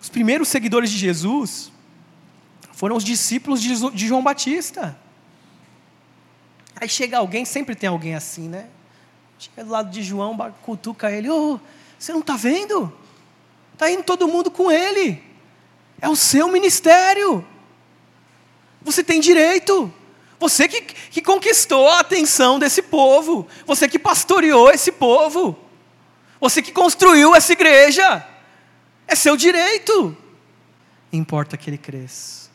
Os 0.00 0.08
primeiros 0.08 0.48
seguidores 0.48 0.90
de 0.90 0.96
Jesus 0.96 1.70
foram 2.72 2.96
os 2.96 3.04
discípulos 3.04 3.60
de 3.60 4.06
João 4.08 4.22
Batista. 4.22 4.98
Aí 6.74 6.88
chega 6.88 7.18
alguém, 7.18 7.44
sempre 7.44 7.74
tem 7.74 7.90
alguém 7.90 8.14
assim, 8.14 8.48
né? 8.48 8.70
Chega 9.38 9.62
do 9.62 9.70
lado 9.70 9.90
de 9.90 10.02
João, 10.02 10.34
cutuca 10.62 11.12
ele: 11.12 11.28
Ô, 11.28 11.56
oh, 11.56 11.60
você 11.98 12.12
não 12.12 12.20
está 12.20 12.34
vendo? 12.34 12.90
Está 13.74 13.90
indo 13.90 14.02
todo 14.02 14.26
mundo 14.26 14.50
com 14.50 14.72
ele. 14.72 15.22
É 16.00 16.08
o 16.08 16.16
seu 16.16 16.48
ministério. 16.48 17.46
Você 18.80 19.04
tem 19.04 19.20
direito. 19.20 19.92
Você 20.40 20.66
que, 20.66 20.80
que 20.80 21.20
conquistou 21.20 21.86
a 21.86 22.00
atenção 22.00 22.58
desse 22.58 22.80
povo. 22.80 23.46
Você 23.66 23.86
que 23.86 23.98
pastoreou 23.98 24.70
esse 24.70 24.90
povo. 24.90 25.56
Você 26.40 26.62
que 26.62 26.72
construiu 26.72 27.36
essa 27.36 27.52
igreja. 27.52 28.26
É 29.06 29.14
seu 29.14 29.36
direito. 29.36 30.16
Importa 31.12 31.58
que 31.58 31.68
ele 31.68 31.76
cresça. 31.76 32.48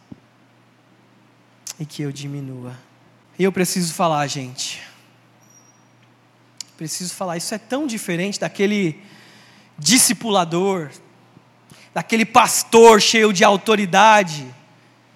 E 1.80 1.86
que 1.86 2.02
eu 2.02 2.12
diminua. 2.12 2.76
E 3.38 3.44
eu 3.44 3.52
preciso 3.52 3.94
falar, 3.94 4.26
gente. 4.26 4.82
Preciso 6.76 7.14
falar. 7.14 7.38
Isso 7.38 7.54
é 7.54 7.60
tão 7.60 7.86
diferente 7.86 8.40
daquele 8.40 9.00
discipulador, 9.78 10.90
daquele 11.94 12.26
pastor 12.26 13.00
cheio 13.00 13.32
de 13.32 13.44
autoridade 13.44 14.55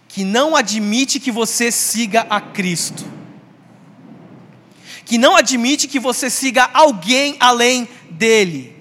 que 0.09 0.23
não 0.25 0.55
admite 0.55 1.19
que 1.19 1.31
você 1.31 1.71
siga 1.71 2.25
a 2.31 2.41
Cristo, 2.41 3.05
que 5.05 5.19
não 5.19 5.37
admite 5.37 5.87
que 5.87 5.99
você 5.99 6.31
siga 6.31 6.67
alguém 6.73 7.37
além 7.39 7.87
dele, 8.09 8.75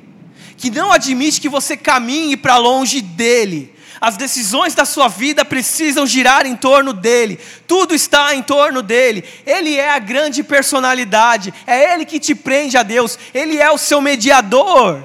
que 0.56 0.70
não 0.70 0.90
admite 0.90 1.38
que 1.38 1.48
você 1.48 1.76
caminhe 1.76 2.34
para 2.34 2.56
longe 2.56 3.02
dele. 3.02 3.74
As 4.00 4.16
decisões 4.16 4.74
da 4.74 4.84
sua 4.84 5.08
vida 5.08 5.44
precisam 5.44 6.06
girar 6.06 6.46
em 6.46 6.56
torno 6.56 6.94
dele, 6.94 7.38
tudo 7.66 7.94
está 7.94 8.34
em 8.34 8.42
torno 8.42 8.80
dele. 8.80 9.22
Ele 9.44 9.74
é 9.76 9.90
a 9.90 9.98
grande 9.98 10.42
personalidade, 10.42 11.52
é 11.66 11.92
ele 11.92 12.06
que 12.06 12.18
te 12.18 12.34
prende 12.34 12.78
a 12.78 12.82
Deus, 12.82 13.18
ele 13.34 13.58
é 13.58 13.70
o 13.70 13.76
seu 13.76 14.00
mediador 14.00 15.04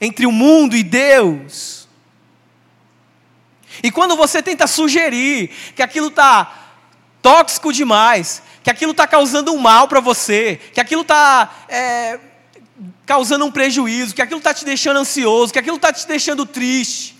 entre 0.00 0.24
o 0.24 0.32
mundo 0.32 0.74
e 0.74 0.82
Deus. 0.82 1.81
E 3.82 3.90
quando 3.90 4.16
você 4.16 4.42
tenta 4.42 4.66
sugerir 4.66 5.48
que 5.74 5.82
aquilo 5.82 6.08
está 6.08 6.62
tóxico 7.20 7.72
demais, 7.72 8.42
que 8.62 8.70
aquilo 8.70 8.92
está 8.92 9.06
causando 9.06 9.52
um 9.52 9.58
mal 9.58 9.88
para 9.88 10.00
você, 10.00 10.60
que 10.72 10.80
aquilo 10.80 11.02
está 11.02 11.50
é, 11.68 12.18
causando 13.04 13.44
um 13.44 13.50
prejuízo, 13.50 14.14
que 14.14 14.22
aquilo 14.22 14.38
está 14.38 14.54
te 14.54 14.64
deixando 14.64 14.98
ansioso, 14.98 15.52
que 15.52 15.58
aquilo 15.58 15.76
está 15.76 15.92
te 15.92 16.06
deixando 16.06 16.46
triste, 16.46 17.16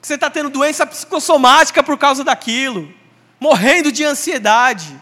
que 0.00 0.06
você 0.06 0.14
está 0.14 0.30
tendo 0.30 0.50
doença 0.50 0.86
psicossomática 0.86 1.82
por 1.82 1.98
causa 1.98 2.22
daquilo, 2.22 2.92
morrendo 3.40 3.90
de 3.90 4.04
ansiedade. 4.04 5.00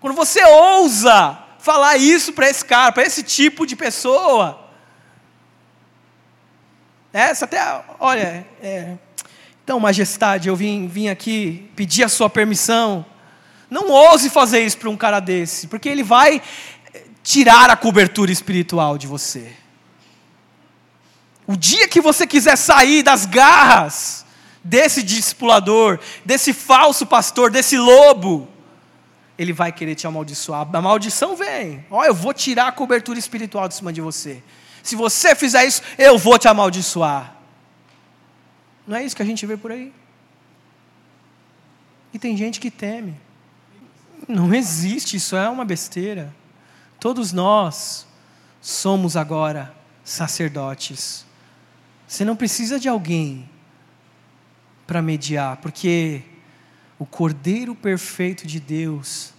Quando 0.00 0.14
você 0.14 0.42
ousa 0.44 1.38
falar 1.58 1.96
isso 1.96 2.32
para 2.32 2.48
esse 2.48 2.64
cara, 2.64 2.92
para 2.92 3.04
esse 3.04 3.22
tipo 3.22 3.66
de 3.66 3.76
pessoa, 3.76 4.58
essa 7.12 7.44
até, 7.44 7.60
olha, 8.00 8.46
é, 8.62 8.96
então, 9.64 9.78
majestade, 9.78 10.48
eu 10.48 10.56
vim, 10.56 10.88
vim 10.88 11.08
aqui 11.08 11.70
pedir 11.76 12.02
a 12.02 12.08
sua 12.08 12.28
permissão. 12.28 13.06
Não 13.70 13.90
ouse 13.90 14.28
fazer 14.28 14.60
isso 14.60 14.76
para 14.76 14.90
um 14.90 14.96
cara 14.96 15.20
desse, 15.20 15.68
porque 15.68 15.88
ele 15.88 16.02
vai 16.02 16.42
eh, 16.92 17.02
tirar 17.22 17.70
a 17.70 17.76
cobertura 17.76 18.32
espiritual 18.32 18.98
de 18.98 19.06
você. 19.06 19.52
O 21.46 21.56
dia 21.56 21.86
que 21.86 22.00
você 22.00 22.26
quiser 22.26 22.56
sair 22.56 23.02
das 23.02 23.24
garras 23.24 24.26
desse 24.64 25.02
discipulador, 25.02 25.98
desse 26.24 26.52
falso 26.52 27.06
pastor, 27.06 27.50
desse 27.50 27.76
lobo, 27.76 28.48
ele 29.38 29.52
vai 29.52 29.72
querer 29.72 29.94
te 29.94 30.06
amaldiçoar. 30.06 30.68
A 30.72 30.80
maldição 30.80 31.36
vem. 31.36 31.84
Ó, 31.90 32.04
eu 32.04 32.14
vou 32.14 32.34
tirar 32.34 32.68
a 32.68 32.72
cobertura 32.72 33.18
espiritual 33.18 33.68
de 33.68 33.74
cima 33.74 33.92
de 33.92 34.00
você. 34.00 34.42
Se 34.82 34.96
você 34.96 35.34
fizer 35.34 35.64
isso, 35.64 35.82
eu 35.96 36.18
vou 36.18 36.38
te 36.38 36.48
amaldiçoar. 36.48 37.41
Não 38.86 38.96
é 38.96 39.04
isso 39.04 39.14
que 39.14 39.22
a 39.22 39.26
gente 39.26 39.46
vê 39.46 39.56
por 39.56 39.70
aí? 39.70 39.92
E 42.12 42.18
tem 42.18 42.36
gente 42.36 42.60
que 42.60 42.70
teme. 42.70 43.14
Não 44.28 44.54
existe, 44.54 45.16
isso 45.16 45.36
é 45.36 45.48
uma 45.48 45.64
besteira. 45.64 46.34
Todos 47.00 47.32
nós 47.32 48.06
somos 48.60 49.16
agora 49.16 49.74
sacerdotes. 50.04 51.24
Você 52.06 52.24
não 52.24 52.36
precisa 52.36 52.78
de 52.78 52.88
alguém 52.88 53.48
para 54.86 55.00
mediar, 55.00 55.56
porque 55.56 56.22
o 56.98 57.06
Cordeiro 57.06 57.74
perfeito 57.74 58.46
de 58.46 58.60
Deus, 58.60 59.32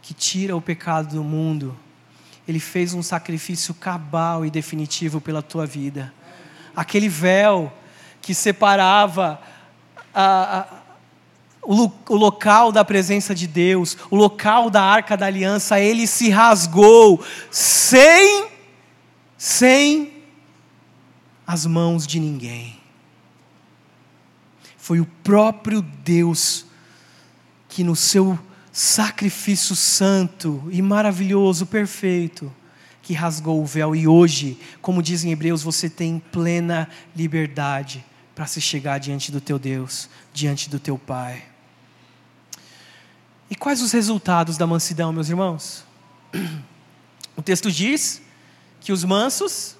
que 0.00 0.14
tira 0.14 0.56
o 0.56 0.60
pecado 0.60 1.14
do 1.14 1.22
mundo, 1.22 1.78
ele 2.46 2.58
fez 2.58 2.94
um 2.94 3.02
sacrifício 3.02 3.74
cabal 3.74 4.44
e 4.44 4.50
definitivo 4.50 5.20
pela 5.20 5.42
tua 5.42 5.66
vida. 5.66 6.12
Aquele 6.74 7.08
véu 7.08 7.72
que 8.24 8.34
separava 8.34 9.38
a, 10.14 10.60
a, 10.60 10.66
o, 11.62 11.90
o 12.08 12.16
local 12.16 12.72
da 12.72 12.82
presença 12.84 13.34
de 13.34 13.46
Deus, 13.46 13.98
o 14.10 14.16
local 14.16 14.70
da 14.70 14.82
arca 14.82 15.16
da 15.16 15.26
aliança, 15.26 15.78
ele 15.78 16.06
se 16.06 16.30
rasgou 16.30 17.22
sem, 17.50 18.48
sem 19.36 20.24
às 21.46 21.66
mãos 21.66 22.06
de 22.06 22.18
ninguém. 22.18 22.80
Foi 24.78 25.00
o 25.00 25.06
próprio 25.22 25.82
Deus 25.82 26.64
que, 27.68 27.84
no 27.84 27.94
seu 27.94 28.38
sacrifício 28.72 29.76
santo 29.76 30.66
e 30.70 30.80
maravilhoso, 30.80 31.66
perfeito, 31.66 32.50
que 33.02 33.12
rasgou 33.12 33.60
o 33.60 33.66
véu. 33.66 33.94
E 33.94 34.08
hoje, 34.08 34.58
como 34.80 35.02
dizem 35.02 35.30
Hebreus, 35.30 35.62
você 35.62 35.90
tem 35.90 36.18
plena 36.32 36.88
liberdade 37.14 38.04
para 38.34 38.46
se 38.46 38.60
chegar 38.60 38.98
diante 38.98 39.30
do 39.30 39.40
teu 39.40 39.58
Deus, 39.58 40.08
diante 40.32 40.68
do 40.68 40.78
teu 40.78 40.98
Pai. 40.98 41.44
E 43.48 43.54
quais 43.54 43.80
os 43.80 43.92
resultados 43.92 44.56
da 44.56 44.66
mansidão, 44.66 45.12
meus 45.12 45.28
irmãos? 45.28 45.84
O 47.36 47.42
texto 47.42 47.68
diz 47.68 48.22
que 48.80 48.92
os 48.92 49.02
mansos 49.02 49.76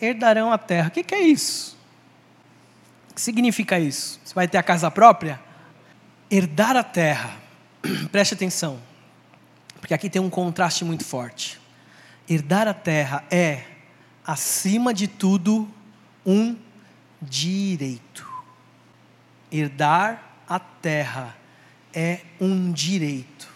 herdarão 0.00 0.50
a 0.50 0.56
terra. 0.56 0.88
O 0.88 0.90
que 0.90 1.14
é 1.14 1.20
isso? 1.20 1.76
O 3.10 3.14
que 3.14 3.20
significa 3.20 3.78
isso? 3.78 4.18
Você 4.24 4.34
vai 4.34 4.48
ter 4.48 4.56
a 4.56 4.62
casa 4.62 4.90
própria? 4.90 5.38
Herdar 6.30 6.74
a 6.74 6.82
terra. 6.82 7.36
Preste 8.10 8.32
atenção, 8.32 8.80
porque 9.78 9.92
aqui 9.92 10.08
tem 10.08 10.22
um 10.22 10.30
contraste 10.30 10.86
muito 10.86 11.04
forte. 11.04 11.60
Herdar 12.26 12.66
a 12.66 12.72
terra 12.72 13.22
é, 13.30 13.64
acima 14.26 14.94
de 14.94 15.06
tudo, 15.06 15.68
um 16.24 16.56
direito. 17.28 18.26
Herdar 19.50 20.22
a 20.48 20.58
terra 20.58 21.36
é 21.92 22.20
um 22.40 22.72
direito. 22.72 23.48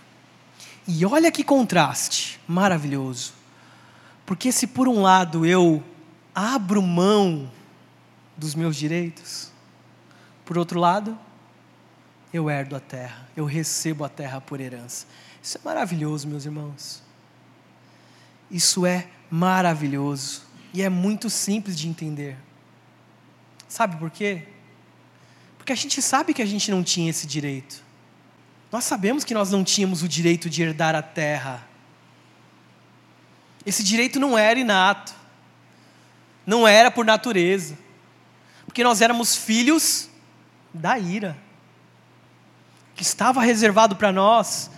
E 0.86 1.04
olha 1.04 1.30
que 1.30 1.44
contraste 1.44 2.40
maravilhoso. 2.48 3.34
Porque 4.24 4.50
se 4.52 4.66
por 4.66 4.88
um 4.88 5.02
lado 5.02 5.44
eu 5.44 5.82
abro 6.34 6.82
mão 6.82 7.50
dos 8.36 8.54
meus 8.54 8.76
direitos, 8.76 9.50
por 10.44 10.56
outro 10.56 10.78
lado, 10.78 11.18
eu 12.32 12.48
herdo 12.48 12.76
a 12.76 12.80
terra, 12.80 13.28
eu 13.36 13.44
recebo 13.44 14.04
a 14.04 14.08
terra 14.08 14.40
por 14.40 14.60
herança. 14.60 15.06
Isso 15.42 15.58
é 15.58 15.60
maravilhoso, 15.64 16.28
meus 16.28 16.44
irmãos. 16.44 17.02
Isso 18.50 18.86
é 18.86 19.08
maravilhoso 19.30 20.42
e 20.72 20.82
é 20.82 20.88
muito 20.88 21.28
simples 21.28 21.78
de 21.78 21.88
entender. 21.88 22.36
Sabe 23.68 23.96
por 23.96 24.10
quê? 24.10 24.44
Porque 25.58 25.72
a 25.72 25.76
gente 25.76 26.00
sabe 26.00 26.32
que 26.32 26.40
a 26.40 26.46
gente 26.46 26.70
não 26.70 26.82
tinha 26.82 27.10
esse 27.10 27.26
direito. 27.26 27.84
Nós 28.72 28.84
sabemos 28.84 29.24
que 29.24 29.34
nós 29.34 29.50
não 29.50 29.62
tínhamos 29.62 30.02
o 30.02 30.08
direito 30.08 30.48
de 30.48 30.62
herdar 30.62 30.94
a 30.94 31.02
terra. 31.02 31.66
Esse 33.64 33.82
direito 33.82 34.18
não 34.18 34.36
era 34.36 34.58
inato, 34.58 35.14
não 36.46 36.66
era 36.66 36.90
por 36.90 37.04
natureza, 37.04 37.76
porque 38.64 38.82
nós 38.82 39.02
éramos 39.02 39.36
filhos 39.36 40.08
da 40.72 40.98
ira, 40.98 41.36
que 42.94 43.02
estava 43.02 43.42
reservado 43.42 43.96
para 43.96 44.10
nós, 44.10 44.70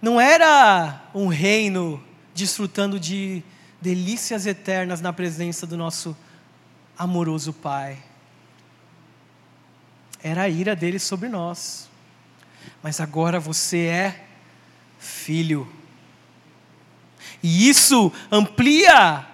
não 0.00 0.20
era 0.20 1.02
um 1.14 1.26
reino 1.26 2.02
desfrutando 2.34 2.98
de 2.98 3.42
delícias 3.80 4.46
eternas 4.46 5.00
na 5.00 5.12
presença 5.12 5.66
do 5.66 5.76
nosso 5.76 6.16
amoroso 7.02 7.52
Pai. 7.52 7.98
Era 10.22 10.42
a 10.42 10.48
ira 10.48 10.76
dele 10.76 10.98
sobre 10.98 11.28
nós 11.28 11.90
mas 12.82 13.00
agora 13.00 13.38
você 13.38 13.78
é 13.78 14.24
filho. 14.98 15.68
E 17.42 17.68
isso 17.68 18.12
amplia 18.30 19.26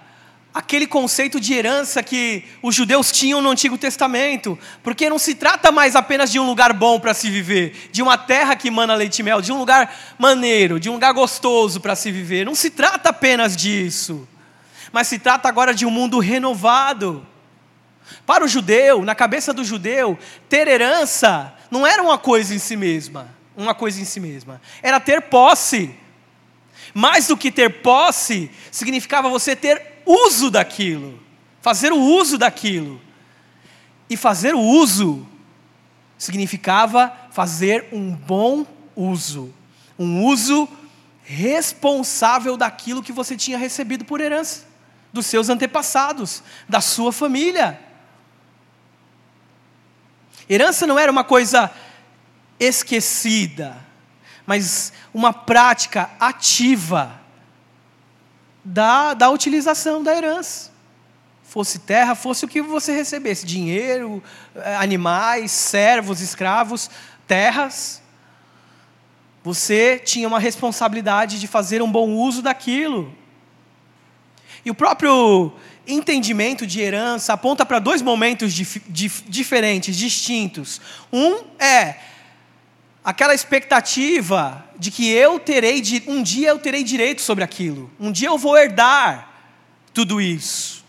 aquele 0.52 0.86
conceito 0.86 1.40
de 1.40 1.54
herança 1.54 2.02
que 2.02 2.44
os 2.62 2.74
judeus 2.74 3.12
tinham 3.12 3.40
no 3.40 3.50
Antigo 3.50 3.78
Testamento, 3.78 4.58
porque 4.82 5.08
não 5.08 5.18
se 5.18 5.34
trata 5.34 5.70
mais 5.70 5.94
apenas 5.94 6.32
de 6.32 6.38
um 6.38 6.46
lugar 6.46 6.72
bom 6.72 6.98
para 6.98 7.14
se 7.14 7.30
viver, 7.30 7.88
de 7.92 8.02
uma 8.02 8.18
terra 8.18 8.56
que 8.56 8.70
mana 8.70 8.94
leite 8.94 9.20
e 9.20 9.22
mel, 9.22 9.40
de 9.40 9.52
um 9.52 9.58
lugar 9.58 9.94
maneiro, 10.18 10.80
de 10.80 10.90
um 10.90 10.94
lugar 10.94 11.12
gostoso 11.12 11.80
para 11.80 11.94
se 11.94 12.10
viver. 12.10 12.44
Não 12.44 12.54
se 12.54 12.70
trata 12.70 13.10
apenas 13.10 13.56
disso, 13.56 14.28
mas 14.92 15.06
se 15.06 15.18
trata 15.18 15.48
agora 15.48 15.74
de 15.74 15.86
um 15.86 15.90
mundo 15.90 16.18
renovado. 16.18 17.26
Para 18.26 18.44
o 18.44 18.48
judeu, 18.48 19.04
na 19.04 19.14
cabeça 19.14 19.52
do 19.52 19.64
judeu, 19.64 20.18
ter 20.48 20.68
herança 20.68 21.54
não 21.70 21.86
era 21.86 22.02
uma 22.02 22.18
coisa 22.18 22.54
em 22.54 22.58
si 22.58 22.76
mesma 22.76 23.38
uma 23.58 23.74
coisa 23.74 24.00
em 24.00 24.04
si 24.04 24.20
mesma, 24.20 24.62
era 24.80 25.00
ter 25.00 25.22
posse. 25.22 25.92
Mais 26.94 27.26
do 27.26 27.36
que 27.36 27.50
ter 27.50 27.82
posse, 27.82 28.50
significava 28.70 29.28
você 29.28 29.56
ter 29.56 30.00
uso 30.06 30.48
daquilo, 30.48 31.20
fazer 31.60 31.92
o 31.92 31.98
uso 31.98 32.38
daquilo. 32.38 33.00
E 34.08 34.16
fazer 34.16 34.54
o 34.54 34.60
uso 34.60 35.26
significava 36.16 37.12
fazer 37.32 37.88
um 37.92 38.14
bom 38.14 38.64
uso, 38.96 39.52
um 39.98 40.24
uso 40.24 40.68
responsável 41.22 42.56
daquilo 42.56 43.02
que 43.02 43.12
você 43.12 43.36
tinha 43.36 43.58
recebido 43.58 44.04
por 44.04 44.20
herança, 44.20 44.64
dos 45.12 45.26
seus 45.26 45.48
antepassados, 45.48 46.42
da 46.68 46.80
sua 46.80 47.12
família. 47.12 47.78
Herança 50.48 50.86
não 50.86 50.98
era 50.98 51.12
uma 51.12 51.24
coisa 51.24 51.70
esquecida, 52.58 53.76
mas 54.46 54.92
uma 55.12 55.32
prática 55.32 56.10
ativa 56.18 57.20
da, 58.64 59.14
da 59.14 59.30
utilização 59.30 60.02
da 60.02 60.14
herança. 60.16 60.70
Fosse 61.42 61.78
terra, 61.78 62.14
fosse 62.14 62.44
o 62.44 62.48
que 62.48 62.60
você 62.60 62.92
recebesse: 62.92 63.46
dinheiro, 63.46 64.22
eh, 64.54 64.76
animais, 64.76 65.50
servos, 65.50 66.20
escravos, 66.20 66.90
terras. 67.26 68.02
Você 69.42 69.98
tinha 69.98 70.28
uma 70.28 70.38
responsabilidade 70.38 71.40
de 71.40 71.46
fazer 71.46 71.80
um 71.80 71.90
bom 71.90 72.10
uso 72.10 72.42
daquilo. 72.42 73.14
E 74.64 74.70
o 74.70 74.74
próprio 74.74 75.52
entendimento 75.88 76.66
de 76.66 76.80
herança 76.80 77.32
aponta 77.32 77.64
para 77.64 77.78
dois 77.78 78.02
momentos 78.02 78.52
dif 78.52 78.82
dif 78.86 79.22
diferentes, 79.26 79.96
distintos. 79.96 80.80
Um 81.12 81.44
é 81.58 81.96
aquela 83.02 83.34
expectativa 83.34 84.64
de 84.78 84.90
que 84.90 85.10
eu 85.10 85.40
terei, 85.40 85.82
um 86.06 86.22
dia 86.22 86.50
eu 86.50 86.58
terei 86.58 86.84
direito 86.84 87.22
sobre 87.22 87.42
aquilo, 87.42 87.90
um 87.98 88.12
dia 88.12 88.28
eu 88.28 88.36
vou 88.36 88.56
herdar 88.56 89.32
tudo 89.94 90.20
isso. 90.20 90.84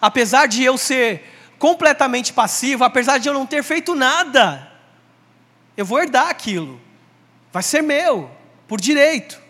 Apesar 0.00 0.46
de 0.46 0.64
eu 0.64 0.76
ser 0.78 1.30
completamente 1.58 2.32
passivo, 2.32 2.82
apesar 2.82 3.18
de 3.18 3.28
eu 3.28 3.34
não 3.34 3.46
ter 3.46 3.62
feito 3.62 3.94
nada, 3.94 4.70
eu 5.76 5.84
vou 5.84 6.00
herdar 6.00 6.28
aquilo, 6.28 6.80
vai 7.52 7.62
ser 7.62 7.82
meu, 7.82 8.30
por 8.66 8.80
direito, 8.80 9.40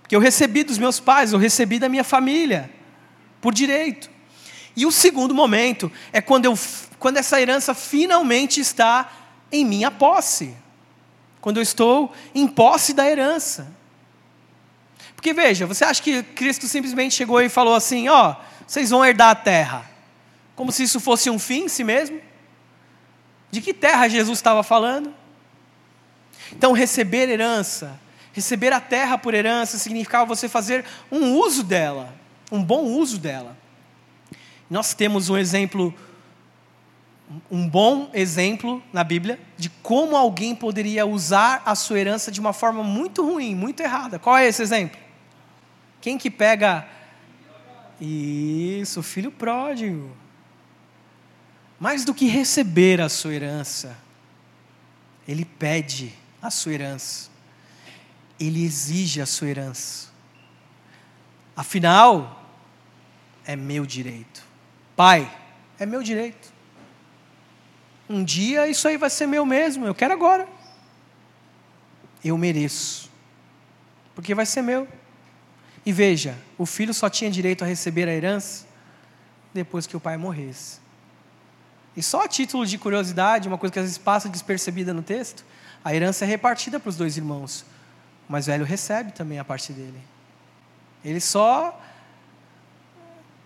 porque 0.00 0.14
eu 0.14 0.20
recebi 0.20 0.62
dos 0.62 0.78
meus 0.78 1.00
pais, 1.00 1.32
eu 1.32 1.38
recebi 1.38 1.78
da 1.78 1.88
minha 1.88 2.04
família, 2.04 2.70
por 3.42 3.52
direito. 3.52 4.10
E 4.74 4.86
o 4.86 4.90
segundo 4.90 5.34
momento 5.34 5.92
é 6.10 6.22
quando, 6.22 6.46
eu, 6.46 6.58
quando 6.98 7.18
essa 7.18 7.38
herança 7.38 7.74
finalmente 7.74 8.58
está 8.58 9.12
em 9.52 9.66
minha 9.66 9.90
posse 9.90 10.56
quando 11.42 11.56
eu 11.56 11.62
estou 11.62 12.10
em 12.34 12.46
posse 12.46 12.94
da 12.94 13.10
herança. 13.10 13.66
Porque 15.14 15.34
veja, 15.34 15.66
você 15.66 15.84
acha 15.84 16.00
que 16.00 16.22
Cristo 16.22 16.66
simplesmente 16.66 17.14
chegou 17.14 17.42
e 17.42 17.48
falou 17.48 17.74
assim: 17.74 18.08
ó, 18.08 18.30
oh, 18.30 18.36
vocês 18.66 18.88
vão 18.88 19.04
herdar 19.04 19.30
a 19.30 19.34
terra, 19.34 19.90
como 20.56 20.72
se 20.72 20.84
isso 20.84 21.00
fosse 21.00 21.28
um 21.28 21.38
fim 21.38 21.64
em 21.64 21.68
si 21.68 21.84
mesmo? 21.84 22.20
De 23.50 23.60
que 23.60 23.74
terra 23.74 24.08
Jesus 24.08 24.38
estava 24.38 24.62
falando? 24.62 25.12
Então, 26.52 26.72
receber 26.72 27.28
herança, 27.28 28.00
receber 28.32 28.72
a 28.72 28.80
terra 28.80 29.18
por 29.18 29.34
herança, 29.34 29.78
significava 29.78 30.24
você 30.24 30.48
fazer 30.48 30.84
um 31.10 31.34
uso 31.34 31.64
dela, 31.64 32.14
um 32.52 32.62
bom 32.62 32.84
uso 32.84 33.18
dela. 33.18 33.56
Nós 34.70 34.94
temos 34.94 35.28
um 35.30 35.36
exemplo 35.36 35.92
um 37.50 37.66
bom 37.66 38.10
exemplo 38.12 38.82
na 38.92 39.02
Bíblia 39.02 39.40
de 39.56 39.70
como 39.70 40.14
alguém 40.14 40.54
poderia 40.54 41.06
usar 41.06 41.62
a 41.64 41.74
sua 41.74 41.98
herança 41.98 42.30
de 42.30 42.38
uma 42.38 42.52
forma 42.52 42.82
muito 42.82 43.24
ruim, 43.24 43.54
muito 43.54 43.80
errada. 43.80 44.18
Qual 44.18 44.36
é 44.36 44.46
esse 44.46 44.60
exemplo? 44.60 45.00
Quem 45.98 46.18
que 46.18 46.30
pega 46.30 46.86
isso, 47.98 49.02
filho 49.02 49.30
pródigo. 49.30 50.14
Mais 51.80 52.04
do 52.04 52.12
que 52.12 52.26
receber 52.26 53.00
a 53.00 53.08
sua 53.08 53.32
herança, 53.32 53.96
ele 55.26 55.44
pede 55.44 56.12
a 56.40 56.50
sua 56.50 56.72
herança. 56.74 57.30
Ele 58.38 58.62
exige 58.62 59.20
a 59.20 59.26
sua 59.26 59.48
herança. 59.48 60.08
Afinal, 61.56 62.41
é 63.46 63.56
meu 63.56 63.84
direito. 63.84 64.42
Pai, 64.96 65.30
é 65.78 65.86
meu 65.86 66.02
direito. 66.02 66.52
Um 68.08 68.22
dia 68.22 68.68
isso 68.68 68.86
aí 68.86 68.96
vai 68.96 69.10
ser 69.10 69.26
meu 69.26 69.46
mesmo, 69.46 69.86
eu 69.86 69.94
quero 69.94 70.12
agora. 70.12 70.46
Eu 72.24 72.36
mereço, 72.38 73.10
porque 74.14 74.34
vai 74.34 74.46
ser 74.46 74.62
meu. 74.62 74.86
E 75.84 75.92
veja, 75.92 76.38
o 76.56 76.64
filho 76.64 76.94
só 76.94 77.10
tinha 77.10 77.30
direito 77.30 77.64
a 77.64 77.66
receber 77.66 78.08
a 78.08 78.12
herança 78.12 78.66
depois 79.52 79.86
que 79.86 79.96
o 79.96 80.00
pai 80.00 80.16
morresse. 80.16 80.80
E 81.96 82.02
só 82.02 82.22
a 82.22 82.28
título 82.28 82.64
de 82.64 82.78
curiosidade, 82.78 83.48
uma 83.48 83.58
coisa 83.58 83.72
que 83.72 83.78
às 83.78 83.84
vezes 83.84 83.98
passa 83.98 84.28
despercebida 84.28 84.94
no 84.94 85.02
texto, 85.02 85.44
a 85.84 85.94
herança 85.94 86.24
é 86.24 86.28
repartida 86.28 86.78
para 86.78 86.88
os 86.88 86.96
dois 86.96 87.16
irmãos, 87.16 87.64
mas 88.28 88.46
o 88.46 88.50
velho 88.50 88.64
recebe 88.64 89.12
também 89.12 89.38
a 89.38 89.44
parte 89.44 89.72
dele. 89.72 90.00
Ele 91.04 91.20
só 91.20 91.78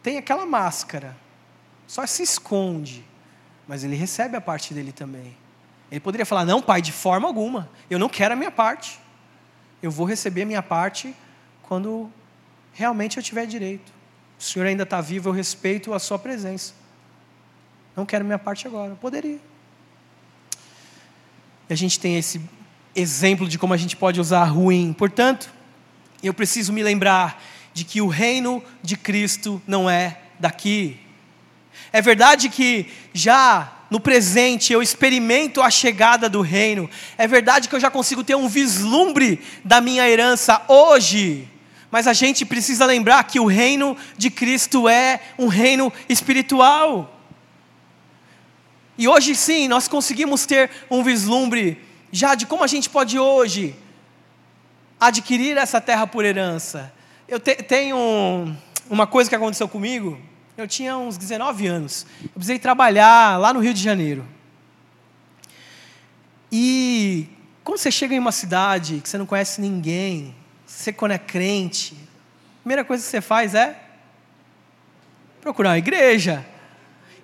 tem 0.07 0.19
aquela 0.19 0.47
máscara, 0.47 1.17
só 1.85 2.07
se 2.07 2.23
esconde, 2.23 3.05
mas 3.67 3.83
ele 3.83 3.97
recebe 3.97 4.37
a 4.37 4.41
parte 4.41 4.73
dele 4.73 4.93
também. 4.93 5.37
Ele 5.91 5.99
poderia 5.99 6.25
falar: 6.25 6.45
Não, 6.45 6.63
pai, 6.63 6.81
de 6.81 6.93
forma 6.93 7.27
alguma, 7.27 7.69
eu 7.91 7.99
não 7.99 8.09
quero 8.09 8.35
a 8.35 8.37
minha 8.37 8.53
parte. 8.53 9.01
Eu 9.83 9.91
vou 9.91 10.07
receber 10.07 10.43
a 10.43 10.47
minha 10.47 10.63
parte 10.63 11.13
quando 11.61 12.09
realmente 12.73 13.17
eu 13.17 13.23
tiver 13.23 13.47
direito. 13.47 13.93
O 14.39 14.45
Senhor 14.45 14.67
ainda 14.67 14.85
está 14.85 15.01
vivo, 15.01 15.29
eu 15.29 15.33
respeito 15.33 15.93
a 15.93 15.99
Sua 15.99 16.21
presença. 16.21 16.73
Não 17.97 18.07
quero 18.07 18.25
minha 18.25 18.39
parte 18.39 18.65
agora. 18.65 18.95
Poderia. 18.95 19.41
E 21.69 21.73
a 21.73 21.77
gente 21.77 21.99
tem 21.99 22.17
esse 22.17 22.41
exemplo 22.95 23.49
de 23.49 23.59
como 23.59 23.75
a 23.75 23.77
gente 23.77 23.97
pode 23.97 24.21
usar 24.21 24.45
ruim. 24.45 24.93
Portanto, 24.93 25.53
eu 26.23 26.33
preciso 26.33 26.73
me 26.73 26.85
lembrar 26.85 27.43
de 27.77 27.85
que 27.85 28.01
o 28.01 28.07
reino 28.07 28.62
de 28.83 28.97
Cristo 28.97 29.61
não 29.66 29.89
é 29.89 30.16
daqui. 30.41 30.99
É 31.93 32.01
verdade 32.01 32.49
que 32.49 32.87
já 33.12 33.70
no 33.91 34.01
presente 34.01 34.72
eu 34.72 34.81
experimento 34.81 35.61
a 35.61 35.70
chegada 35.70 36.27
do 36.27 36.41
reino. 36.41 36.89
É 37.18 37.27
verdade 37.27 37.68
que 37.68 37.74
eu 37.74 37.81
já 37.81 37.91
consigo 37.91 38.24
ter 38.24 38.35
um 38.35 38.49
vislumbre 38.49 39.43
da 39.62 39.79
minha 39.79 40.09
herança 40.09 40.62
hoje. 40.66 41.47
Mas 41.91 42.07
a 42.07 42.14
gente 42.14 42.47
precisa 42.47 42.87
lembrar 42.87 43.22
que 43.24 43.39
o 43.39 43.45
reino 43.45 43.95
de 44.16 44.31
Cristo 44.31 44.89
é 44.89 45.20
um 45.39 45.47
reino 45.47 45.93
espiritual. 46.09 47.20
E 48.97 49.07
hoje 49.07 49.37
sim, 49.37 49.68
nós 49.68 49.87
conseguimos 49.87 50.47
ter 50.47 50.70
um 50.91 51.05
vislumbre 51.05 51.79
já 52.11 52.35
de 52.35 52.47
como 52.47 52.64
a 52.64 52.66
gente 52.66 52.89
pode 52.89 53.18
hoje 53.18 53.77
adquirir 54.99 55.59
essa 55.59 55.79
terra 55.79 56.07
por 56.07 56.24
herança. 56.24 56.96
Eu 57.29 57.41
te, 57.41 57.57
tenho 57.57 58.57
uma 58.89 59.05
coisa 59.05 59.29
que 59.29 59.35
aconteceu 59.35 59.68
comigo. 59.68 60.16
Eu 60.57 60.68
tinha 60.68 60.97
uns 60.97 61.18
19 61.18 61.66
anos. 61.66 62.07
Eu 62.22 62.31
precisei 62.31 62.59
trabalhar 62.59 63.37
lá 63.39 63.53
no 63.53 63.59
Rio 63.59 63.74
de 63.74 63.83
Janeiro. 63.83 64.24
E 66.53 67.27
quando 67.64 67.79
você 67.79 67.91
chega 67.91 68.14
em 68.14 68.18
uma 68.20 68.31
cidade 68.31 69.01
que 69.03 69.09
você 69.09 69.18
não 69.18 69.27
conhece 69.27 69.61
ninguém, 69.61 70.37
você 70.64 70.93
quando 70.93 71.12
é 71.12 71.18
crente, 71.18 71.95
a 71.95 72.61
primeira 72.61 72.85
coisa 72.85 73.03
que 73.03 73.11
você 73.11 73.20
faz 73.20 73.57
é 73.57 73.77
procurar 75.41 75.70
uma 75.70 75.79
igreja. 75.79 76.47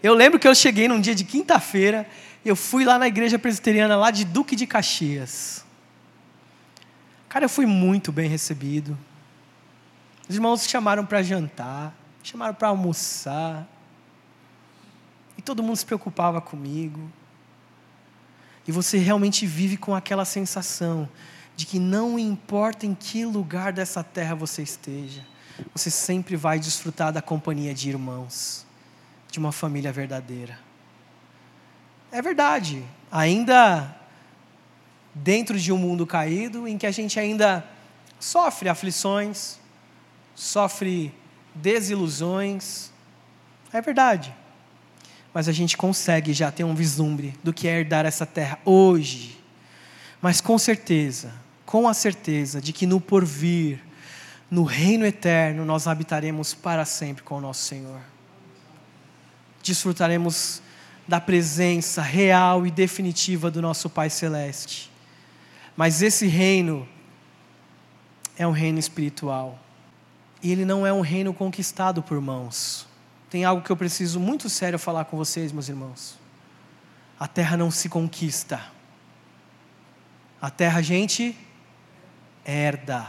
Eu 0.03 0.14
lembro 0.14 0.40
que 0.40 0.48
eu 0.48 0.55
cheguei 0.55 0.88
num 0.88 1.00
dia 1.00 1.14
de 1.14 1.22
quinta-feira, 1.22 2.09
eu 2.44 2.57
fui 2.57 2.84
lá 2.84 2.98
na 2.98 3.07
igreja 3.07 3.38
presbiteriana 3.38 3.96
lá 3.96 4.11
de 4.11 4.24
Duque 4.24 4.57
de 4.57 4.66
Caxias. 4.66 5.64
Cara, 7.28 7.44
eu 7.44 7.48
fui 7.48 7.66
muito 7.66 8.11
bem 8.11 8.28
recebido. 8.28 8.98
Os 10.29 10.35
irmãos 10.35 10.66
chamaram 10.66 11.05
para 11.05 11.23
jantar, 11.23 11.95
chamaram 12.23 12.55
para 12.55 12.68
almoçar. 12.68 13.66
E 15.37 15.43
todo 15.43 15.62
mundo 15.62 15.77
se 15.77 15.87
preocupava 15.87 16.41
comigo. 16.41 17.11
E 18.66 18.73
você 18.73 18.99
realmente 18.99 19.47
vive 19.47 19.77
com 19.77 19.95
aquela 19.95 20.25
sensação 20.25 21.09
de 21.57 21.66
que 21.66 21.79
não 21.79 22.18
importa 22.18 22.87
em 22.87 22.95
que 22.95 23.25
lugar 23.25 23.73
dessa 23.73 24.03
terra 24.03 24.35
você 24.35 24.62
esteja, 24.62 25.27
você 25.75 25.91
sempre 25.91 26.37
vai 26.37 26.59
desfrutar 26.59 27.12
da 27.12 27.20
companhia 27.20 27.75
de 27.75 27.89
irmãos 27.89 28.64
de 29.31 29.39
uma 29.39 29.53
família 29.53 29.93
verdadeira. 29.93 30.59
É 32.11 32.20
verdade, 32.20 32.85
ainda 33.11 33.97
dentro 35.14 35.59
de 35.59 35.73
um 35.73 35.79
mundo 35.79 36.07
caído 36.07 36.68
em 36.68 36.79
que 36.79 36.87
a 36.87 36.91
gente 36.91 37.18
ainda 37.18 37.66
sofre 38.18 38.68
aflições, 38.68 39.59
sofre 40.35 41.14
desilusões. 41.55 42.91
É 43.72 43.80
verdade. 43.80 44.35
Mas 45.33 45.49
a 45.49 45.53
gente 45.53 45.76
consegue 45.76 46.33
já 46.33 46.51
ter 46.51 46.64
um 46.64 46.74
vislumbre 46.74 47.35
do 47.43 47.53
que 47.53 47.66
é 47.66 47.80
herdar 47.80 48.05
essa 48.05 48.26
terra 48.26 48.59
hoje. 48.64 49.41
Mas 50.20 50.41
com 50.41 50.59
certeza, 50.59 51.33
com 51.64 51.89
a 51.89 51.95
certeza 51.95 52.61
de 52.61 52.72
que 52.72 52.87
no 52.87 53.01
porvir, 53.01 53.80
no 54.51 54.64
reino 54.64 55.07
eterno, 55.07 55.64
nós 55.64 55.87
habitaremos 55.87 56.53
para 56.55 56.85
sempre 56.85 57.22
com 57.22 57.37
o 57.37 57.41
nosso 57.41 57.64
Senhor 57.64 58.12
desfrutaremos 59.62 60.61
da 61.07 61.20
presença 61.20 62.03
real 62.03 62.66
e 62.66 62.70
definitiva 62.70 63.51
do 63.51 63.62
nosso 63.62 63.89
Pai 63.89 64.11
Celeste. 64.11 64.91
Mas 65.76 66.03
esse 66.03 66.26
reino 66.26 66.87
é 68.37 68.47
um 68.47 68.51
reino 68.51 68.78
espiritual. 68.78 69.59
E 70.43 70.51
ele 70.51 70.64
não 70.64 70.86
é 70.86 70.93
um 70.93 71.01
reino 71.01 71.32
conquistado 71.32 72.03
por 72.03 72.20
mãos. 72.20 72.86
Tem 73.30 73.45
algo 73.45 73.62
que 73.62 73.70
eu 73.70 73.76
preciso 73.76 74.18
muito 74.18 74.49
sério 74.51 74.78
falar 74.78 75.05
com 75.05 75.16
vocês, 75.16 75.53
meus 75.53 75.68
irmãos. 75.68 76.18
A 77.18 77.28
terra 77.28 77.57
não 77.57 77.70
se 77.70 77.88
conquista. 77.88 78.61
A 80.40 80.51
terra 80.51 80.80
a 80.80 80.82
gente 80.82 81.36
herda. 82.45 83.07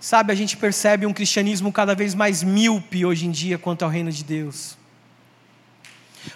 Sabe, 0.00 0.32
a 0.32 0.34
gente 0.34 0.56
percebe 0.56 1.04
um 1.04 1.12
cristianismo 1.12 1.70
cada 1.70 1.94
vez 1.94 2.14
mais 2.14 2.42
míope 2.42 3.04
hoje 3.04 3.26
em 3.26 3.30
dia 3.30 3.58
quanto 3.58 3.84
ao 3.84 3.90
reino 3.90 4.10
de 4.10 4.24
Deus. 4.24 4.78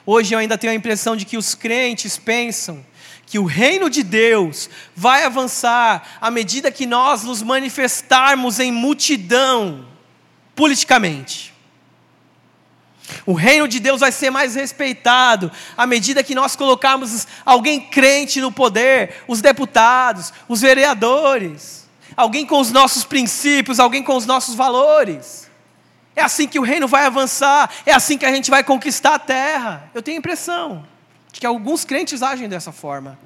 Hoje 0.05 0.35
eu 0.35 0.39
ainda 0.39 0.59
tenho 0.59 0.73
a 0.73 0.77
impressão 0.77 1.17
de 1.17 1.25
que 1.25 1.39
os 1.39 1.55
crentes 1.55 2.19
pensam 2.19 2.85
que 3.27 3.39
o 3.39 3.45
reino 3.45 3.89
de 3.89 4.03
Deus 4.03 4.69
vai 4.95 5.25
avançar 5.25 6.19
à 6.21 6.31
medida 6.31 6.71
que 6.71 6.87
nós 6.87 7.25
nos 7.25 7.43
manifestarmos 7.43 8.61
em 8.61 8.71
multidão 8.71 9.87
politicamente. 10.55 11.53
O 13.27 13.35
reino 13.35 13.69
de 13.69 13.81
Deus 13.81 14.01
vai 14.01 14.13
ser 14.13 14.31
mais 14.31 14.55
respeitado 14.55 15.51
à 15.77 15.87
medida 15.87 16.23
que 16.23 16.35
nós 16.35 16.57
colocarmos 16.57 17.27
alguém 17.45 17.81
crente 17.81 18.41
no 18.41 18.51
poder, 18.51 19.23
os 19.29 19.41
deputados, 19.41 20.33
os 20.49 20.61
vereadores 20.61 21.85
alguém 22.17 22.47
com 22.47 22.61
os 22.61 22.71
nossos 22.71 23.05
princípios, 23.05 23.81
alguém 23.81 24.03
com 24.03 24.17
os 24.17 24.27
nossos 24.27 24.55
valores. 24.55 25.51
É 26.17 26.23
assim 26.23 26.47
que 26.47 26.59
o 26.59 26.63
reino 26.63 26.87
vai 26.87 27.07
avançar, 27.07 27.71
é 27.85 27.93
assim 27.93 28.17
que 28.17 28.27
a 28.27 28.33
gente 28.33 28.51
vai 28.51 28.63
conquistar 28.63 29.15
a 29.15 29.19
terra. 29.19 29.91
Eu 29.93 30.03
tenho 30.03 30.17
a 30.17 30.21
impressão 30.21 30.87
de 31.35 31.41
que 31.41 31.47
alguns 31.47 31.85
crentes 31.85 32.23
agem 32.23 32.49
dessa 32.49 32.71
forma. 32.71 33.19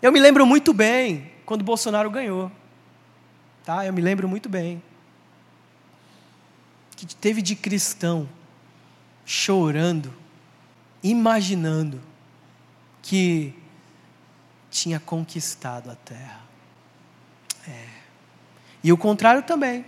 Eu 0.00 0.12
me 0.12 0.20
lembro 0.20 0.46
muito 0.46 0.72
bem 0.72 1.32
quando 1.44 1.64
Bolsonaro 1.64 2.08
ganhou. 2.08 2.50
Tá? 3.64 3.84
Eu 3.84 3.92
me 3.92 4.00
lembro 4.00 4.28
muito 4.28 4.48
bem. 4.48 4.80
Que 6.96 7.04
teve 7.16 7.42
de 7.42 7.56
cristão 7.56 8.28
chorando, 9.24 10.14
imaginando 11.02 12.00
que 13.02 13.52
tinha 14.70 15.00
conquistado 15.00 15.90
a 15.90 15.96
terra. 15.96 16.40
É. 17.66 17.88
E 18.84 18.92
o 18.92 18.96
contrário 18.96 19.42
também. 19.42 19.84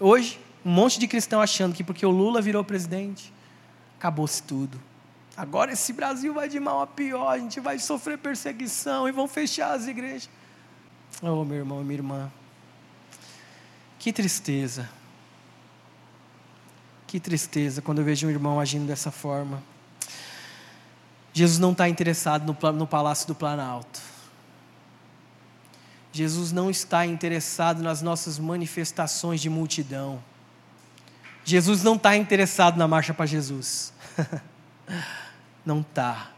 Hoje, 0.00 0.40
um 0.64 0.70
monte 0.70 0.98
de 0.98 1.06
cristão 1.06 1.42
achando 1.42 1.74
que 1.74 1.84
porque 1.84 2.06
o 2.06 2.10
Lula 2.10 2.40
virou 2.40 2.64
presidente, 2.64 3.30
acabou-se 3.98 4.42
tudo. 4.42 4.80
Agora 5.40 5.72
esse 5.72 5.94
Brasil 5.94 6.34
vai 6.34 6.50
de 6.50 6.60
mal 6.60 6.82
a 6.82 6.86
pior, 6.86 7.26
a 7.26 7.38
gente 7.38 7.60
vai 7.60 7.78
sofrer 7.78 8.18
perseguição 8.18 9.08
e 9.08 9.12
vão 9.12 9.26
fechar 9.26 9.72
as 9.72 9.86
igrejas. 9.86 10.28
Oh, 11.22 11.46
meu 11.46 11.56
irmão, 11.56 11.82
minha 11.82 11.96
irmã. 11.98 12.30
Que 13.98 14.12
tristeza. 14.12 14.86
Que 17.06 17.18
tristeza 17.18 17.80
quando 17.80 18.00
eu 18.00 18.04
vejo 18.04 18.26
um 18.26 18.30
irmão 18.30 18.60
agindo 18.60 18.86
dessa 18.86 19.10
forma. 19.10 19.62
Jesus 21.32 21.58
não 21.58 21.72
está 21.72 21.88
interessado 21.88 22.44
no, 22.44 22.72
no 22.72 22.86
palácio 22.86 23.26
do 23.26 23.34
Planalto. 23.34 23.98
Jesus 26.12 26.52
não 26.52 26.68
está 26.68 27.06
interessado 27.06 27.82
nas 27.82 28.02
nossas 28.02 28.38
manifestações 28.38 29.40
de 29.40 29.48
multidão. 29.48 30.22
Jesus 31.46 31.82
não 31.82 31.96
está 31.96 32.14
interessado 32.14 32.76
na 32.76 32.86
marcha 32.86 33.14
para 33.14 33.24
Jesus. 33.24 33.94
não 35.64 35.80
está. 35.80 36.30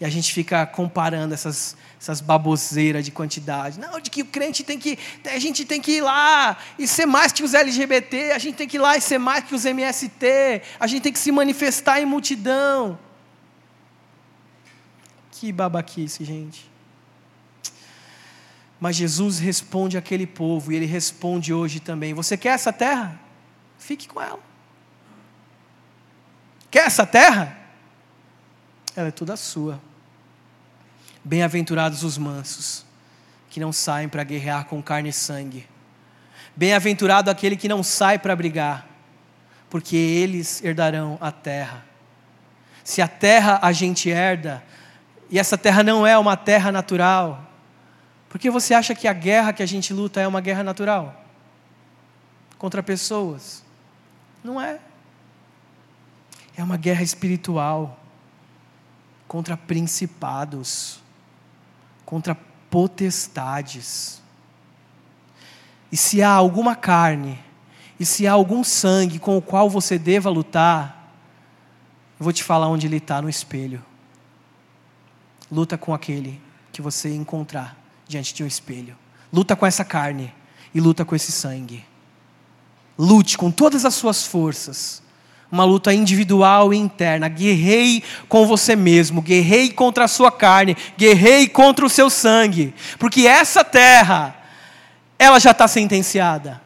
E 0.00 0.04
a 0.04 0.08
gente 0.08 0.32
fica 0.32 0.64
comparando 0.64 1.34
essas, 1.34 1.76
essas 2.00 2.20
baboseiras 2.20 3.04
de 3.04 3.10
quantidade. 3.10 3.80
Não, 3.80 4.00
de 4.00 4.10
que 4.10 4.22
o 4.22 4.26
crente 4.26 4.62
tem 4.62 4.78
que. 4.78 4.96
A 5.24 5.38
gente 5.38 5.64
tem 5.64 5.80
que 5.80 5.96
ir 5.96 6.00
lá 6.02 6.56
e 6.78 6.86
ser 6.86 7.04
mais 7.04 7.32
que 7.32 7.42
os 7.42 7.52
LGBT, 7.52 8.30
a 8.30 8.38
gente 8.38 8.54
tem 8.54 8.68
que 8.68 8.76
ir 8.76 8.80
lá 8.80 8.96
e 8.96 9.00
ser 9.00 9.18
mais 9.18 9.44
que 9.44 9.54
os 9.54 9.64
MST, 9.64 10.62
a 10.78 10.86
gente 10.86 11.02
tem 11.02 11.12
que 11.12 11.18
se 11.18 11.32
manifestar 11.32 12.00
em 12.00 12.04
multidão. 12.04 12.96
Que 15.32 15.50
babaquice, 15.50 16.24
gente. 16.24 16.70
Mas 18.78 18.94
Jesus 18.94 19.40
responde 19.40 19.98
àquele 19.98 20.28
povo, 20.28 20.70
e 20.70 20.76
ele 20.76 20.86
responde 20.86 21.52
hoje 21.52 21.80
também: 21.80 22.14
Você 22.14 22.36
quer 22.36 22.50
essa 22.50 22.72
terra? 22.72 23.20
Fique 23.76 24.06
com 24.06 24.22
ela. 24.22 24.38
Quer 26.70 26.86
essa 26.86 27.04
terra? 27.04 27.57
Ela 28.98 29.08
é 29.08 29.12
toda 29.12 29.36
sua. 29.36 29.80
Bem-aventurados 31.22 32.02
os 32.02 32.18
mansos, 32.18 32.84
que 33.48 33.60
não 33.60 33.72
saem 33.72 34.08
para 34.08 34.24
guerrear 34.24 34.64
com 34.64 34.82
carne 34.82 35.10
e 35.10 35.12
sangue. 35.12 35.68
Bem-aventurado 36.56 37.30
aquele 37.30 37.56
que 37.56 37.68
não 37.68 37.80
sai 37.80 38.18
para 38.18 38.34
brigar, 38.34 38.88
porque 39.70 39.94
eles 39.94 40.64
herdarão 40.64 41.16
a 41.20 41.30
terra. 41.30 41.86
Se 42.82 43.00
a 43.00 43.06
terra 43.06 43.60
a 43.62 43.70
gente 43.70 44.10
herda, 44.10 44.64
e 45.30 45.38
essa 45.38 45.56
terra 45.56 45.84
não 45.84 46.04
é 46.04 46.18
uma 46.18 46.36
terra 46.36 46.72
natural, 46.72 47.48
por 48.28 48.40
que 48.40 48.50
você 48.50 48.74
acha 48.74 48.96
que 48.96 49.06
a 49.06 49.12
guerra 49.12 49.52
que 49.52 49.62
a 49.62 49.66
gente 49.66 49.94
luta 49.94 50.20
é 50.20 50.26
uma 50.26 50.40
guerra 50.40 50.64
natural? 50.64 51.24
Contra 52.58 52.82
pessoas? 52.82 53.62
Não 54.42 54.60
é. 54.60 54.80
É 56.56 56.64
uma 56.64 56.76
guerra 56.76 57.04
espiritual 57.04 57.97
contra 59.28 59.56
principados, 59.56 61.00
contra 62.04 62.34
potestades. 62.70 64.22
E 65.92 65.96
se 65.96 66.22
há 66.22 66.30
alguma 66.30 66.74
carne, 66.74 67.38
e 68.00 68.06
se 68.06 68.26
há 68.26 68.32
algum 68.32 68.64
sangue 68.64 69.18
com 69.18 69.36
o 69.36 69.42
qual 69.42 69.68
você 69.68 69.98
deva 69.98 70.30
lutar, 70.30 71.12
eu 72.18 72.24
vou 72.24 72.32
te 72.32 72.42
falar 72.42 72.68
onde 72.68 72.86
ele 72.86 72.96
está 72.96 73.20
no 73.20 73.28
espelho. 73.28 73.84
Luta 75.50 75.78
com 75.78 75.94
aquele 75.94 76.40
que 76.72 76.82
você 76.82 77.14
encontrar 77.14 77.76
diante 78.06 78.34
de 78.34 78.42
um 78.42 78.46
espelho. 78.46 78.96
Luta 79.32 79.54
com 79.54 79.66
essa 79.66 79.84
carne 79.84 80.32
e 80.74 80.80
luta 80.80 81.04
com 81.04 81.14
esse 81.14 81.30
sangue. 81.30 81.84
Lute 82.98 83.38
com 83.38 83.50
todas 83.50 83.84
as 83.84 83.94
suas 83.94 84.24
forças. 84.24 85.02
Uma 85.50 85.64
luta 85.64 85.92
individual 85.92 86.74
e 86.74 86.76
interna. 86.76 87.28
Guerrei 87.28 88.02
com 88.28 88.46
você 88.46 88.76
mesmo, 88.76 89.22
guerrei 89.22 89.70
contra 89.70 90.04
a 90.04 90.08
sua 90.08 90.30
carne, 90.30 90.76
guerrei 90.96 91.48
contra 91.48 91.86
o 91.86 91.90
seu 91.90 92.10
sangue. 92.10 92.74
Porque 92.98 93.26
essa 93.26 93.64
terra, 93.64 94.36
ela 95.18 95.38
já 95.38 95.52
está 95.52 95.66
sentenciada. 95.66 96.60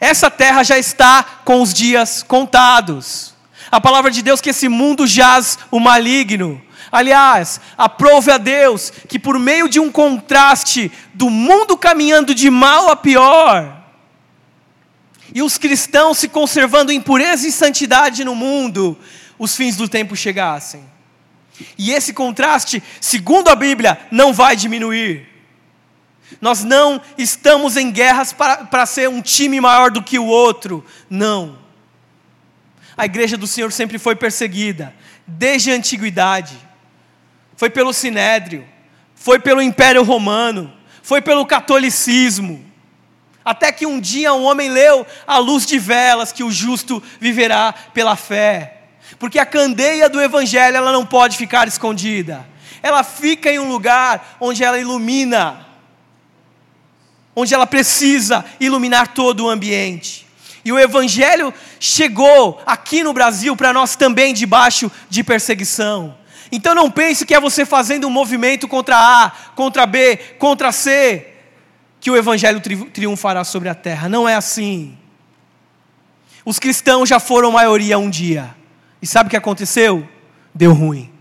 Essa 0.00 0.30
terra 0.30 0.62
já 0.62 0.78
está 0.78 1.22
com 1.44 1.60
os 1.60 1.74
dias 1.74 2.22
contados. 2.22 3.34
A 3.70 3.80
palavra 3.80 4.10
de 4.10 4.22
Deus 4.22 4.40
que 4.40 4.50
esse 4.50 4.68
mundo 4.68 5.06
jaz 5.06 5.58
o 5.70 5.78
maligno. 5.78 6.60
Aliás, 6.90 7.60
aprove 7.78 8.32
a 8.32 8.38
Deus 8.38 8.90
que 9.08 9.18
por 9.18 9.38
meio 9.38 9.68
de 9.68 9.78
um 9.78 9.92
contraste 9.92 10.90
do 11.14 11.30
mundo 11.30 11.76
caminhando 11.76 12.34
de 12.34 12.50
mal 12.50 12.90
a 12.90 12.96
pior, 12.96 13.79
e 15.34 15.42
os 15.42 15.58
cristãos 15.58 16.18
se 16.18 16.28
conservando 16.28 16.92
em 16.92 17.00
pureza 17.00 17.46
e 17.46 17.52
santidade 17.52 18.24
no 18.24 18.34
mundo, 18.34 18.98
os 19.38 19.56
fins 19.56 19.76
do 19.76 19.88
tempo 19.88 20.16
chegassem. 20.16 20.84
E 21.76 21.92
esse 21.92 22.12
contraste, 22.12 22.82
segundo 23.00 23.48
a 23.48 23.54
Bíblia, 23.54 23.98
não 24.10 24.32
vai 24.32 24.56
diminuir. 24.56 25.28
Nós 26.40 26.62
não 26.62 27.00
estamos 27.18 27.76
em 27.76 27.90
guerras 27.90 28.32
para, 28.32 28.64
para 28.64 28.86
ser 28.86 29.08
um 29.08 29.20
time 29.20 29.60
maior 29.60 29.90
do 29.90 30.02
que 30.02 30.18
o 30.18 30.26
outro. 30.26 30.84
Não. 31.08 31.58
A 32.96 33.04
igreja 33.04 33.36
do 33.36 33.46
Senhor 33.46 33.72
sempre 33.72 33.98
foi 33.98 34.14
perseguida, 34.14 34.94
desde 35.26 35.70
a 35.70 35.74
antiguidade. 35.74 36.56
Foi 37.56 37.68
pelo 37.70 37.92
sinédrio, 37.92 38.66
foi 39.14 39.38
pelo 39.38 39.60
Império 39.60 40.02
Romano, 40.02 40.72
foi 41.02 41.20
pelo 41.20 41.44
catolicismo. 41.44 42.69
Até 43.44 43.72
que 43.72 43.86
um 43.86 44.00
dia 44.00 44.32
um 44.34 44.44
homem 44.44 44.68
leu 44.68 45.06
a 45.26 45.38
luz 45.38 45.64
de 45.64 45.78
velas 45.78 46.32
que 46.32 46.44
o 46.44 46.50
justo 46.50 47.02
viverá 47.18 47.72
pela 47.94 48.16
fé. 48.16 48.82
Porque 49.18 49.38
a 49.38 49.46
candeia 49.46 50.08
do 50.08 50.20
evangelho 50.20 50.76
ela 50.76 50.92
não 50.92 51.06
pode 51.06 51.36
ficar 51.36 51.66
escondida. 51.66 52.46
Ela 52.82 53.02
fica 53.02 53.50
em 53.50 53.58
um 53.58 53.68
lugar 53.68 54.36
onde 54.40 54.62
ela 54.62 54.78
ilumina 54.78 55.70
onde 57.34 57.54
ela 57.54 57.66
precisa 57.66 58.44
iluminar 58.58 59.08
todo 59.08 59.44
o 59.44 59.48
ambiente. 59.48 60.26
E 60.64 60.72
o 60.72 60.78
Evangelho 60.78 61.54
chegou 61.78 62.60
aqui 62.66 63.02
no 63.02 63.12
Brasil 63.12 63.56
para 63.56 63.72
nós 63.72 63.96
também 63.96 64.34
debaixo 64.34 64.90
de 65.08 65.24
perseguição. 65.24 66.14
Então 66.52 66.74
não 66.74 66.90
pense 66.90 67.24
que 67.24 67.34
é 67.34 67.40
você 67.40 67.64
fazendo 67.64 68.06
um 68.06 68.10
movimento 68.10 68.68
contra 68.68 68.96
A, 68.96 69.30
contra 69.54 69.86
B, 69.86 70.16
contra 70.38 70.72
C, 70.72 71.29
que 72.00 72.10
o 72.10 72.16
Evangelho 72.16 72.60
triunfará 72.60 73.44
sobre 73.44 73.68
a 73.68 73.74
terra. 73.74 74.08
Não 74.08 74.28
é 74.28 74.34
assim. 74.34 74.96
Os 76.44 76.58
cristãos 76.58 77.08
já 77.08 77.20
foram 77.20 77.52
maioria 77.52 77.98
um 77.98 78.08
dia. 78.08 78.54
E 79.02 79.06
sabe 79.06 79.28
o 79.28 79.30
que 79.30 79.36
aconteceu? 79.36 80.08
Deu 80.54 80.72
ruim. 80.72 81.12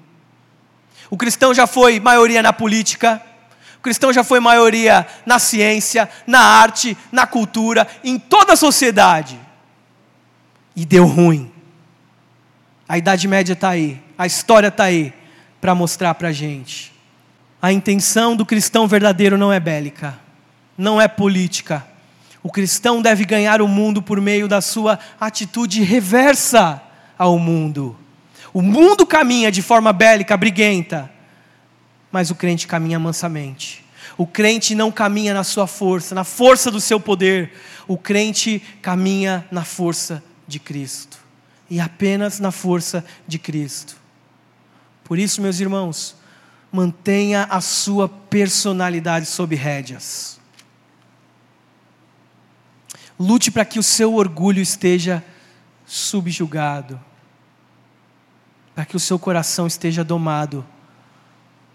O 1.10 1.18
cristão 1.18 1.54
já 1.54 1.66
foi 1.68 2.00
maioria 2.00 2.42
na 2.42 2.54
política, 2.54 3.22
o 3.78 3.82
cristão 3.82 4.14
já 4.14 4.24
foi 4.24 4.40
maioria 4.40 5.08
na 5.26 5.40
ciência, 5.40 6.10
na 6.28 6.40
arte, 6.40 6.96
na 7.12 7.26
cultura, 7.26 7.88
em 8.04 8.20
toda 8.20 8.54
a 8.54 8.58
sociedade. 8.58 9.40
E 10.76 10.86
deu 10.86 11.06
ruim. 11.06 11.52
A 12.88 12.98
Idade 12.98 13.28
Média 13.28 13.54
está 13.54 13.70
aí, 13.70 14.02
a 14.18 14.26
história 14.26 14.68
está 14.68 14.86
aí 14.86 15.14
para 15.60 15.74
mostrar 15.74 16.14
para 16.16 16.30
a 16.30 16.32
gente. 16.32 16.94
A 17.62 17.72
intenção 17.72 18.36
do 18.36 18.46
cristão 18.46 18.88
verdadeiro 18.88 19.38
não 19.38 19.52
é 19.52 19.60
bélica, 19.60 20.18
não 20.80 21.00
é 21.00 21.08
política. 21.08 21.86
O 22.42 22.52
cristão 22.52 23.04
deve 23.04 23.24
ganhar 23.24 23.62
o 23.62 23.68
mundo 23.68 24.02
por 24.02 24.20
meio 24.20 24.48
da 24.48 24.62
sua 24.62 24.98
atitude 25.20 25.84
reversa 25.84 26.82
ao 27.18 27.38
mundo. 27.38 27.96
O 28.52 28.64
mundo 28.64 29.06
caminha 29.06 29.52
de 29.52 29.62
forma 29.62 29.94
bélica, 29.94 30.36
briguenta 30.36 31.12
mas 32.12 32.32
o 32.32 32.36
crente 32.36 32.68
caminha 32.68 33.00
mansamente. 33.00 33.86
O 34.18 34.26
crente 34.26 34.76
não 34.76 34.92
caminha 34.92 35.34
na 35.34 35.44
sua 35.44 35.68
força, 35.68 36.16
na 36.16 36.24
força 36.24 36.72
do 36.72 36.82
seu 36.82 37.00
poder. 37.00 37.54
O 37.88 37.98
crente 37.98 38.62
caminha 38.82 39.48
na 39.52 39.64
força 39.64 40.24
de 40.48 40.60
Cristo. 40.60 41.18
E 41.70 41.80
apenas 41.80 42.40
na 42.40 42.52
força 42.52 43.06
de 43.28 43.38
Cristo. 43.38 43.96
Por 45.04 45.18
isso, 45.18 45.42
meus 45.42 45.60
irmãos, 45.60 46.16
mantenha 46.72 47.44
a 47.50 47.62
sua 47.62 48.10
personalidade 48.10 49.26
sob 49.26 49.56
rédeas. 49.56 50.39
Lute 53.20 53.52
para 53.52 53.66
que 53.66 53.78
o 53.78 53.84
seu 53.84 54.16
orgulho 54.16 54.62
esteja 54.62 55.24
subjugado, 55.86 57.00
para 58.74 58.86
que 58.86 58.96
o 58.96 59.00
seu 59.00 59.20
coração 59.20 59.68
esteja 59.68 60.04
domado 60.04 60.66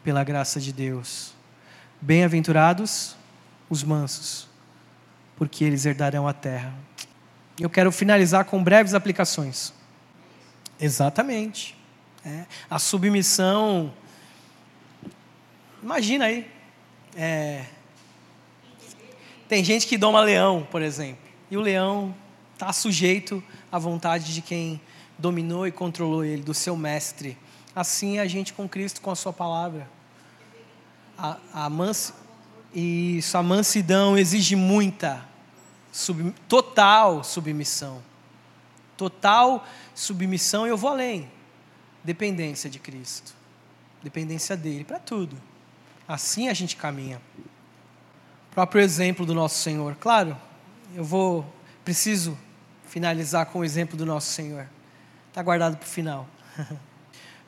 pela 0.02 0.24
graça 0.24 0.58
de 0.58 0.72
Deus. 0.72 1.34
Bem-aventurados 2.00 3.14
os 3.68 3.82
mansos, 3.82 4.48
porque 5.36 5.64
eles 5.64 5.84
herdarão 5.84 6.26
a 6.26 6.32
terra. 6.32 6.72
Eu 7.60 7.68
quero 7.68 7.92
finalizar 7.92 8.44
com 8.46 8.62
breves 8.62 8.94
aplicações. 8.94 9.72
Exatamente. 10.80 11.76
É, 12.24 12.46
a 12.70 12.78
submissão. 12.78 13.92
Imagina 15.82 16.24
aí. 16.24 16.50
É, 17.14 17.64
tem 19.48 19.62
gente 19.62 19.86
que 19.86 19.96
doma 19.96 20.20
leão, 20.20 20.66
por 20.70 20.82
exemplo, 20.82 21.23
e 21.54 21.56
o 21.56 21.60
leão 21.60 22.12
está 22.52 22.72
sujeito 22.72 23.42
à 23.70 23.78
vontade 23.78 24.34
de 24.34 24.42
quem 24.42 24.80
dominou 25.16 25.68
e 25.68 25.70
controlou 25.70 26.24
ele, 26.24 26.42
do 26.42 26.52
seu 26.52 26.76
mestre. 26.76 27.38
Assim 27.76 28.18
é 28.18 28.22
a 28.22 28.26
gente 28.26 28.52
com 28.52 28.68
Cristo, 28.68 29.00
com 29.00 29.12
a 29.12 29.14
Sua 29.14 29.32
palavra. 29.32 29.88
A, 31.16 31.38
a, 31.54 31.70
isso, 32.74 33.38
a 33.38 33.42
mansidão 33.42 34.18
exige 34.18 34.56
muita, 34.56 35.24
sub, 35.92 36.34
total 36.48 37.22
submissão. 37.22 38.02
Total 38.96 39.64
submissão, 39.94 40.66
e 40.66 40.70
eu 40.70 40.76
vou 40.76 40.90
além. 40.90 41.30
Dependência 42.02 42.68
de 42.68 42.80
Cristo. 42.80 43.32
Dependência 44.02 44.56
dele 44.56 44.82
para 44.82 44.98
tudo. 44.98 45.40
Assim 46.08 46.48
a 46.48 46.52
gente 46.52 46.74
caminha. 46.74 47.22
Próprio 48.50 48.82
exemplo 48.82 49.24
do 49.24 49.34
nosso 49.34 49.62
Senhor. 49.62 49.96
Claro, 50.00 50.36
eu 50.94 51.02
vou, 51.02 51.44
preciso 51.84 52.38
finalizar 52.86 53.46
com 53.46 53.58
o 53.58 53.64
exemplo 53.64 53.96
do 53.96 54.06
nosso 54.06 54.30
Senhor. 54.30 54.68
Está 55.28 55.42
guardado 55.42 55.76
para 55.76 55.86
o 55.86 55.88
final. 55.88 56.28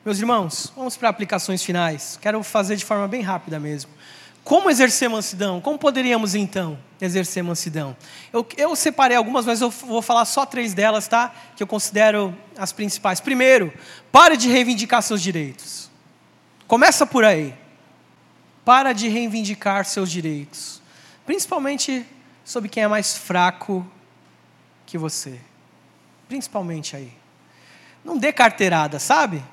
Meus 0.03 0.19
irmãos, 0.19 0.71
vamos 0.75 0.97
para 0.97 1.07
aplicações 1.07 1.63
finais. 1.63 2.19
Quero 2.21 2.43
fazer 2.43 2.75
de 2.75 2.83
forma 2.83 3.07
bem 3.07 3.21
rápida 3.21 3.59
mesmo. 3.59 3.91
Como 4.43 4.69
exercer 4.69 5.09
mansidão? 5.09 5.61
Como 5.61 5.77
poderíamos 5.77 6.35
então 6.35 6.77
exercer 6.99 7.41
mansidão? 7.43 7.95
Eu, 8.31 8.45
eu, 8.57 8.75
separei 8.75 9.15
algumas, 9.15 9.45
mas 9.45 9.61
eu 9.61 9.69
vou 9.69 10.01
falar 10.01 10.25
só 10.25 10.45
três 10.45 10.73
delas, 10.73 11.07
tá? 11.07 11.33
Que 11.55 11.63
eu 11.63 11.67
considero 11.67 12.35
as 12.57 12.73
principais. 12.73 13.21
Primeiro, 13.21 13.73
pare 14.11 14.35
de 14.35 14.49
reivindicar 14.49 15.01
seus 15.01 15.21
direitos. 15.21 15.89
Começa 16.67 17.05
por 17.05 17.23
aí. 17.23 17.53
Para 18.65 18.91
de 18.91 19.07
reivindicar 19.07 19.85
seus 19.85 20.11
direitos. 20.11 20.81
Principalmente 21.25 22.05
sobre 22.47 22.69
quem 22.69 22.83
é 22.83 22.87
mais 22.87 23.17
fraco 23.17 23.85
que 24.85 24.97
você. 24.97 25.37
Principalmente 26.29 26.95
aí. 26.95 27.11
Não 28.05 28.17
dê 28.17 28.31
carteirada, 28.31 28.99
sabe? 28.99 29.43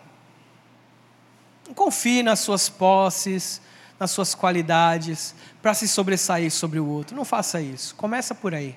Não 1.66 1.74
confie 1.74 2.22
nas 2.22 2.38
suas 2.38 2.68
posses, 2.68 3.60
nas 3.98 4.12
suas 4.12 4.32
qualidades, 4.32 5.34
para 5.60 5.74
se 5.74 5.88
sobressair 5.88 6.52
sobre 6.52 6.78
o 6.78 6.86
outro. 6.86 7.16
Não 7.16 7.24
faça 7.24 7.60
isso. 7.60 7.96
Começa 7.96 8.32
por 8.32 8.54
aí. 8.54 8.76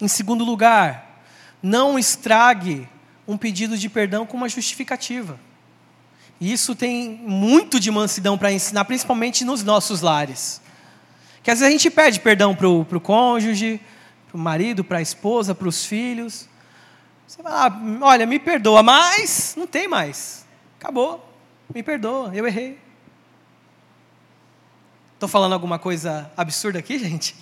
Em 0.00 0.06
segundo 0.06 0.44
lugar, 0.44 1.24
não 1.60 1.98
estrague 1.98 2.88
um 3.26 3.36
pedido 3.36 3.76
de 3.76 3.88
perdão 3.88 4.24
com 4.24 4.36
uma 4.36 4.48
justificativa. 4.48 5.36
Isso 6.40 6.76
tem 6.76 7.10
muito 7.10 7.80
de 7.80 7.90
mansidão 7.90 8.38
para 8.38 8.52
ensinar, 8.52 8.84
principalmente 8.84 9.44
nos 9.44 9.64
nossos 9.64 10.00
lares. 10.00 10.60
Que 11.48 11.52
às 11.52 11.60
vezes 11.60 11.74
a 11.74 11.78
gente 11.78 11.90
pede 11.90 12.20
perdão 12.20 12.54
para 12.54 12.68
o 12.68 13.00
cônjuge, 13.00 13.80
para 14.26 14.36
o 14.36 14.38
marido, 14.38 14.84
para 14.84 14.98
a 14.98 15.00
esposa, 15.00 15.54
para 15.54 15.66
os 15.66 15.82
filhos. 15.82 16.46
Você 17.26 17.42
vai 17.42 17.50
lá, 17.50 17.82
olha, 18.02 18.26
me 18.26 18.38
perdoa, 18.38 18.82
mas 18.82 19.54
não 19.56 19.66
tem 19.66 19.88
mais. 19.88 20.44
Acabou. 20.78 21.26
Me 21.74 21.82
perdoa, 21.82 22.32
eu 22.34 22.46
errei. 22.46 22.78
Estou 25.14 25.26
falando 25.26 25.54
alguma 25.54 25.78
coisa 25.78 26.30
absurda 26.36 26.80
aqui, 26.80 26.98
gente? 27.00 27.34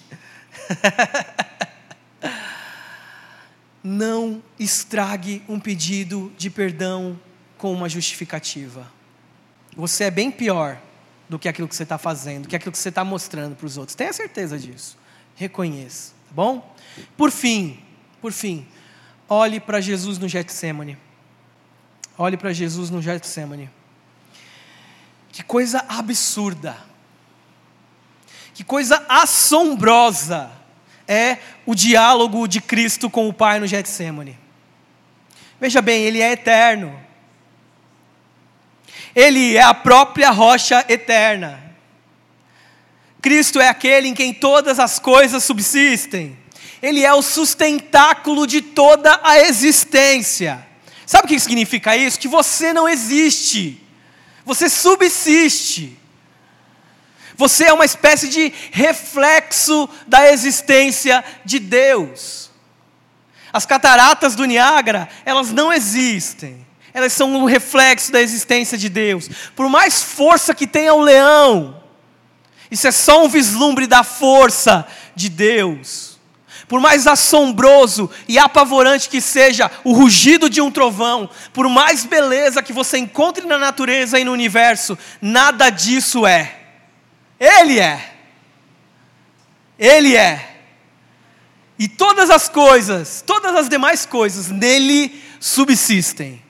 não 3.82 4.40
estrague 4.56 5.42
um 5.48 5.58
pedido 5.58 6.32
de 6.38 6.48
perdão 6.48 7.18
com 7.58 7.72
uma 7.72 7.88
justificativa. 7.88 8.86
Você 9.76 10.04
é 10.04 10.12
bem 10.12 10.30
pior 10.30 10.78
do 11.28 11.38
que 11.38 11.48
aquilo 11.48 11.68
que 11.68 11.74
você 11.74 11.82
está 11.82 11.98
fazendo, 11.98 12.42
do 12.42 12.48
que 12.48 12.56
aquilo 12.56 12.72
que 12.72 12.78
você 12.78 12.88
está 12.88 13.04
mostrando 13.04 13.56
para 13.56 13.66
os 13.66 13.76
outros. 13.76 13.94
Tenha 13.94 14.12
certeza 14.12 14.58
disso. 14.58 14.96
Reconheça, 15.34 16.12
tá 16.28 16.34
bom? 16.34 16.74
Por 17.16 17.30
fim, 17.30 17.78
por 18.20 18.32
fim, 18.32 18.66
olhe 19.28 19.60
para 19.60 19.80
Jesus 19.80 20.18
no 20.18 20.28
Getsemane. 20.28 20.96
Olhe 22.16 22.36
para 22.36 22.52
Jesus 22.52 22.90
no 22.90 23.02
Getsemane. 23.02 23.68
Que 25.30 25.42
coisa 25.42 25.84
absurda. 25.88 26.76
Que 28.54 28.64
coisa 28.64 29.04
assombrosa 29.08 30.50
é 31.06 31.38
o 31.66 31.74
diálogo 31.74 32.46
de 32.48 32.60
Cristo 32.60 33.10
com 33.10 33.28
o 33.28 33.32
Pai 33.32 33.60
no 33.60 33.66
Getsemane. 33.66 34.38
Veja 35.60 35.82
bem, 35.82 36.02
ele 36.02 36.22
é 36.22 36.32
eterno. 36.32 37.05
Ele 39.16 39.56
é 39.56 39.62
a 39.62 39.72
própria 39.72 40.30
rocha 40.30 40.84
eterna. 40.90 41.58
Cristo 43.22 43.58
é 43.58 43.66
aquele 43.66 44.08
em 44.08 44.14
quem 44.14 44.34
todas 44.34 44.78
as 44.78 44.98
coisas 44.98 45.42
subsistem. 45.42 46.38
Ele 46.82 47.02
é 47.02 47.14
o 47.14 47.22
sustentáculo 47.22 48.46
de 48.46 48.60
toda 48.60 49.18
a 49.24 49.40
existência. 49.40 50.64
Sabe 51.06 51.24
o 51.24 51.28
que 51.28 51.40
significa 51.40 51.96
isso? 51.96 52.18
Que 52.18 52.28
você 52.28 52.74
não 52.74 52.86
existe, 52.86 53.82
você 54.44 54.68
subsiste. 54.68 55.98
Você 57.36 57.64
é 57.64 57.72
uma 57.72 57.84
espécie 57.86 58.28
de 58.28 58.52
reflexo 58.70 59.88
da 60.06 60.30
existência 60.30 61.24
de 61.42 61.58
Deus. 61.58 62.50
As 63.50 63.64
cataratas 63.64 64.34
do 64.34 64.44
Niágara, 64.44 65.08
elas 65.24 65.52
não 65.52 65.72
existem. 65.72 66.65
Elas 66.96 67.12
são 67.12 67.30
um 67.34 67.44
reflexo 67.44 68.10
da 68.10 68.22
existência 68.22 68.78
de 68.78 68.88
Deus. 68.88 69.28
Por 69.54 69.68
mais 69.68 70.02
força 70.02 70.54
que 70.54 70.66
tenha 70.66 70.94
o 70.94 71.02
leão, 71.02 71.78
isso 72.70 72.88
é 72.88 72.90
só 72.90 73.22
um 73.22 73.28
vislumbre 73.28 73.86
da 73.86 74.02
força 74.02 74.88
de 75.14 75.28
Deus. 75.28 76.18
Por 76.66 76.80
mais 76.80 77.06
assombroso 77.06 78.10
e 78.26 78.38
apavorante 78.38 79.10
que 79.10 79.20
seja 79.20 79.70
o 79.84 79.92
rugido 79.92 80.48
de 80.48 80.62
um 80.62 80.70
trovão, 80.70 81.28
por 81.52 81.68
mais 81.68 82.06
beleza 82.06 82.62
que 82.62 82.72
você 82.72 82.96
encontre 82.96 83.46
na 83.46 83.58
natureza 83.58 84.18
e 84.18 84.24
no 84.24 84.32
universo, 84.32 84.96
nada 85.20 85.68
disso 85.68 86.26
é. 86.26 86.60
Ele 87.38 87.78
é. 87.78 88.14
Ele 89.78 90.16
é. 90.16 90.62
E 91.78 91.88
todas 91.88 92.30
as 92.30 92.48
coisas, 92.48 93.22
todas 93.26 93.54
as 93.54 93.68
demais 93.68 94.06
coisas, 94.06 94.50
nele 94.50 95.22
subsistem. 95.38 96.45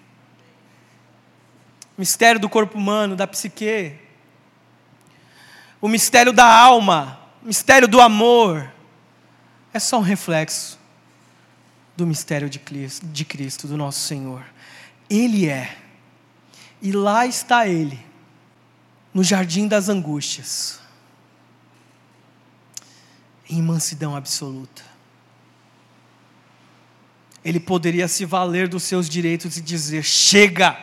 Mistério 1.97 2.41
do 2.41 2.49
corpo 2.49 2.77
humano, 2.77 3.17
da 3.17 3.27
psique, 3.27 3.99
o 5.81 5.89
mistério 5.89 6.33
da 6.33 6.47
alma, 6.47 7.19
o 7.43 7.47
mistério 7.47 7.87
do 7.87 8.01
amor, 8.01 8.73
é 9.73 9.79
só 9.79 9.99
um 9.99 10.03
reflexo 10.03 10.79
do 11.97 12.07
mistério 12.07 12.49
de 12.51 12.59
Cristo, 13.25 13.67
do 13.67 13.77
nosso 13.77 14.01
Senhor. 14.01 14.45
Ele 15.09 15.49
é. 15.49 15.77
E 16.83 16.93
lá 16.93 17.27
está 17.27 17.67
Ele 17.67 18.05
no 19.15 19.25
jardim 19.25 19.67
das 19.67 19.89
angústias, 19.89 20.79
em 23.49 23.63
mansidão 23.63 24.15
absoluta. 24.15 24.83
Ele 27.45 27.61
poderia 27.61 28.09
se 28.09 28.25
valer 28.25 28.69
dos 28.69 28.83
seus 28.83 29.09
direitos 29.09 29.57
e 29.57 29.61
dizer: 29.63 30.03
chega, 30.03 30.77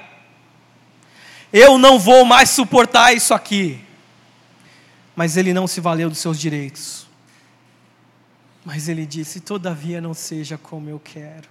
eu 1.53 1.77
não 1.77 1.99
vou 1.99 2.25
mais 2.25 2.49
suportar 2.49 3.13
isso 3.13 3.31
aqui. 3.31 3.79
Mas 5.15 5.37
ele 5.37 5.53
não 5.53 5.67
se 5.67 5.79
valeu 5.79 6.09
dos 6.09 6.17
seus 6.17 6.39
direitos. 6.39 7.07
Mas 8.65 8.89
ele 8.89 9.05
disse: 9.05 9.39
Todavia 9.39 10.01
não 10.01 10.15
seja 10.15 10.57
como 10.57 10.89
eu 10.89 10.99
quero, 10.99 11.47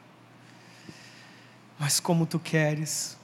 mas 1.79 2.01
como 2.01 2.27
tu 2.27 2.41
queres. 2.41 3.17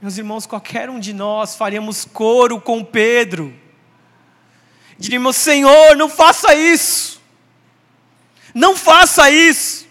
Meus 0.00 0.16
irmãos, 0.16 0.46
qualquer 0.46 0.88
um 0.88 1.00
de 1.00 1.12
nós 1.12 1.56
faríamos 1.56 2.04
coro 2.04 2.60
com 2.60 2.84
Pedro. 2.84 3.52
Diríamos: 4.96 5.36
Senhor, 5.36 5.96
não 5.96 6.08
faça 6.08 6.54
isso. 6.54 7.20
Não 8.54 8.76
faça 8.76 9.28
isso. 9.30 9.84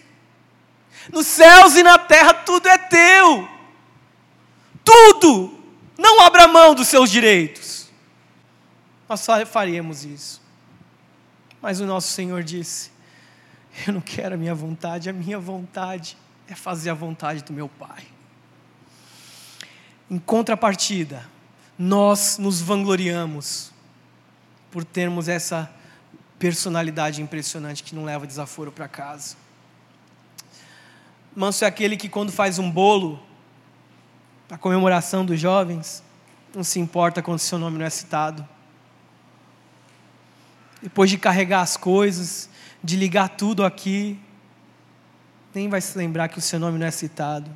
Nos 1.12 1.26
céus 1.26 1.76
e 1.76 1.82
na 1.82 1.98
terra 1.98 2.32
tudo 2.32 2.66
é 2.66 2.78
teu. 2.78 3.48
Tudo. 4.82 5.53
Abra 6.24 6.48
mão 6.48 6.74
dos 6.74 6.88
seus 6.88 7.10
direitos. 7.10 7.90
Nós 9.06 9.26
faríamos 9.46 10.06
isso. 10.06 10.40
Mas 11.60 11.80
o 11.80 11.86
nosso 11.86 12.08
Senhor 12.08 12.42
disse: 12.42 12.90
Eu 13.86 13.92
não 13.92 14.00
quero 14.00 14.34
a 14.34 14.38
minha 14.38 14.54
vontade, 14.54 15.10
a 15.10 15.12
minha 15.12 15.38
vontade 15.38 16.16
é 16.48 16.54
fazer 16.54 16.88
a 16.88 16.94
vontade 16.94 17.44
do 17.44 17.52
meu 17.52 17.68
Pai. 17.68 18.04
Em 20.10 20.18
contrapartida, 20.18 21.28
nós 21.78 22.38
nos 22.38 22.58
vangloriamos 22.58 23.70
por 24.70 24.82
termos 24.82 25.28
essa 25.28 25.70
personalidade 26.38 27.20
impressionante 27.20 27.82
que 27.82 27.94
não 27.94 28.04
leva 28.04 28.26
desaforo 28.26 28.72
para 28.72 28.88
casa. 28.88 29.36
Manso 31.36 31.66
é 31.66 31.68
aquele 31.68 31.98
que, 31.98 32.08
quando 32.08 32.32
faz 32.32 32.58
um 32.58 32.70
bolo, 32.70 33.22
a 34.50 34.56
comemoração 34.56 35.22
dos 35.24 35.38
jovens, 35.38 36.02
não 36.54 36.64
se 36.64 36.78
importa 36.78 37.22
quando 37.22 37.38
seu 37.38 37.58
nome 37.58 37.78
não 37.78 37.84
é 37.84 37.90
citado. 37.90 38.46
Depois 40.82 41.10
de 41.10 41.18
carregar 41.18 41.62
as 41.62 41.76
coisas, 41.76 42.48
de 42.82 42.96
ligar 42.96 43.30
tudo 43.30 43.64
aqui, 43.64 44.18
nem 45.54 45.68
vai 45.68 45.80
se 45.80 45.96
lembrar 45.96 46.28
que 46.28 46.38
o 46.38 46.42
seu 46.42 46.58
nome 46.60 46.78
não 46.78 46.86
é 46.86 46.90
citado. 46.90 47.50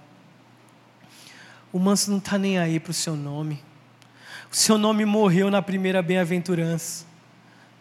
O 1.71 1.79
manso 1.79 2.11
não 2.11 2.19
está 2.19 2.39
nem 2.39 2.59
aí 2.59 2.81
para 2.81 2.91
o 2.91 2.95
seu 2.95 3.15
nome. 3.15 3.63
O 4.51 4.57
seu 4.57 4.79
nome 4.79 5.05
morreu 5.05 5.51
na 5.51 5.61
primeira 5.61 6.01
bem-aventurança, 6.01 7.05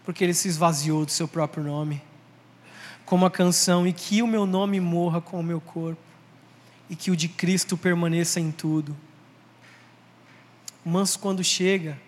porque 0.04 0.24
ele 0.24 0.34
se 0.34 0.50
esvaziou 0.50 1.06
do 1.06 1.12
seu 1.12 1.28
próprio 1.28 1.64
nome. 1.64 2.02
Como 3.06 3.26
a 3.26 3.32
canção, 3.32 3.88
e 3.88 3.94
que 3.94 4.22
o 4.22 4.28
meu 4.28 4.46
nome 4.46 4.82
morra 4.82 5.22
com 5.22 5.40
o 5.40 5.44
meu 5.44 5.62
corpo, 5.62 6.02
e 6.90 6.96
que 6.96 7.10
o 7.10 7.16
de 7.16 7.30
Cristo 7.30 7.78
permaneça 7.78 8.42
em 8.42 8.52
tudo. 8.52 8.96
Manso, 10.88 11.20
quando 11.20 11.44
chega, 11.44 12.00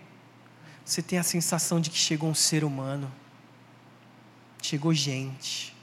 você 0.85 1.01
tem 1.01 1.19
a 1.19 1.23
sensação 1.23 1.81
de 1.81 1.89
que 1.89 1.97
chegou 1.97 2.29
um 2.29 2.33
ser 2.33 2.63
humano, 2.63 3.11
chegou 4.61 4.93
gente. 4.93 5.75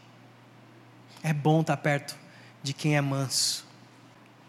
É 1.23 1.35
bom 1.35 1.61
estar 1.61 1.77
perto 1.77 2.17
de 2.63 2.73
quem 2.73 2.97
é 2.97 3.01
manso. 3.03 3.67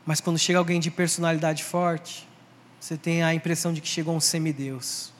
Mas 0.06 0.22
quando 0.22 0.39
chega 0.39 0.58
alguém 0.58 0.80
de 0.80 0.89
personalidade 0.89 1.62
forte, 1.62 2.26
você 2.80 2.95
tem 2.95 3.22
a 3.22 3.34
impressão 3.34 3.74
de 3.74 3.82
que 3.82 3.88
chegou 3.89 4.16
um 4.16 4.22
semideus. 4.22 5.12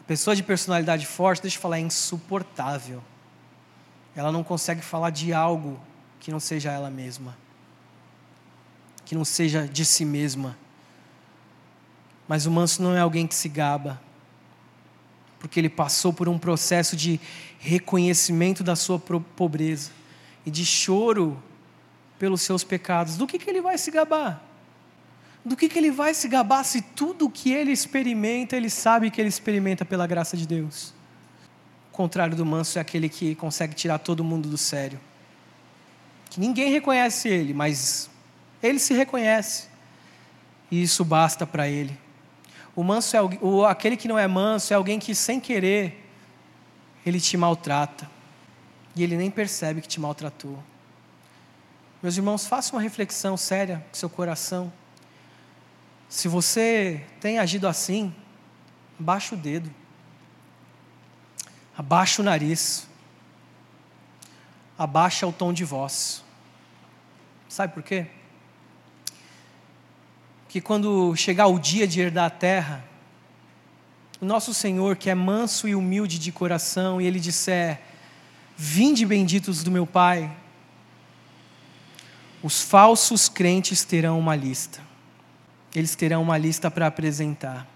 A 0.00 0.02
pessoa 0.02 0.34
de 0.34 0.42
personalidade 0.42 1.06
forte, 1.06 1.42
deixa 1.42 1.58
eu 1.58 1.62
falar, 1.62 1.76
é 1.78 1.82
insuportável. 1.82 3.00
Ela 4.16 4.32
não 4.32 4.42
consegue 4.42 4.80
falar 4.80 5.10
de 5.10 5.32
algo 5.32 5.80
que 6.18 6.32
não 6.32 6.40
seja 6.40 6.72
ela 6.72 6.90
mesma, 6.90 7.38
que 9.04 9.14
não 9.14 9.24
seja 9.24 9.64
de 9.68 9.84
si 9.84 10.04
mesma. 10.04 10.58
Mas 12.28 12.44
o 12.44 12.50
manso 12.50 12.82
não 12.82 12.94
é 12.94 13.00
alguém 13.00 13.26
que 13.26 13.34
se 13.34 13.48
gaba, 13.48 14.00
porque 15.40 15.58
ele 15.58 15.70
passou 15.70 16.12
por 16.12 16.28
um 16.28 16.38
processo 16.38 16.94
de 16.94 17.18
reconhecimento 17.58 18.62
da 18.62 18.76
sua 18.76 19.00
pobreza 19.00 19.90
e 20.44 20.50
de 20.50 20.64
choro 20.64 21.42
pelos 22.18 22.42
seus 22.42 22.64
pecados, 22.64 23.16
do 23.16 23.26
que, 23.26 23.38
que 23.38 23.48
ele 23.48 23.62
vai 23.62 23.78
se 23.78 23.90
gabar? 23.90 24.42
Do 25.44 25.56
que, 25.56 25.68
que 25.68 25.78
ele 25.78 25.90
vai 25.90 26.12
se 26.12 26.28
gabar 26.28 26.64
se 26.64 26.82
tudo 26.82 27.26
o 27.26 27.30
que 27.30 27.52
ele 27.52 27.70
experimenta, 27.70 28.56
ele 28.56 28.68
sabe 28.68 29.10
que 29.10 29.20
ele 29.20 29.28
experimenta 29.28 29.84
pela 29.84 30.06
graça 30.06 30.36
de 30.36 30.46
Deus? 30.46 30.92
O 31.92 31.96
contrário 31.96 32.36
do 32.36 32.44
manso 32.44 32.78
é 32.78 32.80
aquele 32.80 33.08
que 33.08 33.34
consegue 33.36 33.74
tirar 33.74 33.98
todo 33.98 34.24
mundo 34.24 34.48
do 34.48 34.58
sério. 34.58 35.00
Que 36.28 36.40
ninguém 36.40 36.70
reconhece 36.70 37.28
ele, 37.28 37.54
mas 37.54 38.10
ele 38.62 38.78
se 38.78 38.92
reconhece. 38.94 39.68
E 40.70 40.82
isso 40.82 41.04
basta 41.04 41.46
para 41.46 41.68
ele. 41.68 41.96
O 42.78 42.84
manso 42.84 43.16
é 43.16 43.20
o, 43.20 43.64
aquele 43.66 43.96
que 43.96 44.06
não 44.06 44.16
é 44.16 44.28
manso 44.28 44.72
é 44.72 44.76
alguém 44.76 45.00
que 45.00 45.12
sem 45.12 45.40
querer 45.40 46.08
ele 47.04 47.20
te 47.20 47.36
maltrata. 47.36 48.08
E 48.94 49.02
ele 49.02 49.16
nem 49.16 49.32
percebe 49.32 49.80
que 49.80 49.88
te 49.88 49.98
maltratou. 49.98 50.62
Meus 52.00 52.16
irmãos, 52.16 52.46
faça 52.46 52.72
uma 52.72 52.80
reflexão 52.80 53.36
séria 53.36 53.84
com 53.88 53.96
seu 53.96 54.08
coração. 54.08 54.72
Se 56.08 56.28
você 56.28 57.04
tem 57.20 57.40
agido 57.40 57.66
assim, 57.66 58.14
abaixa 59.00 59.34
o 59.34 59.38
dedo. 59.38 59.74
Abaixa 61.76 62.22
o 62.22 62.24
nariz. 62.24 62.86
Abaixa 64.78 65.26
o 65.26 65.32
tom 65.32 65.52
de 65.52 65.64
voz. 65.64 66.22
Sabe 67.48 67.74
por 67.74 67.82
quê? 67.82 68.06
Que 70.48 70.60
quando 70.60 71.14
chegar 71.14 71.46
o 71.46 71.58
dia 71.58 71.86
de 71.86 72.00
herdar 72.00 72.26
a 72.26 72.30
terra, 72.30 72.84
o 74.20 74.24
nosso 74.24 74.52
Senhor, 74.52 74.96
que 74.96 75.10
é 75.10 75.14
manso 75.14 75.68
e 75.68 75.74
humilde 75.74 76.18
de 76.18 76.32
coração, 76.32 77.00
e 77.00 77.06
Ele 77.06 77.20
disser: 77.20 77.80
Vinde 78.56 79.06
benditos 79.06 79.62
do 79.62 79.70
meu 79.70 79.86
Pai, 79.86 80.34
os 82.42 82.62
falsos 82.62 83.28
crentes 83.28 83.84
terão 83.84 84.18
uma 84.18 84.34
lista. 84.34 84.80
Eles 85.74 85.94
terão 85.94 86.22
uma 86.22 86.38
lista 86.38 86.70
para 86.70 86.86
apresentar. 86.86 87.66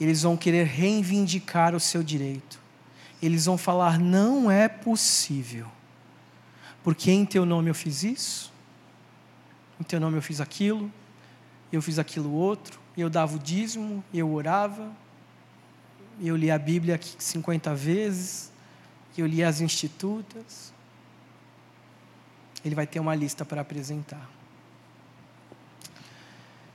Eles 0.00 0.22
vão 0.22 0.36
querer 0.36 0.64
reivindicar 0.66 1.74
o 1.74 1.80
seu 1.80 2.02
direito. 2.02 2.58
Eles 3.22 3.44
vão 3.44 3.56
falar: 3.56 3.98
não 3.98 4.50
é 4.50 4.68
possível. 4.68 5.66
Porque 6.82 7.10
em 7.10 7.24
teu 7.24 7.46
nome 7.46 7.70
eu 7.70 7.74
fiz 7.74 8.02
isso, 8.02 8.52
em 9.80 9.84
teu 9.84 9.98
nome 9.98 10.18
eu 10.18 10.22
fiz 10.22 10.38
aquilo, 10.38 10.92
eu 11.74 11.82
fiz 11.82 11.98
aquilo 11.98 12.32
outro, 12.32 12.80
eu 12.96 13.10
dava 13.10 13.36
o 13.36 13.38
dízimo, 13.38 14.02
eu 14.12 14.32
orava, 14.32 14.90
eu 16.20 16.36
li 16.36 16.50
a 16.50 16.58
Bíblia 16.58 17.00
50 17.18 17.74
vezes, 17.74 18.52
eu 19.16 19.26
li 19.26 19.42
as 19.42 19.60
institutas 19.60 20.74
ele 22.64 22.74
vai 22.74 22.86
ter 22.86 22.98
uma 22.98 23.14
lista 23.14 23.44
para 23.44 23.60
apresentar. 23.60 24.28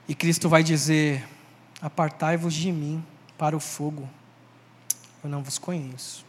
E 0.07 0.13
Cristo 0.13 0.47
vai 0.47 0.61
dizer: 0.61 1.27
Apartai-vos 1.81 2.53
de 2.53 2.71
mim 2.71 3.03
para 3.37 3.57
o 3.57 3.59
fogo, 3.59 4.07
eu 5.23 5.29
não 5.29 5.41
vos 5.41 5.57
conheço. 5.57 6.25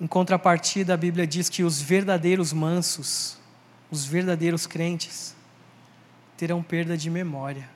Em 0.00 0.06
contrapartida, 0.06 0.94
a 0.94 0.96
Bíblia 0.96 1.26
diz 1.26 1.48
que 1.48 1.62
os 1.62 1.80
verdadeiros 1.80 2.52
mansos, 2.52 3.38
os 3.90 4.04
verdadeiros 4.04 4.66
crentes, 4.66 5.34
terão 6.36 6.62
perda 6.62 6.96
de 6.96 7.08
memória. 7.08 7.68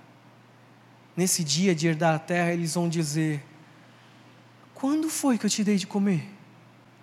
Nesse 1.16 1.42
dia 1.42 1.74
de 1.74 1.86
herdar 1.86 2.14
a 2.14 2.18
terra, 2.18 2.52
eles 2.52 2.74
vão 2.74 2.88
dizer: 2.88 3.42
Quando 4.74 5.08
foi 5.08 5.38
que 5.38 5.46
eu 5.46 5.50
te 5.50 5.64
dei 5.64 5.76
de 5.76 5.86
comer? 5.86 6.28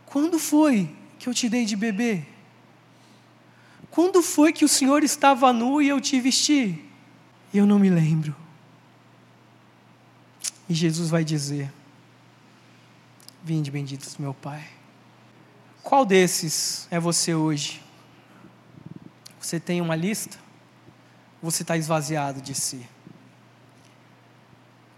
Quando 0.06 0.38
foi 0.38 0.96
que 1.18 1.28
eu 1.28 1.34
te 1.34 1.50
dei 1.50 1.66
de 1.66 1.76
beber? 1.76 2.28
Quando 3.90 4.22
foi 4.22 4.54
que 4.54 4.64
o 4.64 4.68
Senhor 4.68 5.04
estava 5.04 5.52
nu 5.52 5.82
e 5.82 5.88
eu 5.88 6.00
te 6.00 6.20
vesti? 6.20 6.84
Eu 7.54 7.66
não 7.66 7.80
me 7.80 7.90
lembro. 7.90 8.36
E 10.70 10.74
Jesus 10.74 11.10
vai 11.10 11.24
dizer: 11.24 11.72
Vinde, 13.44 13.72
benditos 13.72 14.18
meu 14.18 14.34
Pai. 14.34 14.64
Qual 15.82 16.06
desses 16.06 16.88
é 16.90 17.00
você 17.00 17.36
hoje? 17.36 17.82
Você 19.40 19.60
tem 19.60 19.82
uma 19.82 19.96
lista? 19.96 20.38
Você 21.42 21.64
está 21.64 21.76
esvaziado 21.76 22.42
de 22.42 22.56
si? 22.56 22.88